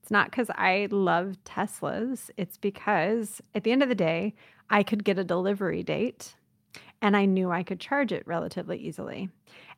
it's 0.10 0.12
not 0.12 0.32
because 0.32 0.50
I 0.56 0.88
love 0.90 1.38
Teslas, 1.46 2.32
it's 2.36 2.58
because 2.58 3.44
at 3.54 3.64
the 3.64 3.72
end 3.72 3.84
of 3.84 3.90
the 3.90 3.94
day, 3.96 4.34
I 4.68 4.82
could 4.82 5.04
get 5.04 5.20
a 5.20 5.24
delivery 5.24 5.84
date 5.84 6.34
and 7.00 7.16
I 7.16 7.26
knew 7.26 7.52
I 7.52 7.62
could 7.62 7.80
charge 7.80 8.12
it 8.12 8.26
relatively 8.26 8.80
easily. 8.80 9.30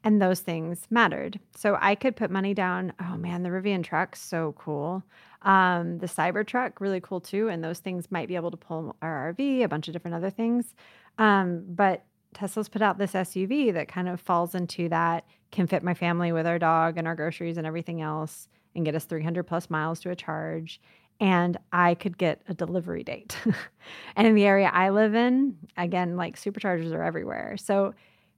And 0.05 0.21
those 0.21 0.39
things 0.39 0.87
mattered. 0.89 1.37
So 1.53 1.77
I 1.81 1.95
could 1.95 2.15
put 2.15 2.31
money 2.31 2.53
down. 2.53 2.93
Oh 3.01 3.17
man, 3.17 3.43
the 3.43 3.49
Rivian 3.49 3.83
truck, 3.83 4.15
so 4.15 4.55
cool. 4.57 5.03
Um, 5.41 5.97
the 5.97 6.07
Cybertruck, 6.07 6.79
really 6.79 7.01
cool 7.01 7.19
too. 7.19 7.49
And 7.49 7.61
those 7.61 7.79
things 7.79 8.09
might 8.09 8.29
be 8.29 8.37
able 8.37 8.51
to 8.51 8.57
pull 8.57 8.95
our 9.01 9.33
RV, 9.33 9.63
a 9.63 9.67
bunch 9.67 9.89
of 9.89 9.93
different 9.93 10.15
other 10.15 10.29
things. 10.29 10.75
Um, 11.17 11.65
but 11.67 12.05
Tesla's 12.33 12.69
put 12.69 12.81
out 12.81 12.97
this 12.97 13.11
SUV 13.11 13.73
that 13.73 13.89
kind 13.89 14.07
of 14.07 14.21
falls 14.21 14.55
into 14.55 14.87
that, 14.87 15.25
can 15.51 15.67
fit 15.67 15.83
my 15.83 15.93
family 15.93 16.31
with 16.31 16.47
our 16.47 16.57
dog 16.57 16.97
and 16.97 17.05
our 17.05 17.15
groceries 17.15 17.57
and 17.57 17.67
everything 17.67 18.01
else 18.01 18.47
and 18.75 18.85
get 18.85 18.95
us 18.95 19.05
300 19.05 19.43
plus 19.43 19.69
miles 19.69 19.99
to 20.01 20.09
a 20.09 20.15
charge 20.15 20.79
and 21.21 21.55
I 21.71 21.93
could 21.93 22.17
get 22.17 22.41
a 22.49 22.53
delivery 22.53 23.03
date. 23.03 23.37
and 24.15 24.27
in 24.27 24.33
the 24.33 24.45
area 24.45 24.71
I 24.73 24.89
live 24.89 25.13
in, 25.13 25.55
again, 25.77 26.17
like 26.17 26.35
superchargers 26.35 26.91
are 26.91 27.03
everywhere. 27.03 27.57
So 27.57 27.93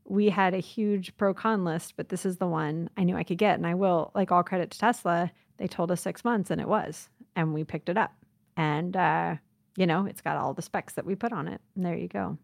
we 0.06 0.30
had 0.30 0.54
a 0.54 0.60
huge 0.60 1.16
pro 1.16 1.34
con 1.34 1.64
list, 1.64 1.94
but 1.96 2.10
this 2.10 2.26
is 2.26 2.38
the 2.38 2.46
one 2.46 2.90
I 2.98 3.06
knew 3.06 3.16
I 3.16 3.24
could 3.24 3.38
get. 3.38 3.56
And 3.56 3.66
I 3.66 3.74
will, 3.74 4.12
like, 4.14 4.34
all 4.34 4.44
credit 4.44 4.70
to 4.72 4.80
Tesla. 4.80 5.32
They 5.58 5.68
told 5.68 5.92
us 5.92 6.02
six 6.02 6.26
months 6.26 6.52
and 6.52 6.60
it 6.60 6.68
was. 6.68 7.08
And 7.38 7.54
we 7.54 7.64
picked 7.64 7.88
it 7.88 7.98
up. 7.98 8.12
And, 8.58 8.98
uh, 8.98 9.36
you 9.78 9.88
know, 9.88 10.06
it's 10.06 10.22
got 10.22 10.36
all 10.36 10.54
the 10.54 10.62
specs 10.62 10.94
that 10.96 11.06
we 11.06 11.16
put 11.16 11.32
on 11.32 11.48
it. 11.48 11.62
And 11.78 11.86
there 11.86 11.96
you 11.96 12.10
go. 12.10 12.38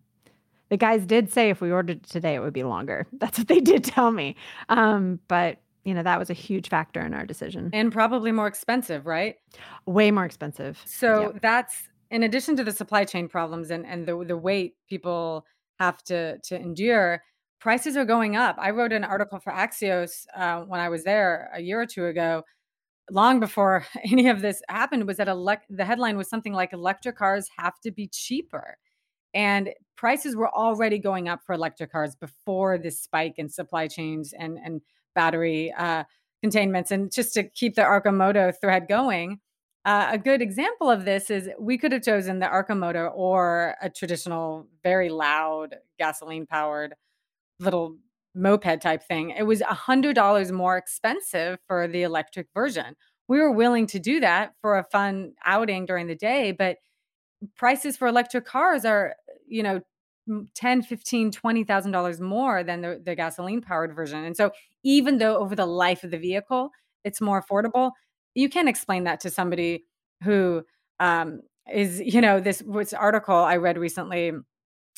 The 0.70 0.78
guys 0.78 1.06
did 1.06 1.34
say 1.34 1.50
if 1.50 1.60
we 1.60 1.70
ordered 1.70 1.98
it 1.98 2.10
today, 2.10 2.36
it 2.36 2.40
would 2.40 2.54
be 2.54 2.64
longer. 2.64 3.08
That's 3.14 3.38
what 3.38 3.50
they 3.50 3.60
did 3.60 3.84
tell 3.84 4.12
me. 4.12 4.38
Um, 4.70 5.20
but 5.28 5.58
you 5.84 5.94
know, 5.94 6.04
that 6.04 6.20
was 6.20 6.30
a 6.30 6.34
huge 6.34 6.70
factor 6.70 7.02
in 7.02 7.14
our 7.14 7.26
decision. 7.26 7.70
And 7.74 7.92
probably 7.92 8.32
more 8.32 8.48
expensive, 8.48 9.06
right? 9.06 9.36
Way 9.86 10.12
more 10.12 10.26
expensive. 10.26 10.82
So 10.86 11.22
yep. 11.34 11.42
that's 11.42 11.88
in 12.12 12.24
addition 12.24 12.56
to 12.58 12.64
the 12.64 12.72
supply 12.72 13.06
chain 13.06 13.28
problems 13.28 13.72
and, 13.72 13.86
and 13.86 14.08
the, 14.08 14.24
the 14.26 14.38
weight 14.38 14.74
people 14.88 15.46
have 15.80 16.04
to, 16.04 16.38
to 16.44 16.56
endure, 16.56 17.22
prices 17.60 17.96
are 17.96 18.06
going 18.06 18.36
up. 18.36 18.56
I 18.60 18.72
wrote 18.72 18.94
an 18.94 19.04
article 19.04 19.40
for 19.40 19.54
Axios 19.54 20.26
uh, 20.36 20.62
when 20.62 20.80
I 20.80 20.90
was 20.90 21.04
there 21.04 21.50
a 21.54 21.62
year 21.62 21.82
or 21.82 21.86
two 21.86 22.06
ago, 22.06 22.44
long 23.12 23.40
before 23.40 23.86
any 24.04 24.28
of 24.28 24.42
this 24.42 24.62
happened, 24.70 25.08
was 25.08 25.18
that 25.18 25.28
elect- 25.28 25.68
the 25.70 25.86
headline 25.86 26.18
was 26.18 26.30
something 26.30 26.54
like 26.54 26.74
electric 26.74 27.18
cars 27.18 27.48
have 27.58 27.80
to 27.84 27.92
be 27.92 28.08
cheaper. 28.08 28.78
And 29.34 29.70
prices 29.96 30.36
were 30.36 30.50
already 30.50 30.98
going 30.98 31.30
up 31.30 31.42
for 31.46 31.54
electric 31.54 31.92
cars 31.92 32.16
before 32.16 32.78
this 32.80 33.02
spike 33.02 33.36
in 33.38 33.48
supply 33.48 33.88
chains 33.88 34.34
and, 34.38 34.58
and 34.64 34.82
battery 35.20 35.74
uh, 35.78 36.06
containments. 36.42 36.92
And 36.92 37.12
just 37.12 37.34
to 37.34 37.44
keep 37.44 37.76
the 37.76 37.82
Arcimoto 37.82 38.54
thread 38.62 38.88
going, 38.88 39.42
uh, 39.84 40.08
a 40.12 40.18
good 40.18 40.42
example 40.42 40.90
of 40.90 41.04
this 41.04 41.30
is 41.30 41.50
we 41.60 41.78
could 41.78 41.92
have 41.92 42.04
chosen 42.04 42.40
the 42.40 42.46
Arcimoto 42.46 43.12
or 43.14 43.76
a 43.82 43.90
traditional, 43.90 44.66
very 44.82 45.10
loud 45.10 45.76
gasoline 45.98 46.46
powered 46.46 46.94
little 47.60 47.98
moped 48.34 48.82
type 48.82 49.04
thing. 49.04 49.32
It 49.32 49.44
was 49.44 49.60
a 49.60 49.66
$100 49.66 50.52
more 50.52 50.78
expensive 50.78 51.60
for 51.68 51.86
the 51.88 52.04
electric 52.04 52.48
version. 52.54 52.96
We 53.28 53.40
were 53.40 53.52
willing 53.52 53.88
to 53.88 54.00
do 54.00 54.22
that 54.22 54.54
for 54.62 54.80
a 54.80 54.86
fun 54.86 55.34
outing 55.46 55.86
during 55.86 56.08
the 56.08 56.16
day, 56.16 56.54
but 56.54 56.78
prices 57.58 57.98
for 57.98 58.08
electric 58.08 58.46
cars 58.46 58.86
are, 58.86 59.16
you 59.48 59.64
know, 59.64 59.82
10 60.56 60.82
15 60.84 61.32
20000 61.32 61.92
dollars 61.92 62.22
more 62.22 62.64
than 62.64 62.82
the, 62.82 63.02
the 63.04 63.16
gasoline 63.16 63.62
powered 63.62 63.96
version. 63.96 64.24
And 64.24 64.36
so 64.36 64.52
even 64.84 65.18
though 65.18 65.38
over 65.38 65.56
the 65.56 65.66
life 65.66 66.04
of 66.04 66.12
the 66.12 66.18
vehicle 66.18 66.72
it's 67.04 67.22
more 67.22 67.42
affordable 67.42 67.92
you 68.36 68.50
can't 68.50 68.70
explain 68.70 69.06
that 69.06 69.20
to 69.22 69.30
somebody 69.30 69.86
who 70.24 70.64
um, 71.00 71.42
is 71.74 72.02
you 72.02 72.22
know 72.22 72.40
this 72.40 72.62
article 72.94 73.36
i 73.36 73.56
read 73.56 73.78
recently 73.78 74.32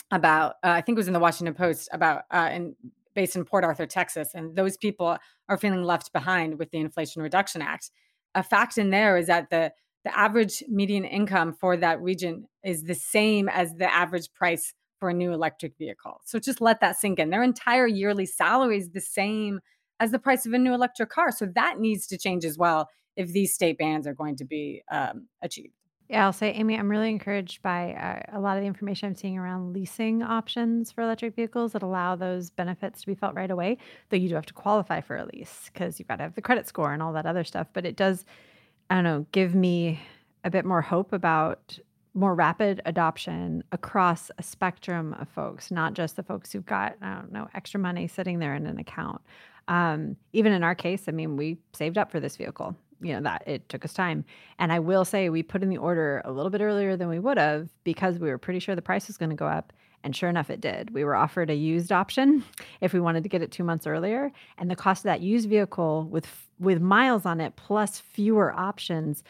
about 0.10 0.54
uh, 0.64 0.70
i 0.70 0.82
think 0.82 0.96
it 0.96 1.00
was 1.00 1.08
in 1.08 1.14
the 1.14 1.20
washington 1.20 1.54
post 1.54 1.90
about 1.92 2.24
uh, 2.32 2.50
in 2.52 2.76
based 3.14 3.36
in 3.36 3.46
port 3.46 3.64
arthur 3.64 3.86
texas 3.86 4.30
and 4.34 4.56
those 4.56 4.78
people 4.78 5.18
are 5.52 5.58
feeling 5.58 5.84
left 5.84 6.14
behind 6.14 6.58
with 6.58 6.72
the 6.72 6.80
inflation 6.80 7.22
reduction 7.22 7.62
act. 7.62 7.92
A 8.34 8.42
fact 8.42 8.78
in 8.78 8.90
there 8.90 9.18
is 9.18 9.28
that 9.28 9.50
the 9.50 9.74
the 10.04 10.18
average 10.18 10.64
median 10.68 11.06
income 11.06 11.54
for 11.54 11.78
that 11.78 12.02
region 12.02 12.48
is 12.64 12.84
the 12.84 12.96
same 12.96 13.48
as 13.50 13.76
the 13.76 13.94
average 13.94 14.34
price 14.34 14.74
for 15.02 15.10
a 15.10 15.14
new 15.16 15.34
electric 15.34 15.76
vehicle. 15.80 16.22
So 16.24 16.38
just 16.38 16.62
let 16.62 16.80
that 16.80 16.96
sink 16.96 17.18
in. 17.18 17.32
Their 17.32 17.42
entire 17.42 17.88
yearly 17.88 18.28
salary 18.28 18.78
is 18.78 18.92
the 18.92 19.02
same 19.02 19.60
as 20.00 20.12
the 20.12 20.20
price 20.20 20.46
of 20.46 20.54
a 20.54 20.60
new 20.60 20.76
electric 20.76 21.10
car. 21.10 21.32
So 21.32 21.48
that 21.56 21.80
needs 21.80 22.06
to 22.08 22.20
change 22.20 22.46
as 22.46 22.56
well 22.56 22.88
if 23.16 23.30
these 23.34 23.52
state 23.52 23.80
bans 23.80 24.06
are 24.06 24.14
going 24.14 24.36
to 24.38 24.46
be 24.46 24.84
um, 24.92 25.28
achieved. 25.42 25.74
Yeah, 26.08 26.26
I'll 26.26 26.34
say, 26.34 26.52
Amy, 26.52 26.78
I'm 26.78 26.92
really 26.92 27.10
encouraged 27.10 27.64
by 27.64 27.94
uh, 27.94 28.38
a 28.38 28.40
lot 28.40 28.58
of 28.58 28.62
the 28.62 28.68
information 28.68 29.08
I'm 29.08 29.16
seeing 29.16 29.40
around 29.40 29.74
leasing 29.74 30.22
options 30.22 30.92
for 30.92 31.02
electric 31.02 31.36
vehicles 31.36 31.72
that 31.72 31.82
allow 31.82 32.16
those 32.16 32.52
benefits 32.52 33.02
to 33.02 33.08
be 33.08 33.16
felt 33.16 33.34
right 33.34 33.50
away. 33.50 33.80
Though 34.10 34.18
you 34.18 34.30
do 34.30 34.36
have 34.36 34.46
to 34.48 34.54
qualify 34.54 35.02
for 35.02 35.18
a 35.18 35.26
lease 35.26 35.72
because 35.74 35.98
you've 35.98 36.10
got 36.10 36.18
to 36.18 36.24
have 36.24 36.36
the 36.36 36.42
credit 36.44 36.68
score 36.68 36.94
and 36.94 37.02
all 37.02 37.14
that 37.14 37.26
other 37.26 37.44
stuff. 37.44 37.68
But 37.74 37.88
it 37.88 37.96
does, 37.96 38.24
I 38.92 38.96
don't 38.96 39.04
know, 39.04 39.26
give 39.32 39.56
me 39.56 40.00
a 40.44 40.52
bit 40.52 40.64
more 40.64 40.82
hope 40.82 41.12
about 41.12 41.80
more 42.14 42.36
rapid 42.36 42.82
adoption 42.86 43.64
across 43.72 44.32
a 44.38 44.44
spectrum 44.44 45.16
of 45.20 45.30
folks, 45.30 45.72
not 45.72 45.94
just 45.94 46.16
the 46.16 46.24
folks 46.24 46.52
who've 46.52 46.66
got, 46.66 46.96
I 47.02 47.16
don't 47.16 47.32
know, 47.32 47.48
extra 47.54 47.80
money 47.80 48.08
sitting 48.08 48.40
there 48.40 48.56
in 48.56 48.66
an 48.66 48.78
account. 48.80 49.22
Um, 49.68 50.18
even 50.34 50.52
in 50.52 50.64
our 50.64 50.76
case, 50.76 51.04
I 51.08 51.12
mean, 51.12 51.38
we 51.38 51.58
saved 51.74 51.98
up 51.98 52.12
for 52.12 52.20
this 52.20 52.36
vehicle. 52.36 52.76
You 53.04 53.14
know, 53.14 53.22
that 53.22 53.44
it 53.48 53.68
took 53.68 53.84
us 53.84 53.94
time. 53.94 54.26
And 54.60 54.72
I 54.72 54.78
will 54.78 55.06
say 55.06 55.30
we 55.30 55.42
put 55.42 55.64
in 55.64 55.70
the 55.70 55.78
order 55.78 56.22
a 56.24 56.32
little 56.32 56.52
bit 56.52 56.62
earlier 56.62 56.96
than 56.96 57.10
we 57.10 57.18
would 57.18 57.40
have 57.40 57.68
because 57.84 58.20
we 58.20 58.30
were 58.30 58.38
pretty 58.38 58.60
sure 58.60 58.76
the 58.76 58.82
price 58.84 59.08
was 59.08 59.18
going 59.18 59.32
to 59.32 59.36
go 59.36 59.48
up. 59.48 59.74
And 60.04 60.16
sure 60.16 60.30
enough, 60.30 60.52
it 60.52 60.62
did. 60.62 60.94
We 60.94 61.04
were 61.04 61.16
offered 61.16 61.50
a 61.50 61.56
used 61.56 61.92
option 61.92 62.44
if 62.82 62.94
we 62.94 63.00
wanted 63.00 63.24
to 63.24 63.30
get 63.30 63.42
it 63.42 63.52
two 63.52 63.64
months 63.64 63.88
earlier. 63.88 64.32
And 64.60 64.70
the 64.70 64.76
cost 64.76 65.00
of 65.00 65.06
that 65.06 65.22
used 65.22 65.50
vehicle 65.50 66.08
with 66.12 66.28
with 66.60 66.80
miles 66.80 67.26
on 67.26 67.42
it 67.42 67.56
plus 67.56 68.00
fewer 68.00 68.54
options 68.54 69.24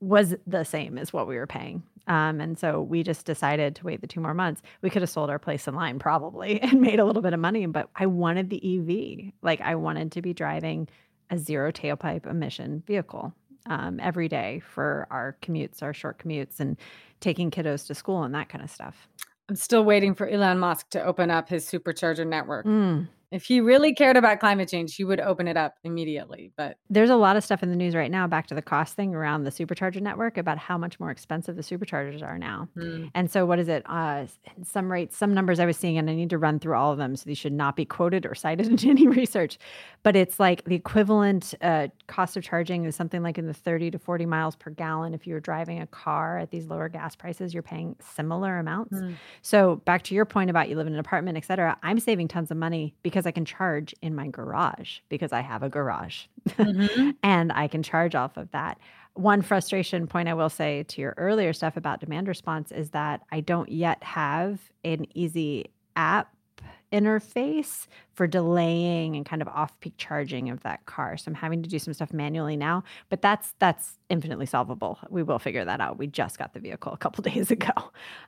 was 0.00 0.34
the 0.46 0.64
same 0.64 0.96
as 0.96 1.12
what 1.12 1.26
we 1.26 1.36
were 1.36 1.46
paying. 1.46 1.82
Um, 2.08 2.40
and 2.40 2.58
so 2.58 2.80
we 2.80 3.02
just 3.02 3.26
decided 3.26 3.76
to 3.76 3.84
wait 3.84 4.00
the 4.00 4.06
two 4.06 4.20
more 4.20 4.34
months. 4.34 4.62
We 4.82 4.90
could 4.90 5.02
have 5.02 5.10
sold 5.10 5.30
our 5.30 5.38
place 5.38 5.68
in 5.68 5.74
line 5.74 5.98
probably 5.98 6.60
and 6.62 6.80
made 6.80 6.98
a 6.98 7.04
little 7.04 7.22
bit 7.22 7.34
of 7.34 7.40
money, 7.40 7.66
but 7.66 7.88
I 7.94 8.06
wanted 8.06 8.50
the 8.50 8.60
EV. 8.78 9.32
Like 9.42 9.60
I 9.60 9.74
wanted 9.74 10.12
to 10.12 10.22
be 10.22 10.32
driving 10.32 10.88
a 11.30 11.38
zero 11.38 11.70
tailpipe 11.70 12.26
emission 12.26 12.82
vehicle. 12.86 13.32
um, 13.66 14.00
every 14.00 14.28
day 14.28 14.60
for 14.60 15.06
our 15.10 15.36
commutes, 15.42 15.82
our 15.82 15.92
short 15.92 16.18
commutes, 16.18 16.58
and 16.60 16.76
taking 17.20 17.50
kiddos 17.50 17.86
to 17.86 17.94
school 17.94 18.22
and 18.22 18.34
that 18.34 18.48
kind 18.48 18.64
of 18.64 18.70
stuff. 18.70 19.08
I'm 19.48 19.56
still 19.56 19.84
waiting 19.84 20.14
for 20.14 20.26
Elon 20.26 20.58
Musk 20.58 20.90
to 20.90 21.02
open 21.04 21.30
up 21.30 21.48
his 21.48 21.66
supercharger 21.66 22.26
network. 22.26 22.66
Mm. 22.66 23.08
If 23.30 23.44
he 23.44 23.60
really 23.60 23.94
cared 23.94 24.16
about 24.16 24.40
climate 24.40 24.68
change, 24.68 24.96
he 24.96 25.04
would 25.04 25.20
open 25.20 25.48
it 25.48 25.56
up 25.56 25.74
immediately. 25.84 26.52
But 26.56 26.78
there's 26.88 27.10
a 27.10 27.16
lot 27.16 27.36
of 27.36 27.44
stuff 27.44 27.62
in 27.62 27.70
the 27.70 27.76
news 27.76 27.94
right 27.94 28.10
now, 28.10 28.26
back 28.26 28.46
to 28.48 28.54
the 28.54 28.62
cost 28.62 28.94
thing 28.96 29.14
around 29.14 29.44
the 29.44 29.50
supercharger 29.50 30.00
network, 30.00 30.38
about 30.38 30.56
how 30.58 30.78
much 30.78 30.98
more 30.98 31.10
expensive 31.10 31.56
the 31.56 31.62
superchargers 31.62 32.22
are 32.22 32.38
now. 32.38 32.68
mm, 32.76 33.10
And 33.14 33.30
so, 33.30 33.44
what 33.44 33.58
is 33.58 33.68
it? 33.68 33.82
Uh, 33.86 34.26
some 34.64 34.90
rates, 34.90 35.16
some 35.16 35.34
numbers 35.34 35.60
I 35.60 35.66
was 35.66 35.76
seeing, 35.76 35.98
and 35.98 36.08
I 36.08 36.14
need 36.14 36.30
to 36.30 36.38
run 36.38 36.58
through 36.58 36.74
all 36.74 36.92
of 36.92 36.98
them, 36.98 37.16
so 37.16 37.24
these 37.26 37.38
should 37.38 37.52
not 37.52 37.76
be 37.76 37.84
quoted 37.84 38.24
or 38.24 38.34
cited 38.34 38.66
in 38.82 38.88
any 38.90 39.06
research. 39.06 39.58
But 40.02 40.16
it's 40.16 40.40
like 40.40 40.64
the 40.64 40.74
equivalent 40.74 41.54
uh, 41.60 41.88
cost 42.06 42.36
of 42.36 42.42
charging 42.44 42.84
is 42.84 42.96
something 42.96 43.22
like 43.22 43.36
in 43.36 43.46
the 43.46 43.54
30 43.54 43.90
to 43.90 43.98
40 43.98 44.26
miles 44.26 44.56
per 44.56 44.70
gallon. 44.70 45.12
If 45.12 45.26
you're 45.26 45.40
driving 45.40 45.80
a 45.80 45.86
car 45.86 46.38
at 46.38 46.50
these 46.50 46.66
lower 46.66 46.88
gas 46.88 47.14
prices, 47.14 47.52
you're 47.52 47.62
paying 47.62 47.96
similar 48.14 48.58
amounts. 48.58 48.94
mm. 48.94 49.16
So, 49.42 49.76
back 49.84 50.02
to 50.04 50.14
your 50.14 50.24
point 50.24 50.50
about 50.50 50.68
you 50.68 50.76
live 50.76 50.86
in 50.86 50.94
an 50.94 50.98
apartment, 50.98 51.36
et 51.36 51.44
cetera, 51.44 51.76
I'm 51.82 52.00
saving 52.00 52.28
tons 52.28 52.50
of 52.50 52.56
money 52.56 52.94
because 53.02 53.17
I 53.26 53.30
can 53.30 53.44
charge 53.44 53.94
in 54.02 54.14
my 54.14 54.28
garage 54.28 54.98
because 55.08 55.32
I 55.32 55.40
have 55.40 55.62
a 55.62 55.68
garage 55.68 56.24
Mhm. 56.50 57.14
and 57.22 57.52
I 57.52 57.68
can 57.68 57.82
charge 57.82 58.14
off 58.14 58.36
of 58.36 58.50
that. 58.52 58.78
One 59.14 59.42
frustration 59.42 60.06
point 60.06 60.28
I 60.28 60.34
will 60.34 60.48
say 60.50 60.84
to 60.84 61.00
your 61.00 61.14
earlier 61.16 61.52
stuff 61.52 61.76
about 61.76 62.00
demand 62.00 62.28
response 62.28 62.70
is 62.72 62.90
that 62.90 63.22
I 63.32 63.40
don't 63.40 63.68
yet 63.70 64.02
have 64.04 64.60
an 64.84 65.06
easy 65.14 65.66
app 65.96 66.32
interface 66.92 67.86
for 68.14 68.26
delaying 68.26 69.14
and 69.14 69.26
kind 69.26 69.42
of 69.42 69.48
off-peak 69.48 69.94
charging 69.98 70.48
of 70.48 70.62
that 70.62 70.86
car. 70.86 71.16
So 71.16 71.28
I'm 71.28 71.34
having 71.34 71.62
to 71.62 71.68
do 71.68 71.78
some 71.78 71.92
stuff 71.92 72.12
manually 72.12 72.56
now, 72.56 72.82
but 73.10 73.20
that's 73.20 73.54
that's 73.58 73.98
infinitely 74.08 74.46
solvable. 74.46 74.98
We 75.10 75.22
will 75.22 75.38
figure 75.38 75.64
that 75.64 75.80
out. 75.80 75.98
We 75.98 76.06
just 76.06 76.38
got 76.38 76.54
the 76.54 76.60
vehicle 76.60 76.92
a 76.92 76.96
couple 76.96 77.22
days 77.30 77.50
ago. 77.50 77.72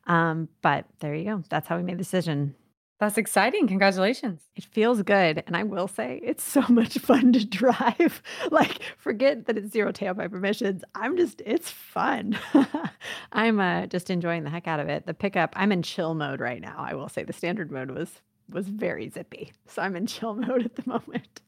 Um, 0.06 0.48
but 0.62 0.84
there 1.00 1.14
you 1.14 1.24
go. 1.24 1.42
That's 1.48 1.68
how 1.68 1.76
we 1.78 1.82
made 1.82 1.94
the 1.94 1.98
decision. 1.98 2.54
That's 3.00 3.16
exciting. 3.16 3.66
Congratulations. 3.66 4.42
It 4.54 4.64
feels 4.64 5.02
good. 5.02 5.42
And 5.46 5.56
I 5.56 5.62
will 5.62 5.88
say 5.88 6.20
it's 6.22 6.44
so 6.44 6.62
much 6.68 6.98
fun 6.98 7.32
to 7.32 7.46
drive. 7.46 8.22
like, 8.50 8.82
forget 8.98 9.46
that 9.46 9.56
it's 9.56 9.72
zero 9.72 9.90
tailpipe 9.90 10.34
emissions. 10.34 10.84
I'm 10.94 11.16
just, 11.16 11.40
it's 11.46 11.70
fun. 11.70 12.38
I'm 13.32 13.58
uh, 13.58 13.86
just 13.86 14.10
enjoying 14.10 14.44
the 14.44 14.50
heck 14.50 14.68
out 14.68 14.80
of 14.80 14.90
it. 14.90 15.06
The 15.06 15.14
pickup, 15.14 15.54
I'm 15.56 15.72
in 15.72 15.82
chill 15.82 16.14
mode 16.14 16.40
right 16.40 16.60
now. 16.60 16.76
I 16.76 16.92
will 16.92 17.08
say 17.08 17.24
the 17.24 17.32
standard 17.32 17.72
mode 17.72 17.90
was 17.90 18.20
was 18.50 18.68
very 18.68 19.08
zippy. 19.08 19.52
So 19.66 19.80
I'm 19.80 19.96
in 19.96 20.06
chill 20.06 20.34
mode 20.46 20.64
at 20.64 20.76
the 20.76 20.82
moment. 20.86 21.40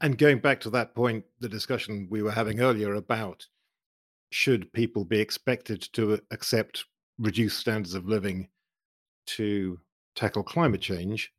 And 0.00 0.18
going 0.18 0.38
back 0.38 0.60
to 0.60 0.70
that 0.70 0.94
point, 0.94 1.24
the 1.40 1.48
discussion 1.48 2.08
we 2.10 2.22
were 2.22 2.30
having 2.30 2.60
earlier 2.60 2.94
about 2.94 3.46
should 4.30 4.72
people 4.72 5.04
be 5.04 5.20
expected 5.20 5.80
to 5.94 6.20
accept 6.30 6.84
reduced 7.18 7.58
standards 7.58 7.94
of 7.94 8.06
living 8.06 8.48
to 9.26 9.78
tackle 10.18 10.42
climate 10.42 10.80
change? 10.80 11.32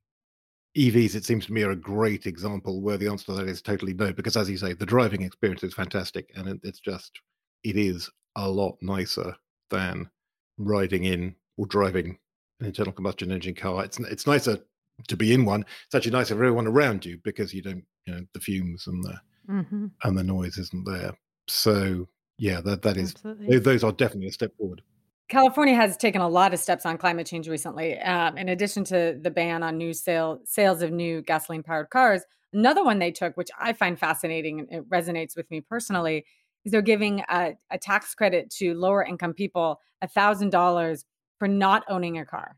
EVs, 0.77 1.15
it 1.15 1.25
seems 1.25 1.45
to 1.47 1.53
me, 1.53 1.63
are 1.63 1.71
a 1.71 1.75
great 1.75 2.25
example 2.25 2.81
where 2.81 2.97
the 2.97 3.07
answer 3.07 3.25
to 3.25 3.33
that 3.33 3.47
is 3.49 3.61
totally 3.61 3.93
no, 3.93 4.13
because 4.13 4.37
as 4.37 4.49
you 4.49 4.57
say, 4.57 4.73
the 4.73 4.85
driving 4.85 5.23
experience 5.23 5.63
is 5.63 5.73
fantastic 5.73 6.31
and 6.35 6.47
it, 6.47 6.59
it's 6.63 6.79
just, 6.79 7.19
it 7.63 7.75
is 7.75 8.09
a 8.35 8.47
lot 8.47 8.77
nicer 8.81 9.35
than 9.71 10.09
riding 10.57 11.05
in 11.05 11.35
or 11.57 11.65
driving 11.65 12.17
an 12.59 12.67
internal 12.67 12.93
combustion 12.93 13.31
engine 13.31 13.55
car. 13.55 13.83
It's 13.83 13.99
it's 13.99 14.27
nicer 14.27 14.59
to 15.07 15.17
be 15.17 15.33
in 15.33 15.43
one. 15.45 15.65
It's 15.85 15.95
actually 15.95 16.11
nicer 16.11 16.35
for 16.35 16.43
everyone 16.43 16.67
around 16.67 17.05
you 17.05 17.19
because 17.23 17.53
you 17.53 17.61
don't, 17.61 17.83
you 18.05 18.13
know, 18.13 18.25
the 18.33 18.39
fumes 18.39 18.87
and 18.87 19.03
the 19.03 19.19
Mm-hmm. 19.49 19.87
and 20.03 20.17
the 20.17 20.23
noise 20.23 20.57
isn't 20.59 20.85
there. 20.85 21.17
So 21.47 22.07
yeah, 22.37 22.61
that 22.61 22.83
that 22.83 22.97
is 22.97 23.15
Absolutely. 23.15 23.57
those 23.59 23.83
are 23.83 23.91
definitely 23.91 24.27
a 24.27 24.31
step 24.31 24.55
forward. 24.57 24.83
California 25.29 25.75
has 25.75 25.95
taken 25.95 26.21
a 26.21 26.27
lot 26.27 26.53
of 26.53 26.59
steps 26.59 26.85
on 26.85 26.97
climate 26.97 27.27
change 27.27 27.47
recently. 27.47 27.97
Um, 27.99 28.37
in 28.37 28.49
addition 28.49 28.83
to 28.85 29.17
the 29.21 29.29
ban 29.29 29.61
on 29.61 29.77
new 29.77 29.93
sale 29.93 30.39
sales 30.43 30.81
of 30.81 30.91
new 30.91 31.21
gasoline 31.21 31.61
powered 31.63 31.91
cars, 31.91 32.23
another 32.51 32.83
one 32.83 32.97
they 32.97 33.11
took, 33.11 33.37
which 33.37 33.49
I 33.59 33.73
find 33.73 33.97
fascinating 33.97 34.59
and 34.59 34.71
it 34.71 34.89
resonates 34.89 35.37
with 35.37 35.49
me 35.51 35.61
personally, 35.61 36.25
is 36.65 36.71
they're 36.71 36.81
giving 36.81 37.21
a, 37.29 37.53
a 37.69 37.77
tax 37.77 38.15
credit 38.15 38.49
to 38.57 38.73
lower 38.73 39.03
income 39.03 39.33
people 39.33 39.79
thousand 40.15 40.49
dollars 40.49 41.05
for 41.37 41.47
not 41.47 41.83
owning 41.87 42.17
a 42.17 42.25
car, 42.25 42.57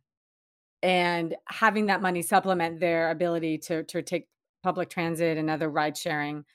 and 0.81 1.35
having 1.47 1.87
that 1.87 2.01
money 2.01 2.21
supplement 2.21 2.79
their 2.79 3.11
ability 3.11 3.57
to 3.57 3.83
to 3.83 4.01
take 4.01 4.27
public 4.63 4.89
transit 4.89 5.37
and 5.37 5.49
other 5.49 5.69
ride 5.69 5.97
sharing 5.97 6.45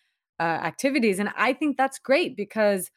uh, 0.40 0.42
activities. 0.42 1.18
And 1.18 1.28
I 1.36 1.52
think 1.52 1.76
that's 1.76 1.98
great 1.98 2.36
because 2.36 2.90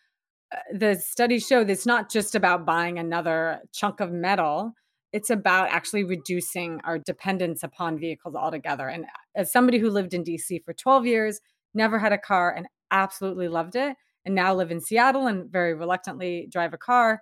the 0.74 0.96
studies 0.96 1.46
show 1.46 1.64
that 1.64 1.72
it's 1.72 1.86
not 1.86 2.10
just 2.10 2.36
about 2.36 2.66
buying 2.66 2.98
another 2.98 3.62
chunk 3.72 4.00
of 4.00 4.12
metal 4.12 4.74
it's 5.12 5.32
about 5.32 5.70
actually 5.70 6.04
reducing 6.04 6.80
our 6.84 7.00
dependence 7.00 7.64
upon 7.64 7.98
vehicles 7.98 8.36
altogether. 8.36 8.88
And 8.88 9.06
as 9.36 9.52
somebody 9.52 9.80
who 9.80 9.90
lived 9.90 10.14
in 10.14 10.24
dc 10.24 10.64
for 10.64 10.74
12 10.74 11.06
years 11.06 11.42
never 11.74 11.98
had 11.98 12.14
a 12.14 12.18
car 12.18 12.54
and 12.56 12.68
absolutely 12.92 13.48
loved 13.48 13.76
it 13.76 13.96
and 14.26 14.36
now 14.36 14.54
live 14.54 14.72
in 14.72 14.82
seattle 14.82 15.28
and 15.28 15.52
very 15.52 15.74
reluctantly 15.74 16.48
drive 16.52 16.74
a 16.74 16.78
car 16.78 17.22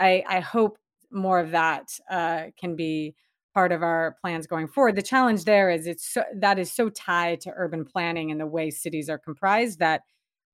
i, 0.00 0.24
I 0.28 0.40
hope 0.40 0.78
more 1.12 1.38
of 1.38 1.52
that 1.52 1.88
uh, 2.10 2.46
can 2.58 2.74
be 2.76 3.14
part 3.54 3.72
of 3.72 3.82
our 3.82 4.16
plans 4.20 4.46
going 4.46 4.68
forward. 4.68 4.96
The 4.96 5.02
challenge 5.02 5.44
there 5.44 5.70
is 5.70 5.86
it's 5.86 6.06
so, 6.12 6.22
that 6.40 6.58
is 6.58 6.70
so 6.70 6.90
tied 6.90 7.40
to 7.42 7.52
urban 7.56 7.86
planning 7.86 8.30
and 8.30 8.38
the 8.38 8.46
way 8.46 8.70
cities 8.70 9.08
are 9.08 9.18
comprised 9.18 9.78
that 9.78 10.02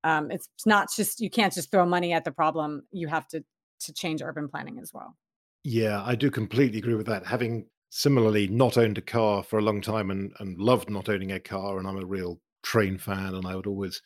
um, 0.04 0.30
it's 0.30 0.48
not 0.66 0.88
just 0.94 1.20
you 1.20 1.30
can't 1.30 1.52
just 1.52 1.70
throw 1.70 1.86
money 1.86 2.12
at 2.12 2.24
the 2.24 2.32
problem 2.32 2.82
you 2.90 3.08
have 3.08 3.26
to 3.28 3.44
to 3.80 3.92
change 3.92 4.22
urban 4.22 4.48
planning 4.48 4.78
as 4.78 4.92
well 4.92 5.16
Yeah, 5.64 6.02
I 6.04 6.14
do 6.14 6.30
completely 6.30 6.78
agree 6.78 6.94
with 6.94 7.06
that. 7.06 7.26
Having 7.26 7.66
similarly 7.90 8.48
not 8.48 8.78
owned 8.78 8.98
a 8.98 9.02
car 9.02 9.42
for 9.42 9.58
a 9.58 9.62
long 9.62 9.80
time 9.80 10.10
and 10.10 10.32
and 10.40 10.58
loved 10.58 10.90
not 10.90 11.08
owning 11.08 11.32
a 11.32 11.40
car, 11.40 11.78
and 11.78 11.86
I'm 11.86 11.98
a 11.98 12.04
real 12.06 12.40
train 12.62 12.98
fan, 12.98 13.34
and 13.34 13.46
I 13.46 13.54
would 13.56 13.66
always 13.66 14.02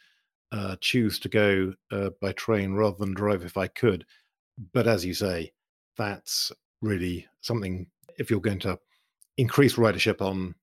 uh, 0.53 0.76
choose 0.80 1.18
to 1.20 1.28
go 1.28 1.74
uh, 1.90 2.11
by 2.20 2.32
train 2.32 2.74
rather 2.74 2.97
than 2.99 3.14
drive 3.14 3.44
if 3.44 3.57
I 3.57 3.68
could. 3.68 4.05
But 4.72 4.86
as 4.86 5.05
you 5.05 5.14
say, 5.14 5.53
that's 5.97 6.53
really 6.82 7.26
something. 7.40 7.86
If 8.18 8.30
you're 8.30 8.40
going 8.40 8.61
to 8.61 8.78
increase 9.36 9.76
ridership 9.76 10.20
on 10.20 10.55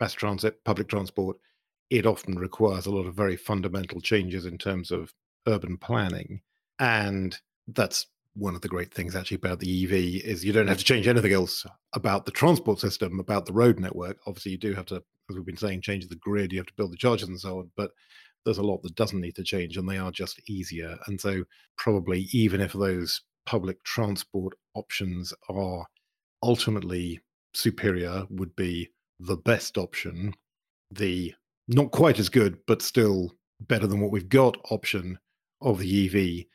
mass 0.00 0.12
transit, 0.14 0.64
public 0.64 0.88
transport, 0.88 1.36
it 1.90 2.06
often 2.06 2.38
requires 2.38 2.86
a 2.86 2.90
lot 2.90 3.06
of 3.06 3.14
very 3.14 3.36
fundamental 3.36 4.00
changes 4.00 4.46
in 4.46 4.58
terms 4.58 4.90
of 4.90 5.12
urban 5.46 5.76
planning. 5.76 6.40
And 6.78 7.38
that's 7.68 8.06
one 8.34 8.54
of 8.54 8.62
the 8.62 8.68
great 8.68 8.92
things 8.92 9.14
actually 9.14 9.36
about 9.36 9.60
the 9.60 9.84
EV 9.84 10.24
is 10.24 10.44
you 10.44 10.52
don't 10.52 10.68
have 10.68 10.78
to 10.78 10.84
change 10.84 11.06
anything 11.06 11.32
else 11.32 11.66
about 11.94 12.24
the 12.24 12.30
transport 12.30 12.80
system, 12.80 13.20
about 13.20 13.46
the 13.46 13.52
road 13.52 13.78
network. 13.78 14.18
Obviously, 14.26 14.52
you 14.52 14.58
do 14.58 14.72
have 14.72 14.86
to, 14.86 14.96
as 14.96 15.36
we've 15.36 15.44
been 15.44 15.56
saying, 15.56 15.82
change 15.82 16.08
the 16.08 16.16
grid, 16.16 16.52
you 16.52 16.58
have 16.58 16.66
to 16.66 16.74
build 16.74 16.92
the 16.92 16.96
chargers 16.96 17.28
and 17.28 17.38
so 17.38 17.58
on. 17.58 17.70
But 17.76 17.90
there's 18.44 18.58
a 18.58 18.62
lot 18.62 18.82
that 18.82 18.94
doesn't 18.94 19.20
need 19.20 19.36
to 19.36 19.44
change 19.44 19.76
and 19.76 19.88
they 19.88 19.98
are 19.98 20.10
just 20.10 20.40
easier. 20.48 20.98
And 21.06 21.20
so, 21.20 21.44
probably, 21.76 22.28
even 22.32 22.60
if 22.60 22.72
those 22.72 23.20
public 23.44 23.82
transport 23.84 24.54
options 24.74 25.34
are 25.48 25.86
ultimately 26.42 27.20
superior, 27.54 28.24
would 28.30 28.56
be 28.56 28.88
the 29.20 29.36
best 29.36 29.76
option, 29.76 30.34
the 30.90 31.34
not 31.68 31.90
quite 31.90 32.18
as 32.18 32.28
good, 32.28 32.58
but 32.66 32.82
still 32.82 33.32
better 33.60 33.86
than 33.86 34.00
what 34.00 34.10
we've 34.10 34.28
got 34.28 34.56
option 34.70 35.18
of 35.60 35.78
the 35.78 36.06
EV 36.06 36.46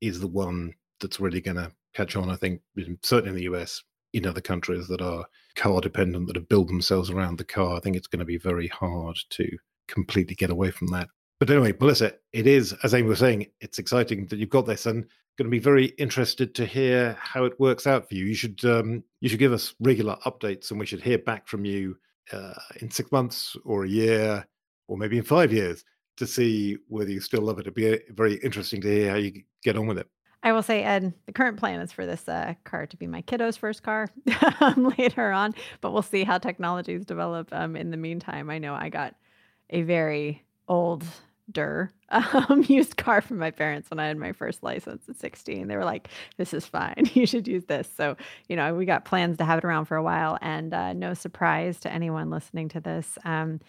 is 0.00 0.20
the 0.20 0.26
one 0.26 0.72
that's 1.00 1.20
really 1.20 1.40
going 1.40 1.56
to 1.56 1.72
catch 1.94 2.16
on. 2.16 2.30
I 2.30 2.36
think, 2.36 2.60
certainly 3.02 3.30
in 3.30 3.36
the 3.36 3.56
US, 3.56 3.82
in 4.12 4.26
other 4.26 4.40
countries 4.40 4.88
that 4.88 5.02
are 5.02 5.26
car 5.56 5.80
dependent, 5.80 6.26
that 6.26 6.36
have 6.36 6.48
built 6.48 6.68
themselves 6.68 7.10
around 7.10 7.38
the 7.38 7.44
car, 7.44 7.76
I 7.76 7.80
think 7.80 7.96
it's 7.96 8.06
going 8.06 8.20
to 8.20 8.24
be 8.24 8.38
very 8.38 8.68
hard 8.68 9.18
to 9.30 9.48
completely 9.88 10.34
get 10.34 10.50
away 10.50 10.70
from 10.70 10.88
that. 10.88 11.08
But 11.38 11.50
anyway, 11.50 11.74
Melissa, 11.78 12.14
it 12.32 12.46
is, 12.46 12.72
as 12.82 12.94
Amy 12.94 13.08
was 13.08 13.18
saying, 13.18 13.46
it's 13.60 13.78
exciting 13.78 14.26
that 14.26 14.38
you've 14.38 14.48
got 14.48 14.66
this 14.66 14.86
and 14.86 15.04
going 15.36 15.46
to 15.46 15.50
be 15.50 15.58
very 15.58 15.86
interested 15.98 16.54
to 16.54 16.64
hear 16.64 17.16
how 17.20 17.44
it 17.44 17.60
works 17.60 17.86
out 17.86 18.08
for 18.08 18.14
you. 18.14 18.24
You 18.24 18.34
should 18.34 18.64
um, 18.64 19.04
you 19.20 19.28
should 19.28 19.38
give 19.38 19.52
us 19.52 19.74
regular 19.80 20.16
updates 20.24 20.70
and 20.70 20.80
we 20.80 20.86
should 20.86 21.02
hear 21.02 21.18
back 21.18 21.46
from 21.46 21.64
you 21.64 21.96
uh, 22.32 22.54
in 22.80 22.90
six 22.90 23.10
months 23.12 23.56
or 23.64 23.84
a 23.84 23.88
year 23.88 24.46
or 24.88 24.96
maybe 24.96 25.18
in 25.18 25.24
five 25.24 25.52
years 25.52 25.84
to 26.16 26.26
see 26.26 26.76
whether 26.88 27.10
you 27.10 27.20
still 27.20 27.42
love 27.42 27.58
it. 27.58 27.62
It'd 27.62 27.74
be 27.74 27.92
uh, 27.92 27.98
very 28.10 28.34
interesting 28.36 28.80
to 28.82 28.88
hear 28.88 29.10
how 29.10 29.16
you 29.16 29.42
get 29.62 29.76
on 29.76 29.86
with 29.86 29.98
it. 29.98 30.08
I 30.42 30.52
will 30.52 30.62
say, 30.62 30.84
Ed, 30.84 31.12
the 31.26 31.32
current 31.32 31.58
plan 31.58 31.80
is 31.80 31.90
for 31.90 32.06
this 32.06 32.28
uh, 32.28 32.54
car 32.64 32.86
to 32.86 32.96
be 32.96 33.06
my 33.06 33.20
kiddo's 33.22 33.56
first 33.56 33.82
car 33.82 34.08
um, 34.60 34.92
later 34.98 35.32
on, 35.32 35.54
but 35.80 35.92
we'll 35.92 36.02
see 36.02 36.24
how 36.24 36.38
technologies 36.38 37.04
develop. 37.04 37.48
Um, 37.52 37.74
in 37.74 37.90
the 37.90 37.96
meantime, 37.96 38.48
I 38.48 38.58
know 38.58 38.74
I 38.74 38.88
got 38.88 39.16
a 39.70 39.82
very 39.82 40.44
older 41.48 41.90
um, 42.10 42.64
used 42.68 42.96
car 42.96 43.20
from 43.20 43.38
my 43.38 43.50
parents 43.50 43.90
when 43.90 43.98
I 43.98 44.06
had 44.06 44.16
my 44.16 44.32
first 44.32 44.62
license 44.62 45.08
at 45.08 45.18
16. 45.18 45.66
They 45.66 45.76
were 45.76 45.84
like, 45.84 46.08
"This 46.36 46.54
is 46.54 46.66
fine. 46.66 47.10
You 47.14 47.26
should 47.26 47.48
use 47.48 47.64
this." 47.64 47.88
So, 47.96 48.16
you 48.48 48.56
know, 48.56 48.74
we 48.74 48.86
got 48.86 49.04
plans 49.04 49.38
to 49.38 49.44
have 49.44 49.58
it 49.58 49.64
around 49.64 49.86
for 49.86 49.96
a 49.96 50.02
while, 50.02 50.38
and 50.40 50.72
uh, 50.72 50.92
no 50.92 51.14
surprise 51.14 51.80
to 51.80 51.92
anyone 51.92 52.30
listening 52.30 52.68
to 52.70 52.80
this. 52.80 53.18
Um, 53.24 53.60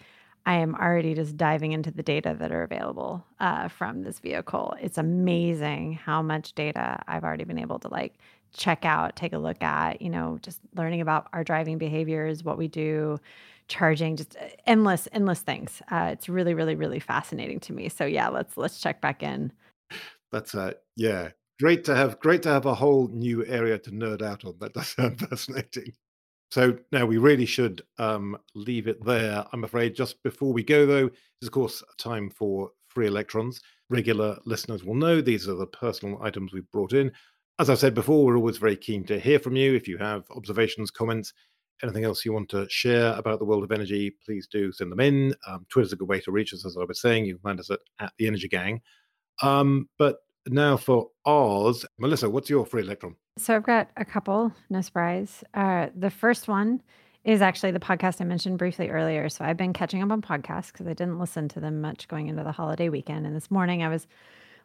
I 0.46 0.54
am 0.54 0.74
already 0.76 1.14
just 1.14 1.36
diving 1.36 1.72
into 1.72 1.90
the 1.90 2.02
data 2.02 2.34
that 2.38 2.52
are 2.52 2.62
available 2.62 3.24
uh, 3.38 3.68
from 3.68 4.02
this 4.02 4.18
vehicle. 4.18 4.74
It's 4.80 4.96
amazing 4.96 5.94
how 5.94 6.22
much 6.22 6.54
data 6.54 7.02
I've 7.06 7.24
already 7.24 7.44
been 7.44 7.58
able 7.58 7.78
to 7.80 7.88
like 7.88 8.14
check 8.54 8.86
out, 8.86 9.14
take 9.14 9.34
a 9.34 9.38
look 9.38 9.62
at, 9.62 10.00
you 10.00 10.08
know, 10.08 10.38
just 10.42 10.60
learning 10.74 11.02
about 11.02 11.28
our 11.34 11.44
driving 11.44 11.76
behaviors, 11.76 12.42
what 12.44 12.56
we 12.56 12.66
do, 12.66 13.20
charging, 13.68 14.16
just 14.16 14.36
uh, 14.36 14.48
endless, 14.66 15.08
endless 15.12 15.40
things. 15.40 15.80
Uh, 15.90 16.10
it's 16.12 16.28
really, 16.28 16.54
really, 16.54 16.74
really 16.74 17.00
fascinating 17.00 17.60
to 17.60 17.72
me. 17.72 17.88
So 17.88 18.04
yeah, 18.04 18.28
let's 18.28 18.56
let's 18.56 18.80
check 18.80 19.00
back 19.00 19.22
in. 19.22 19.52
That's 20.32 20.54
uh 20.54 20.72
yeah, 20.96 21.30
great 21.60 21.84
to 21.84 21.94
have 21.94 22.18
great 22.20 22.42
to 22.42 22.50
have 22.50 22.66
a 22.66 22.74
whole 22.74 23.08
new 23.08 23.44
area 23.46 23.78
to 23.78 23.90
nerd 23.90 24.22
out 24.22 24.44
on. 24.44 24.54
That 24.60 24.74
does 24.74 24.88
sound 24.96 25.20
fascinating. 25.20 25.92
So 26.50 26.78
now 26.92 27.04
we 27.04 27.18
really 27.18 27.44
should 27.44 27.82
um, 27.98 28.38
leave 28.54 28.88
it 28.88 29.04
there. 29.04 29.44
I'm 29.52 29.64
afraid. 29.64 29.94
Just 29.94 30.22
before 30.22 30.52
we 30.52 30.62
go, 30.62 30.86
though, 30.86 31.10
is 31.42 31.48
of 31.48 31.52
course 31.52 31.82
time 31.98 32.30
for 32.30 32.70
free 32.88 33.06
electrons. 33.06 33.60
Regular 33.90 34.38
listeners 34.44 34.82
will 34.82 34.94
know 34.94 35.20
these 35.20 35.46
are 35.48 35.54
the 35.54 35.66
personal 35.66 36.18
items 36.22 36.52
we've 36.52 36.70
brought 36.70 36.92
in. 36.94 37.12
As 37.58 37.68
I've 37.68 37.78
said 37.78 37.94
before, 37.94 38.24
we're 38.24 38.36
always 38.36 38.56
very 38.56 38.76
keen 38.76 39.04
to 39.04 39.18
hear 39.18 39.38
from 39.38 39.56
you. 39.56 39.74
If 39.74 39.88
you 39.88 39.98
have 39.98 40.24
observations, 40.30 40.90
comments, 40.90 41.32
anything 41.82 42.04
else 42.04 42.24
you 42.24 42.32
want 42.32 42.48
to 42.50 42.66
share 42.68 43.12
about 43.14 43.38
the 43.38 43.44
world 43.44 43.64
of 43.64 43.72
energy, 43.72 44.14
please 44.24 44.46
do 44.46 44.72
send 44.72 44.90
them 44.90 45.00
in. 45.00 45.34
Um, 45.46 45.66
Twitter's 45.68 45.92
a 45.92 45.96
good 45.96 46.08
way 46.08 46.20
to 46.20 46.32
reach 46.32 46.52
us, 46.52 46.64
as 46.64 46.76
I 46.76 46.84
was 46.84 47.00
saying. 47.00 47.24
You 47.24 47.34
can 47.34 47.42
find 47.42 47.60
us 47.60 47.70
at, 47.70 47.80
at 48.00 48.12
the 48.18 48.26
Energy 48.26 48.48
Gang. 48.48 48.80
Um, 49.42 49.88
but 49.98 50.18
now 50.46 50.76
for 50.76 51.10
ours, 51.26 51.84
Melissa, 51.98 52.28
what's 52.28 52.50
your 52.50 52.66
free 52.66 52.82
electron? 52.82 53.16
So 53.36 53.54
I've 53.54 53.62
got 53.62 53.90
a 53.96 54.04
couple, 54.04 54.52
no 54.70 54.80
surprise. 54.80 55.44
Uh, 55.54 55.88
the 55.94 56.10
first 56.10 56.48
one 56.48 56.82
is 57.24 57.42
actually 57.42 57.70
the 57.72 57.80
podcast 57.80 58.20
I 58.20 58.24
mentioned 58.24 58.58
briefly 58.58 58.88
earlier. 58.88 59.28
So 59.28 59.44
I've 59.44 59.56
been 59.56 59.72
catching 59.72 60.02
up 60.02 60.10
on 60.10 60.22
podcasts 60.22 60.72
because 60.72 60.86
I 60.86 60.94
didn't 60.94 61.18
listen 61.18 61.48
to 61.50 61.60
them 61.60 61.80
much 61.80 62.08
going 62.08 62.28
into 62.28 62.42
the 62.42 62.52
holiday 62.52 62.88
weekend. 62.88 63.26
And 63.26 63.36
this 63.36 63.50
morning 63.50 63.82
I 63.82 63.88
was 63.88 64.06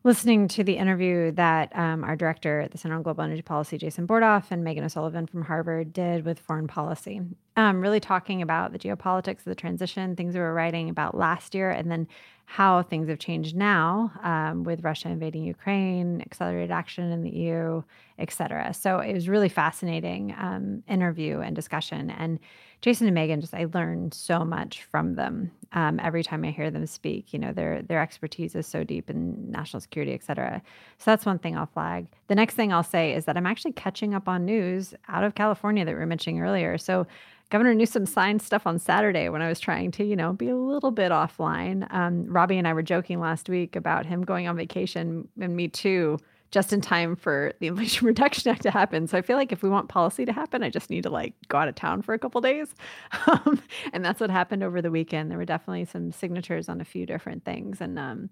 listening 0.06 0.50
to 0.50 0.64
the 0.64 0.78
interview 0.78 1.32
that 1.32 1.74
um, 1.76 2.04
our 2.04 2.16
director 2.16 2.60
at 2.60 2.72
the 2.72 2.78
Center 2.78 2.96
on 2.96 3.04
Global 3.04 3.24
Energy 3.24 3.42
Policy, 3.42 3.78
Jason 3.78 4.06
Bordoff, 4.06 4.52
and 4.52 4.66
Meghan 4.66 4.84
O'Sullivan 4.84 5.28
from 5.28 5.44
Harvard 5.44 5.94
did 5.94 6.26
with 6.26 6.40
foreign 6.40 6.68
policy, 6.68 7.22
um, 7.56 7.80
really 7.80 8.02
talking 8.02 8.42
about 8.42 8.74
the 8.74 8.80
geopolitics 8.80 9.40
of 9.40 9.46
the 9.46 9.56
transition, 9.56 10.16
things 10.16 10.34
we 10.34 10.42
were 10.42 10.54
writing 10.54 10.90
about 10.90 11.16
last 11.16 11.56
year, 11.56 11.72
and 11.72 11.90
then 11.90 12.08
how 12.46 12.84
things 12.84 13.08
have 13.08 13.20
changed 13.20 13.56
now 13.56 14.12
um, 14.22 14.64
with 14.64 14.84
Russia 14.84 15.08
invading 15.08 15.46
Ukraine, 15.46 16.22
accelerated 16.22 16.72
action 16.72 17.10
in 17.10 17.24
the 17.24 17.30
EU, 17.30 17.82
et 18.20 18.32
cetera. 18.32 18.74
So 18.74 19.00
it 19.00 19.14
was 19.14 19.30
really 19.30 19.50
fascinating 19.50 20.36
um, 20.38 20.84
interview 20.90 21.40
and 21.40 21.56
discussion. 21.56 22.10
And 22.10 22.40
Jason 22.84 23.08
and 23.08 23.16
Meghan, 23.16 23.40
just 23.40 23.54
I 23.54 23.66
learned 23.74 24.14
so 24.14 24.44
much 24.44 24.84
from 24.84 25.16
them 25.16 25.50
um, 25.72 26.02
every 26.02 26.22
time 26.22 26.44
I 26.44 26.52
hear 26.52 26.70
them 26.70 26.86
speak. 26.86 27.32
You 27.32 27.40
know, 27.40 27.54
their 27.54 27.82
their 27.82 28.02
expertise 28.02 28.56
is 28.56 28.68
so 28.68 28.84
deep 28.84 29.10
in 29.10 29.50
national 29.50 29.80
security, 29.80 30.12
et 30.12 30.22
cetera. 30.22 30.62
So 30.98 31.10
that's 31.10 31.26
one 31.26 31.40
thing 31.40 31.58
I'll 31.58 31.66
flag. 31.66 32.08
The 32.28 32.36
next 32.36 32.56
thing 32.56 32.74
I'll 32.74 32.84
say 32.84 33.14
is 33.14 33.24
that 33.24 33.38
I'm 33.38 33.46
actually 33.46 33.72
catching 33.72 34.14
up 34.14 34.28
on 34.28 34.44
news 34.44 34.94
out 35.08 35.24
of 35.24 35.34
California 35.34 35.86
that 35.86 35.94
we 35.94 35.98
were 35.98 36.06
mentioning 36.06 36.42
earlier. 36.42 36.78
So 36.78 37.08
Governor 37.50 37.74
Newsom 37.74 38.06
signed 38.06 38.42
stuff 38.42 38.68
on 38.68 38.80
Saturday 38.80 39.30
when 39.30 39.42
I 39.42 39.48
was 39.48 39.62
trying 39.62 39.92
to, 39.92 40.04
you 40.04 40.18
know, 40.18 40.34
be 40.34 40.50
a 40.50 40.56
little 40.58 40.92
bit 40.92 41.14
offline. 41.14 41.90
Um, 41.94 42.26
Robbie 42.26 42.58
and 42.58 42.68
I 42.68 42.74
were 42.74 42.84
joking 42.84 43.22
last 43.22 43.48
week 43.48 43.78
about 43.78 44.06
him 44.06 44.24
going 44.24 44.50
on 44.50 44.58
vacation, 44.58 45.30
and 45.40 45.56
me 45.56 45.70
too, 45.70 46.20
just 46.54 46.72
in 46.72 46.82
time 46.82 47.16
for 47.16 47.52
the 47.60 47.66
Inflation 47.66 48.06
Reduction 48.08 48.52
Act 48.52 48.62
to 48.62 48.70
happen. 48.70 49.08
So 49.08 49.18
I 49.18 49.24
feel 49.24 49.38
like 49.38 49.52
if 49.52 49.64
we 49.64 49.70
want 49.70 49.90
policy 49.90 50.24
to 50.24 50.32
happen, 50.32 50.62
I 50.62 50.70
just 50.70 50.92
need 50.92 51.02
to 51.02 51.10
like 51.10 51.34
go 51.48 51.58
out 51.58 51.68
of 51.68 51.74
town 51.74 52.04
for 52.04 52.14
a 52.14 52.20
couple 52.20 52.40
days. 52.40 52.74
Um, 53.26 53.62
and 53.94 54.04
that's 54.04 54.20
what 54.20 54.30
happened 54.30 54.64
over 54.64 54.82
the 54.82 54.92
weekend. 54.92 55.32
There 55.32 55.38
were 55.38 55.46
definitely 55.46 55.86
some 55.86 56.12
signatures 56.12 56.68
on 56.70 56.82
a 56.82 56.86
few 56.86 57.06
different 57.06 57.46
things. 57.46 57.80
And, 57.80 57.98
um, 57.98 58.30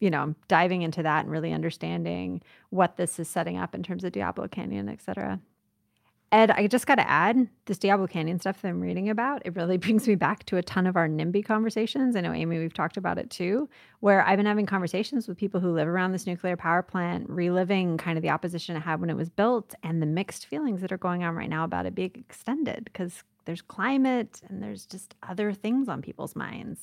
you 0.00 0.10
know, 0.10 0.34
diving 0.48 0.82
into 0.82 1.02
that 1.02 1.24
and 1.24 1.30
really 1.30 1.52
understanding 1.52 2.42
what 2.70 2.96
this 2.96 3.18
is 3.18 3.28
setting 3.28 3.58
up 3.58 3.74
in 3.74 3.82
terms 3.82 4.04
of 4.04 4.12
Diablo 4.12 4.48
Canyon, 4.48 4.88
et 4.88 5.02
cetera. 5.02 5.38
Ed, 6.32 6.50
I 6.50 6.66
just 6.66 6.86
got 6.86 6.94
to 6.94 7.08
add 7.08 7.46
this 7.66 7.76
Diablo 7.76 8.06
Canyon 8.06 8.40
stuff 8.40 8.62
that 8.62 8.68
I'm 8.68 8.80
reading 8.80 9.10
about. 9.10 9.42
It 9.44 9.54
really 9.54 9.76
brings 9.78 10.08
me 10.08 10.14
back 10.14 10.44
to 10.46 10.56
a 10.56 10.62
ton 10.62 10.86
of 10.86 10.96
our 10.96 11.06
NIMBY 11.06 11.44
conversations. 11.44 12.16
I 12.16 12.22
know, 12.22 12.32
Amy, 12.32 12.58
we've 12.58 12.72
talked 12.72 12.96
about 12.96 13.18
it 13.18 13.28
too, 13.28 13.68
where 14.00 14.26
I've 14.26 14.38
been 14.38 14.46
having 14.46 14.64
conversations 14.64 15.28
with 15.28 15.36
people 15.36 15.60
who 15.60 15.72
live 15.72 15.86
around 15.86 16.12
this 16.12 16.26
nuclear 16.26 16.56
power 16.56 16.82
plant, 16.82 17.28
reliving 17.28 17.98
kind 17.98 18.16
of 18.16 18.22
the 18.22 18.30
opposition 18.30 18.76
it 18.76 18.80
had 18.80 18.98
when 18.98 19.10
it 19.10 19.16
was 19.16 19.28
built 19.28 19.74
and 19.82 20.00
the 20.00 20.06
mixed 20.06 20.46
feelings 20.46 20.80
that 20.80 20.90
are 20.90 20.98
going 20.98 21.22
on 21.22 21.34
right 21.34 21.50
now 21.50 21.64
about 21.64 21.84
it 21.84 21.94
being 21.94 22.12
extended 22.14 22.84
because 22.84 23.22
there's 23.44 23.60
climate 23.60 24.40
and 24.48 24.62
there's 24.62 24.86
just 24.86 25.14
other 25.28 25.52
things 25.52 25.86
on 25.86 26.00
people's 26.00 26.34
minds. 26.34 26.80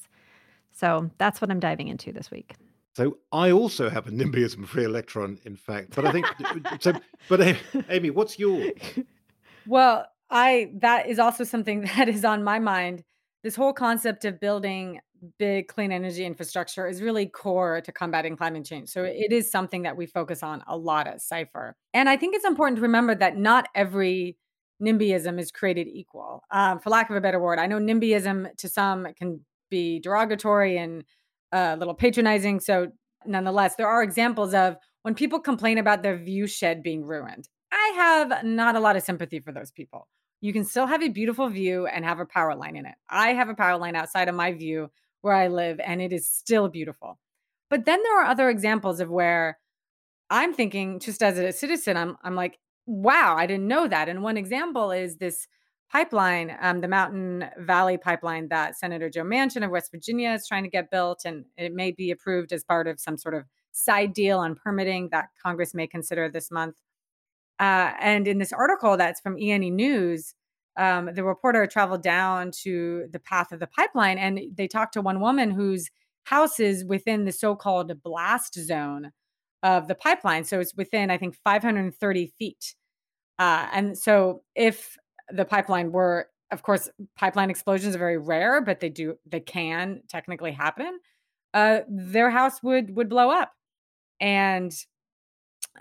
So 0.72 1.10
that's 1.18 1.42
what 1.42 1.50
I'm 1.50 1.60
diving 1.60 1.88
into 1.88 2.12
this 2.12 2.30
week. 2.30 2.54
So 2.96 3.18
I 3.32 3.50
also 3.50 3.90
have 3.90 4.08
a 4.08 4.12
NIMBYism 4.12 4.68
free 4.68 4.84
electron, 4.84 5.40
in 5.44 5.56
fact. 5.56 5.96
But 5.96 6.06
I 6.06 6.12
think 6.12 6.28
so. 6.82 6.94
But 7.28 7.58
Amy, 7.90 8.12
what's 8.12 8.38
yours? 8.38 8.74
Well, 9.68 10.06
I 10.30 10.72
that 10.82 11.08
is 11.08 11.20
also 11.20 11.44
something 11.44 11.82
that 11.98 12.10
is 12.10 12.26
on 12.26 12.44
my 12.44 12.60
mind. 12.60 13.04
This 13.44 13.56
whole 13.56 13.74
concept 13.74 14.26
of 14.26 14.40
building 14.40 15.00
big 15.38 15.68
clean 15.68 15.92
energy 15.92 16.26
infrastructure 16.26 16.88
is 16.88 17.02
really 17.02 17.26
core 17.26 17.82
to 17.82 17.92
combating 17.92 18.38
climate 18.38 18.66
change. 18.66 18.90
So 18.90 19.04
it 19.04 19.32
is 19.32 19.52
something 19.52 19.84
that 19.84 19.98
we 19.98 20.06
focus 20.06 20.44
on 20.44 20.64
a 20.68 20.78
lot 20.78 21.08
at 21.08 21.22
Cipher. 21.22 21.76
And 21.94 22.08
I 22.08 22.18
think 22.18 22.36
it's 22.36 22.46
important 22.46 22.78
to 22.78 22.82
remember 22.82 23.16
that 23.16 23.38
not 23.38 23.68
every 23.76 24.38
NIMBYism 24.82 25.40
is 25.40 25.52
created 25.52 25.88
equal. 25.88 26.44
Um, 26.52 26.80
for 26.80 26.90
lack 26.90 27.10
of 27.10 27.16
a 27.16 27.22
better 27.22 27.40
word, 27.40 27.60
I 27.60 27.68
know 27.68 27.80
NIMBYism 27.80 28.56
to 28.58 28.70
some 28.70 29.08
can 29.18 29.42
be 29.70 30.00
derogatory 30.00 30.78
and 30.78 31.04
uh, 31.52 31.74
a 31.76 31.78
little 31.78 31.94
patronizing. 31.94 32.60
So 32.60 32.88
nonetheless, 33.26 33.76
there 33.76 33.88
are 33.88 34.02
examples 34.04 34.54
of 34.54 34.78
when 35.04 35.16
people 35.16 35.40
complain 35.40 35.78
about 35.78 36.04
their 36.04 36.18
view 36.18 36.48
shed 36.48 36.84
being 36.84 37.04
ruined. 37.04 37.48
I 37.72 37.94
have 37.96 38.44
not 38.44 38.76
a 38.76 38.80
lot 38.80 38.96
of 38.96 39.04
sympathy 39.04 39.40
for 39.40 39.52
those 39.52 39.72
people. 39.72 40.08
You 40.42 40.54
can 40.54 40.64
still 40.64 40.88
have 40.88 41.04
a 41.04 41.10
beautiful 41.10 41.50
view 41.50 41.86
and 41.86 42.06
have 42.06 42.20
a 42.20 42.26
power 42.26 42.56
line 42.56 42.76
in 42.76 42.86
it. 42.86 42.96
I 43.10 43.34
have 43.34 43.50
a 43.50 43.56
power 43.56 43.78
line 43.78 43.96
outside 43.96 44.30
of 44.30 44.36
my 44.36 44.54
view 44.54 44.90
where 45.22 45.34
I 45.34 45.48
live, 45.48 45.80
and 45.82 46.02
it 46.02 46.14
is 46.14 46.28
still 46.28 46.70
beautiful. 46.70 47.20
But 47.70 47.86
then 47.86 48.02
there 48.02 48.22
are 48.22 48.26
other 48.26 48.50
examples 48.50 49.00
of 49.00 49.10
where 49.10 49.60
I'm 50.30 50.54
thinking, 50.54 51.00
just 51.00 51.22
as 51.22 51.38
a 51.38 51.52
citizen, 51.52 51.98
I'm 51.98 52.18
I'm 52.24 52.36
like, 52.36 52.60
wow, 52.86 53.36
I 53.38 53.46
didn't 53.46 53.68
know 53.68 53.88
that. 53.88 54.10
And 54.10 54.24
one 54.24 54.38
example 54.38 54.92
is 54.92 55.18
this 55.18 55.48
pipeline, 55.92 56.56
um, 56.62 56.82
the 56.82 56.88
Mountain 56.88 57.46
Valley 57.58 57.98
pipeline 57.98 58.48
that 58.50 58.78
Senator 58.78 59.10
Joe 59.10 59.24
Manchin 59.24 59.66
of 59.66 59.72
West 59.72 59.92
Virginia 59.92 60.32
is 60.32 60.48
trying 60.48 60.64
to 60.64 60.70
get 60.70 60.92
built, 60.92 61.22
and 61.26 61.46
it 61.58 61.74
may 61.74 61.92
be 61.92 62.12
approved 62.12 62.54
as 62.54 62.64
part 62.64 62.88
of 62.88 63.00
some 63.00 63.18
sort 63.18 63.34
of 63.34 63.44
side 63.72 64.14
deal 64.14 64.40
on 64.40 64.56
permitting 64.56 65.10
that 65.12 65.30
Congress 65.42 65.74
may 65.74 65.88
consider 65.88 66.30
this 66.30 66.52
month. 66.52 66.76
Uh, 67.60 67.92
and 68.00 68.28
in 68.28 68.38
this 68.38 68.54
article 68.54 68.96
that's 68.98 69.20
from 69.20 69.38
E&E 69.38 69.70
News, 69.70 70.34
um, 70.78 71.10
the 71.14 71.24
reporter 71.24 71.68
traveled 71.68 72.04
down 72.04 72.52
to 72.64 73.08
the 73.12 73.20
path 73.20 73.52
of 73.52 73.60
the 73.60 73.68
pipeline 73.68 74.18
and 74.18 74.40
they 74.56 74.68
talked 74.68 74.94
to 74.94 75.02
one 75.02 75.20
woman 75.20 75.52
whose 75.52 75.90
house 76.24 76.60
is 76.60 76.86
within 76.86 77.26
the 77.26 77.32
so 77.32 77.56
called 77.56 77.92
blast 78.02 78.54
zone 78.54 79.12
of 79.64 79.88
the 79.88 79.96
pipeline. 79.96 80.44
So 80.46 80.60
it's 80.60 80.76
within, 80.76 81.12
I 81.12 81.18
think, 81.18 81.36
530 81.44 82.34
feet. 82.38 82.76
Uh, 83.38 83.68
and 83.74 83.98
so 83.98 84.44
if 84.56 84.96
the 85.30 85.46
pipeline 85.46 85.92
were, 85.92 86.28
of 86.52 86.64
course, 86.64 86.90
pipeline 87.18 87.50
explosions 87.50 87.96
are 87.96 88.00
very 88.00 88.18
rare, 88.18 88.62
but 88.62 88.80
they 88.80 88.90
do, 88.90 89.16
they 89.26 89.40
can 89.40 90.02
technically 90.08 90.52
happen. 90.52 91.00
Uh, 91.54 91.80
their 91.88 92.30
house 92.30 92.62
would 92.62 92.96
would 92.96 93.10
blow 93.10 93.32
up, 93.32 93.54
and 94.20 94.72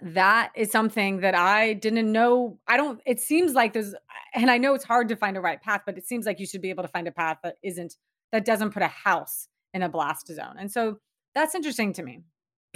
that 0.03 0.53
is 0.55 0.71
something 0.71 1.21
that 1.21 1.35
I 1.35 1.75
didn't 1.75 2.11
know. 2.11 2.59
I 2.67 2.77
don't, 2.77 3.01
it 3.07 3.21
seems 3.21 3.53
like 3.53 3.73
there's, 3.73 3.95
and 4.35 4.51
I 4.51 4.59
know 4.59 4.75
it's 4.75 4.85
hard 4.85 5.09
to 5.09 5.17
find 5.17 5.37
a 5.37 5.41
right 5.41 5.61
path, 5.61 5.83
but 5.87 5.99
it 5.99 6.07
seems 6.07 6.27
like 6.27 6.41
you 6.41 6.47
should 6.47 6.63
be 6.63 6.71
able 6.71 6.83
to 6.83 6.89
find 6.89 7.09
a 7.09 7.13
path 7.13 7.39
that 7.43 7.57
isn't, 7.63 7.97
that 8.33 8.45
doesn't 8.45 8.71
put 8.71 8.83
a 8.83 8.89
house 8.89 9.49
in 9.75 9.83
a 9.83 9.89
blast 9.89 10.29
zone. 10.29 10.57
And 10.59 10.71
so 10.71 10.99
that's 11.35 11.55
interesting 11.55 11.93
to 11.95 12.03
me. 12.03 12.23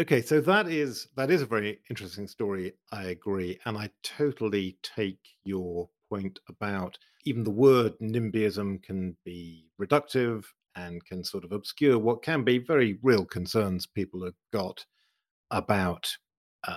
Okay, 0.01 0.23
so 0.23 0.41
that 0.41 0.69
is 0.69 1.09
that 1.17 1.31
is 1.31 1.43
a 1.43 1.47
very 1.47 1.79
interesting 1.91 2.27
story. 2.27 2.73
I 2.93 3.05
agree, 3.05 3.59
and 3.67 3.77
I 3.77 3.91
totally 4.03 4.79
take 4.83 5.19
your 5.45 5.91
point 6.09 6.39
about 6.49 6.99
even 7.25 7.45
the 7.45 7.51
word 7.51 7.93
NIMBYism 8.01 8.83
can 8.83 9.17
be 9.25 9.67
reductive 9.81 10.45
and 10.77 11.05
can 11.05 11.23
sort 11.23 11.45
of 11.45 11.53
obscure 11.53 11.99
what 11.99 12.23
can 12.23 12.43
be 12.43 12.59
very 12.59 12.99
real 13.03 13.27
concerns 13.27 13.87
people 13.87 14.25
have 14.25 14.35
got 14.53 14.85
about 15.51 16.17
um, 16.67 16.77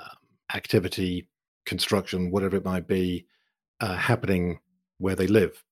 activity, 0.53 1.27
construction, 1.65 2.31
whatever 2.31 2.57
it 2.57 2.65
might 2.65 2.87
be, 2.87 3.25
uh, 3.79 3.95
happening 3.95 4.59
where 4.97 5.15
they 5.15 5.27
live. 5.27 5.63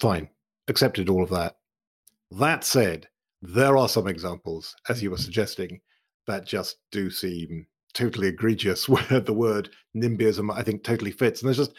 Fine, 0.00 0.28
accepted 0.68 1.08
all 1.08 1.22
of 1.22 1.30
that. 1.30 1.56
That 2.30 2.64
said, 2.64 3.08
there 3.42 3.76
are 3.76 3.88
some 3.88 4.06
examples, 4.06 4.74
as 4.88 5.02
you 5.02 5.10
were 5.10 5.16
suggesting, 5.16 5.80
that 6.26 6.46
just 6.46 6.76
do 6.90 7.10
seem 7.10 7.66
totally 7.92 8.28
egregious, 8.28 8.88
where 8.88 9.20
the 9.20 9.32
word 9.32 9.70
NIMBYism, 9.96 10.54
I 10.54 10.62
think, 10.62 10.84
totally 10.84 11.10
fits. 11.10 11.42
And 11.42 11.48
there's 11.48 11.58
just, 11.58 11.74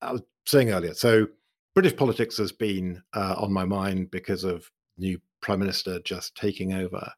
I 0.00 0.12
was 0.12 0.22
saying 0.46 0.70
earlier, 0.70 0.94
so 0.94 1.26
British 1.74 1.96
politics 1.96 2.36
has 2.38 2.52
been 2.52 3.02
uh, 3.14 3.34
on 3.38 3.52
my 3.52 3.64
mind 3.64 4.10
because 4.10 4.44
of 4.44 4.70
new 4.98 5.18
prime 5.40 5.58
minister 5.58 6.00
just 6.00 6.34
taking 6.36 6.72
over. 6.74 7.10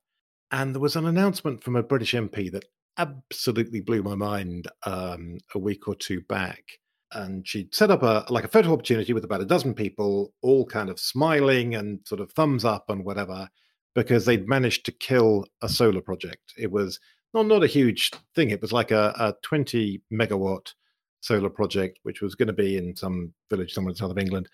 And 0.51 0.75
there 0.75 0.81
was 0.81 0.97
an 0.97 1.07
announcement 1.07 1.63
from 1.63 1.77
a 1.77 1.83
British 1.83 2.15
MP 2.15 2.51
that 2.53 2.65
absolutely 2.99 3.81
blew 3.81 4.03
my 4.03 4.15
mind 4.15 4.69
um, 4.85 5.39
a 5.55 5.59
week 5.59 5.89
or 5.89 5.95
two 5.95 6.21
back. 6.23 6.79
And 7.13 7.47
she'd 7.47 7.75
set 7.75 7.91
up 7.91 8.03
a 8.03 8.25
like 8.29 8.45
a 8.45 8.49
photo 8.49 8.73
opportunity 8.73 9.13
with 9.13 9.25
about 9.25 9.41
a 9.41 9.47
dozen 9.47 9.75
people, 9.75 10.33
all 10.43 10.67
kind 10.67 10.91
of 10.91 10.99
smiling 10.99 11.75
and 11.75 12.01
sort 12.05 12.21
of 12.21 12.33
thumbs 12.33 12.65
up 12.65 12.87
and 12.89 13.05
whatever, 13.05 13.49
because 13.95 14.25
they'd 14.25 14.49
managed 14.49 14.85
to 14.87 14.93
kill 14.93 15.47
a 15.63 15.69
solar 15.69 16.01
project. 16.01 16.53
It 16.59 16.73
was 16.73 16.99
not 17.33 17.47
not 17.47 17.63
a 17.63 17.69
huge 17.69 18.11
thing. 18.35 18.51
It 18.51 18.61
was 18.61 18.73
like 18.73 18.91
a, 18.91 19.15
a 19.19 19.35
20 19.43 20.03
megawatt 20.13 20.73
solar 21.21 21.51
project, 21.51 22.01
which 22.03 22.21
was 22.21 22.35
going 22.35 22.49
to 22.49 22.53
be 22.53 22.77
in 22.77 22.97
some 22.97 23.33
village 23.49 23.73
somewhere 23.73 23.91
in 23.91 23.97
south 23.97 24.11
of 24.11 24.19
England. 24.19 24.49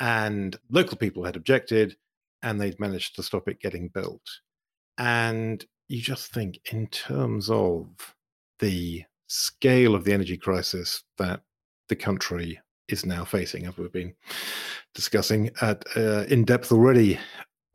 And 0.00 0.56
local 0.70 0.96
people 0.96 1.24
had 1.24 1.36
objected, 1.36 1.96
and 2.42 2.60
they'd 2.60 2.80
managed 2.80 3.16
to 3.16 3.22
stop 3.22 3.48
it 3.48 3.60
getting 3.60 3.88
built. 3.88 4.26
And 4.98 5.64
you 5.92 6.00
just 6.00 6.32
think, 6.32 6.58
in 6.72 6.86
terms 6.86 7.50
of 7.50 7.86
the 8.60 9.04
scale 9.26 9.94
of 9.94 10.04
the 10.04 10.12
energy 10.12 10.38
crisis 10.38 11.04
that 11.18 11.42
the 11.90 11.96
country 11.96 12.58
is 12.88 13.04
now 13.04 13.26
facing, 13.26 13.66
as 13.66 13.76
we've 13.76 13.92
been 13.92 14.14
discussing 14.94 15.50
at 15.60 15.84
uh, 15.94 16.24
in 16.28 16.44
depth 16.44 16.72
already 16.72 17.18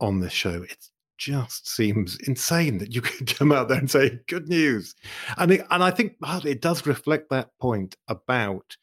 on 0.00 0.18
this 0.18 0.32
show, 0.32 0.64
it 0.64 0.88
just 1.16 1.68
seems 1.68 2.18
insane 2.26 2.78
that 2.78 2.92
you 2.92 3.00
could 3.02 3.36
come 3.38 3.52
out 3.52 3.68
there 3.68 3.78
and 3.78 3.90
say 3.90 4.18
good 4.26 4.48
news. 4.48 4.96
And 5.36 5.52
it, 5.52 5.66
and 5.70 5.84
I 5.84 5.92
think 5.92 6.16
it 6.44 6.60
does 6.60 6.86
reflect 6.86 7.30
that 7.30 7.50
point 7.60 7.96
about 8.08 8.76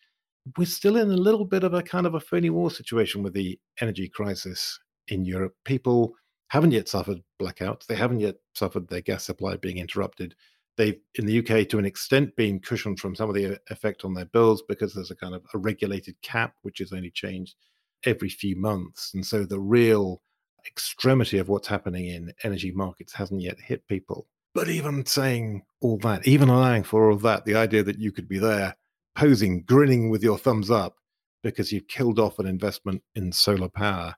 we're 0.57 0.65
still 0.65 0.95
in 0.95 1.11
a 1.11 1.17
little 1.17 1.43
bit 1.45 1.65
of 1.65 1.73
a 1.73 1.83
kind 1.83 2.05
of 2.05 2.13
a 2.13 2.21
phony 2.21 2.51
war 2.51 2.71
situation 2.71 3.21
with 3.21 3.33
the 3.33 3.59
energy 3.81 4.07
crisis 4.07 4.79
in 5.09 5.25
Europe. 5.25 5.55
People 5.65 6.13
haven't 6.55 6.71
yet 6.71 6.87
suffered 6.87 7.21
blackouts. 7.37 7.85
They 7.85 7.95
haven't 7.95 8.21
yet 8.21 8.35
suffered 8.53 8.87
their 8.87 9.01
gas 9.01 9.25
supply 9.25 9.57
being 9.57 9.77
interrupted. 9.77 10.35
They've, 10.77 10.97
in 11.15 11.25
the 11.25 11.39
UK, 11.39 11.67
to 11.67 11.79
an 11.79 11.85
extent, 11.85 12.33
been 12.37 12.61
cushioned 12.61 12.97
from 12.97 13.13
some 13.13 13.27
of 13.27 13.35
the 13.35 13.59
effect 13.69 14.05
on 14.05 14.13
their 14.13 14.25
bills 14.25 14.63
because 14.67 14.93
there's 14.93 15.11
a 15.11 15.15
kind 15.15 15.35
of 15.35 15.43
a 15.53 15.57
regulated 15.57 16.15
cap, 16.21 16.55
which 16.61 16.79
is 16.79 16.93
only 16.93 17.11
changed 17.11 17.55
every 18.05 18.29
few 18.29 18.55
months. 18.55 19.11
And 19.13 19.25
so 19.25 19.43
the 19.43 19.59
real 19.59 20.21
extremity 20.65 21.39
of 21.39 21.49
what's 21.49 21.67
happening 21.67 22.07
in 22.07 22.33
energy 22.43 22.71
markets 22.71 23.11
hasn't 23.11 23.41
yet 23.41 23.59
hit 23.59 23.85
people. 23.89 24.27
But 24.53 24.69
even 24.69 25.05
saying 25.05 25.63
all 25.81 25.97
that, 25.97 26.25
even 26.25 26.47
allowing 26.47 26.83
for 26.83 27.11
all 27.11 27.17
that, 27.17 27.43
the 27.43 27.55
idea 27.55 27.83
that 27.83 27.99
you 27.99 28.13
could 28.13 28.29
be 28.29 28.39
there 28.39 28.77
posing, 29.13 29.63
grinning 29.63 30.09
with 30.09 30.23
your 30.23 30.37
thumbs 30.37 30.71
up 30.71 30.95
because 31.43 31.73
you've 31.73 31.89
killed 31.89 32.17
off 32.17 32.39
an 32.39 32.47
investment 32.47 33.03
in 33.13 33.33
solar 33.33 33.67
power 33.67 34.15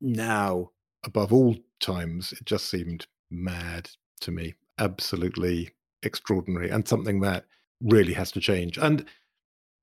now 0.00 0.70
above 1.04 1.32
all 1.32 1.56
times, 1.82 2.32
it 2.32 2.46
just 2.46 2.70
seemed 2.70 3.06
mad 3.30 3.90
to 4.22 4.30
me. 4.30 4.54
Absolutely 4.78 5.70
extraordinary 6.02 6.70
and 6.70 6.88
something 6.88 7.20
that 7.20 7.44
really 7.82 8.14
has 8.14 8.32
to 8.32 8.40
change. 8.40 8.78
And 8.78 9.04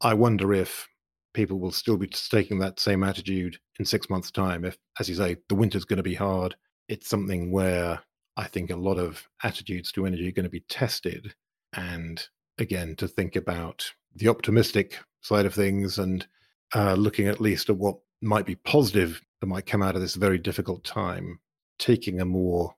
I 0.01 0.13
wonder 0.13 0.53
if 0.53 0.87
people 1.33 1.59
will 1.59 1.71
still 1.71 1.97
be 1.97 2.07
taking 2.07 2.59
that 2.59 2.79
same 2.79 3.03
attitude 3.03 3.57
in 3.77 3.85
six 3.85 4.09
months' 4.09 4.31
time. 4.31 4.65
If, 4.65 4.77
as 4.99 5.07
you 5.07 5.15
say, 5.15 5.37
the 5.47 5.55
winter's 5.55 5.85
going 5.85 5.97
to 5.97 6.03
be 6.03 6.15
hard, 6.15 6.55
it's 6.87 7.09
something 7.09 7.51
where 7.51 7.99
I 8.35 8.45
think 8.47 8.71
a 8.71 8.75
lot 8.75 8.97
of 8.97 9.27
attitudes 9.43 9.91
to 9.91 10.05
energy 10.05 10.27
are 10.27 10.33
going 10.33 10.45
to 10.45 10.49
be 10.49 10.65
tested. 10.69 11.35
And 11.73 12.25
again, 12.57 12.95
to 12.95 13.07
think 13.07 13.35
about 13.35 13.93
the 14.15 14.27
optimistic 14.27 14.97
side 15.21 15.45
of 15.45 15.53
things 15.53 15.99
and 15.99 16.25
uh, 16.73 16.93
looking 16.93 17.27
at 17.27 17.41
least 17.41 17.69
at 17.69 17.77
what 17.77 17.97
might 18.21 18.45
be 18.45 18.55
positive 18.55 19.21
that 19.39 19.47
might 19.47 19.65
come 19.65 19.81
out 19.81 19.95
of 19.95 20.01
this 20.01 20.15
very 20.15 20.37
difficult 20.37 20.83
time, 20.83 21.39
taking 21.79 22.19
a 22.19 22.25
more 22.25 22.75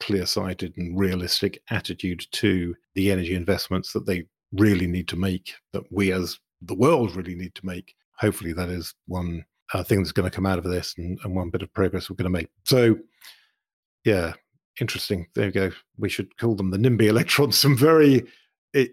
clear 0.00 0.26
sighted 0.26 0.74
and 0.76 0.98
realistic 0.98 1.62
attitude 1.70 2.26
to 2.32 2.74
the 2.94 3.10
energy 3.10 3.34
investments 3.34 3.92
that 3.92 4.06
they 4.06 4.24
really 4.52 4.86
need 4.86 5.08
to 5.08 5.16
make, 5.16 5.54
that 5.72 5.84
we 5.90 6.12
as 6.12 6.38
the 6.62 6.74
world 6.74 7.14
really 7.14 7.34
need 7.34 7.54
to 7.54 7.66
make. 7.66 7.94
Hopefully, 8.18 8.52
that 8.52 8.68
is 8.68 8.94
one 9.06 9.44
uh, 9.72 9.82
thing 9.82 9.98
that's 9.98 10.12
going 10.12 10.30
to 10.30 10.34
come 10.34 10.46
out 10.46 10.58
of 10.58 10.64
this 10.64 10.94
and, 10.96 11.18
and 11.24 11.34
one 11.34 11.50
bit 11.50 11.62
of 11.62 11.72
progress 11.72 12.08
we're 12.08 12.16
going 12.16 12.32
to 12.32 12.38
make. 12.38 12.48
So, 12.64 12.96
yeah, 14.04 14.34
interesting. 14.80 15.26
There 15.34 15.46
you 15.46 15.52
go. 15.52 15.70
We 15.98 16.08
should 16.08 16.36
call 16.38 16.54
them 16.54 16.70
the 16.70 16.78
NIMBY 16.78 17.06
electrons. 17.06 17.58
Some 17.58 17.76
very 17.76 18.24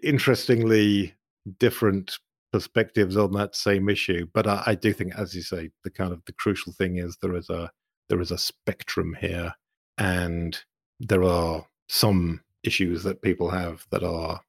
interestingly 0.02 1.14
different 1.58 2.18
perspectives 2.52 3.16
on 3.16 3.32
that 3.32 3.56
same 3.56 3.88
issue. 3.88 4.26
But 4.32 4.46
I, 4.46 4.62
I, 4.66 4.74
do 4.74 4.92
think, 4.92 5.14
as 5.16 5.34
you 5.34 5.42
say, 5.42 5.70
the 5.84 5.90
kind 5.90 6.12
of 6.12 6.22
the 6.26 6.32
crucial 6.32 6.72
thing 6.72 6.98
is 6.98 7.16
there 7.20 7.34
is 7.34 7.48
a 7.50 7.70
there 8.08 8.20
is 8.20 8.30
a 8.30 8.38
spectrum 8.38 9.16
here, 9.20 9.54
and 9.98 10.58
there 11.00 11.24
are 11.24 11.66
some 11.88 12.42
issues 12.62 13.02
that 13.02 13.22
people 13.22 13.50
have 13.50 13.86
that 13.90 14.04
are 14.04 14.40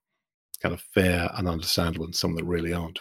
kind 0.62 0.74
of 0.74 0.80
fair 0.80 1.30
and 1.34 1.48
understandable, 1.48 2.04
and 2.04 2.14
some 2.14 2.34
that 2.36 2.44
really 2.44 2.72
aren't. 2.72 3.00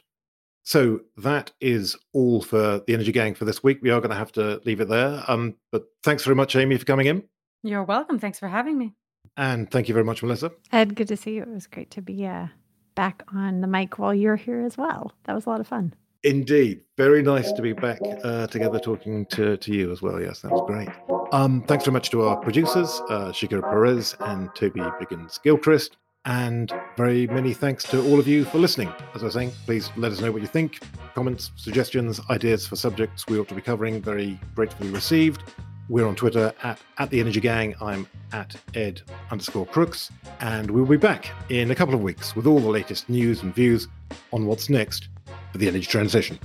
So 0.63 1.01
that 1.17 1.51
is 1.59 1.97
all 2.13 2.41
for 2.41 2.81
the 2.87 2.93
Energy 2.93 3.11
Gang 3.11 3.35
for 3.35 3.45
this 3.45 3.63
week. 3.63 3.79
We 3.81 3.89
are 3.89 3.99
going 3.99 4.11
to 4.11 4.15
have 4.17 4.31
to 4.33 4.61
leave 4.65 4.79
it 4.79 4.87
there. 4.87 5.23
Um, 5.27 5.55
but 5.71 5.85
thanks 6.03 6.23
very 6.23 6.35
much, 6.35 6.55
Amy, 6.55 6.77
for 6.77 6.85
coming 6.85 7.07
in. 7.07 7.23
You're 7.63 7.83
welcome. 7.83 8.17
Thanks 8.17 8.39
for 8.39 8.47
having 8.47 8.77
me. 8.77 8.93
And 9.35 9.69
thank 9.69 9.87
you 9.87 9.93
very 9.93 10.05
much, 10.05 10.23
Melissa. 10.23 10.51
Ed, 10.71 10.95
good 10.95 11.07
to 11.09 11.17
see 11.17 11.35
you. 11.35 11.41
It 11.43 11.49
was 11.49 11.67
great 11.67 11.91
to 11.91 12.01
be 12.01 12.25
uh, 12.25 12.47
back 12.95 13.23
on 13.33 13.61
the 13.61 13.67
mic 13.67 13.99
while 13.99 14.13
you're 14.13 14.35
here 14.35 14.61
as 14.61 14.77
well. 14.77 15.11
That 15.25 15.33
was 15.33 15.45
a 15.45 15.49
lot 15.49 15.59
of 15.59 15.67
fun. 15.67 15.93
Indeed. 16.23 16.81
Very 16.97 17.21
nice 17.21 17.51
to 17.51 17.61
be 17.61 17.73
back 17.73 17.99
uh, 18.23 18.47
together 18.47 18.79
talking 18.79 19.25
to, 19.27 19.57
to 19.57 19.73
you 19.73 19.91
as 19.91 20.01
well. 20.01 20.21
Yes, 20.21 20.39
that 20.39 20.51
was 20.51 20.63
great. 20.65 20.87
Um, 21.33 21.63
thanks 21.63 21.83
very 21.83 21.93
much 21.93 22.11
to 22.11 22.23
our 22.23 22.37
producers, 22.37 23.01
uh, 23.09 23.33
Perez 23.33 24.15
and 24.21 24.49
Toby 24.55 24.79
Biggins 24.79 25.41
Gilchrist. 25.43 25.97
And 26.25 26.71
very 26.95 27.27
many 27.27 27.53
thanks 27.53 27.83
to 27.89 28.01
all 28.09 28.19
of 28.19 28.27
you 28.27 28.45
for 28.45 28.57
listening. 28.57 28.93
As 29.13 29.23
I 29.23 29.25
was 29.25 29.33
saying, 29.33 29.51
please 29.65 29.89
let 29.97 30.13
us 30.13 30.21
know 30.21 30.31
what 30.31 30.41
you 30.41 30.47
think. 30.47 30.79
Comments, 31.13 31.51
suggestions, 31.57 32.21
ideas 32.29 32.65
for 32.65 32.77
subjects 32.77 33.27
we 33.27 33.37
ought 33.37 33.49
to 33.49 33.55
be 33.55 33.61
covering, 33.61 34.01
very 34.01 34.39
gratefully 34.55 34.89
received. 34.89 35.43
We're 35.89 36.07
on 36.07 36.15
Twitter 36.15 36.53
at, 36.63 36.79
at 36.97 37.09
the 37.09 37.19
Energy 37.19 37.41
Gang. 37.41 37.75
I'm 37.81 38.07
at 38.31 38.55
Ed 38.73 39.01
underscore 39.31 39.65
Crooks. 39.65 40.09
And 40.39 40.71
we'll 40.71 40.85
be 40.85 40.95
back 40.95 41.29
in 41.49 41.71
a 41.71 41.75
couple 41.75 41.93
of 41.93 42.01
weeks 42.01 42.37
with 42.37 42.47
all 42.47 42.61
the 42.61 42.69
latest 42.69 43.09
news 43.09 43.43
and 43.43 43.53
views 43.53 43.89
on 44.31 44.45
what's 44.45 44.69
next 44.69 45.09
for 45.53 45.59
the 45.59 45.67
energy 45.67 45.85
transition. 45.85 46.37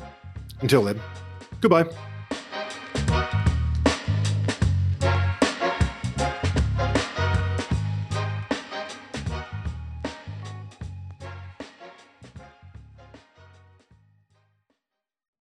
Until 0.60 0.84
then, 0.84 1.00
goodbye. 1.60 1.88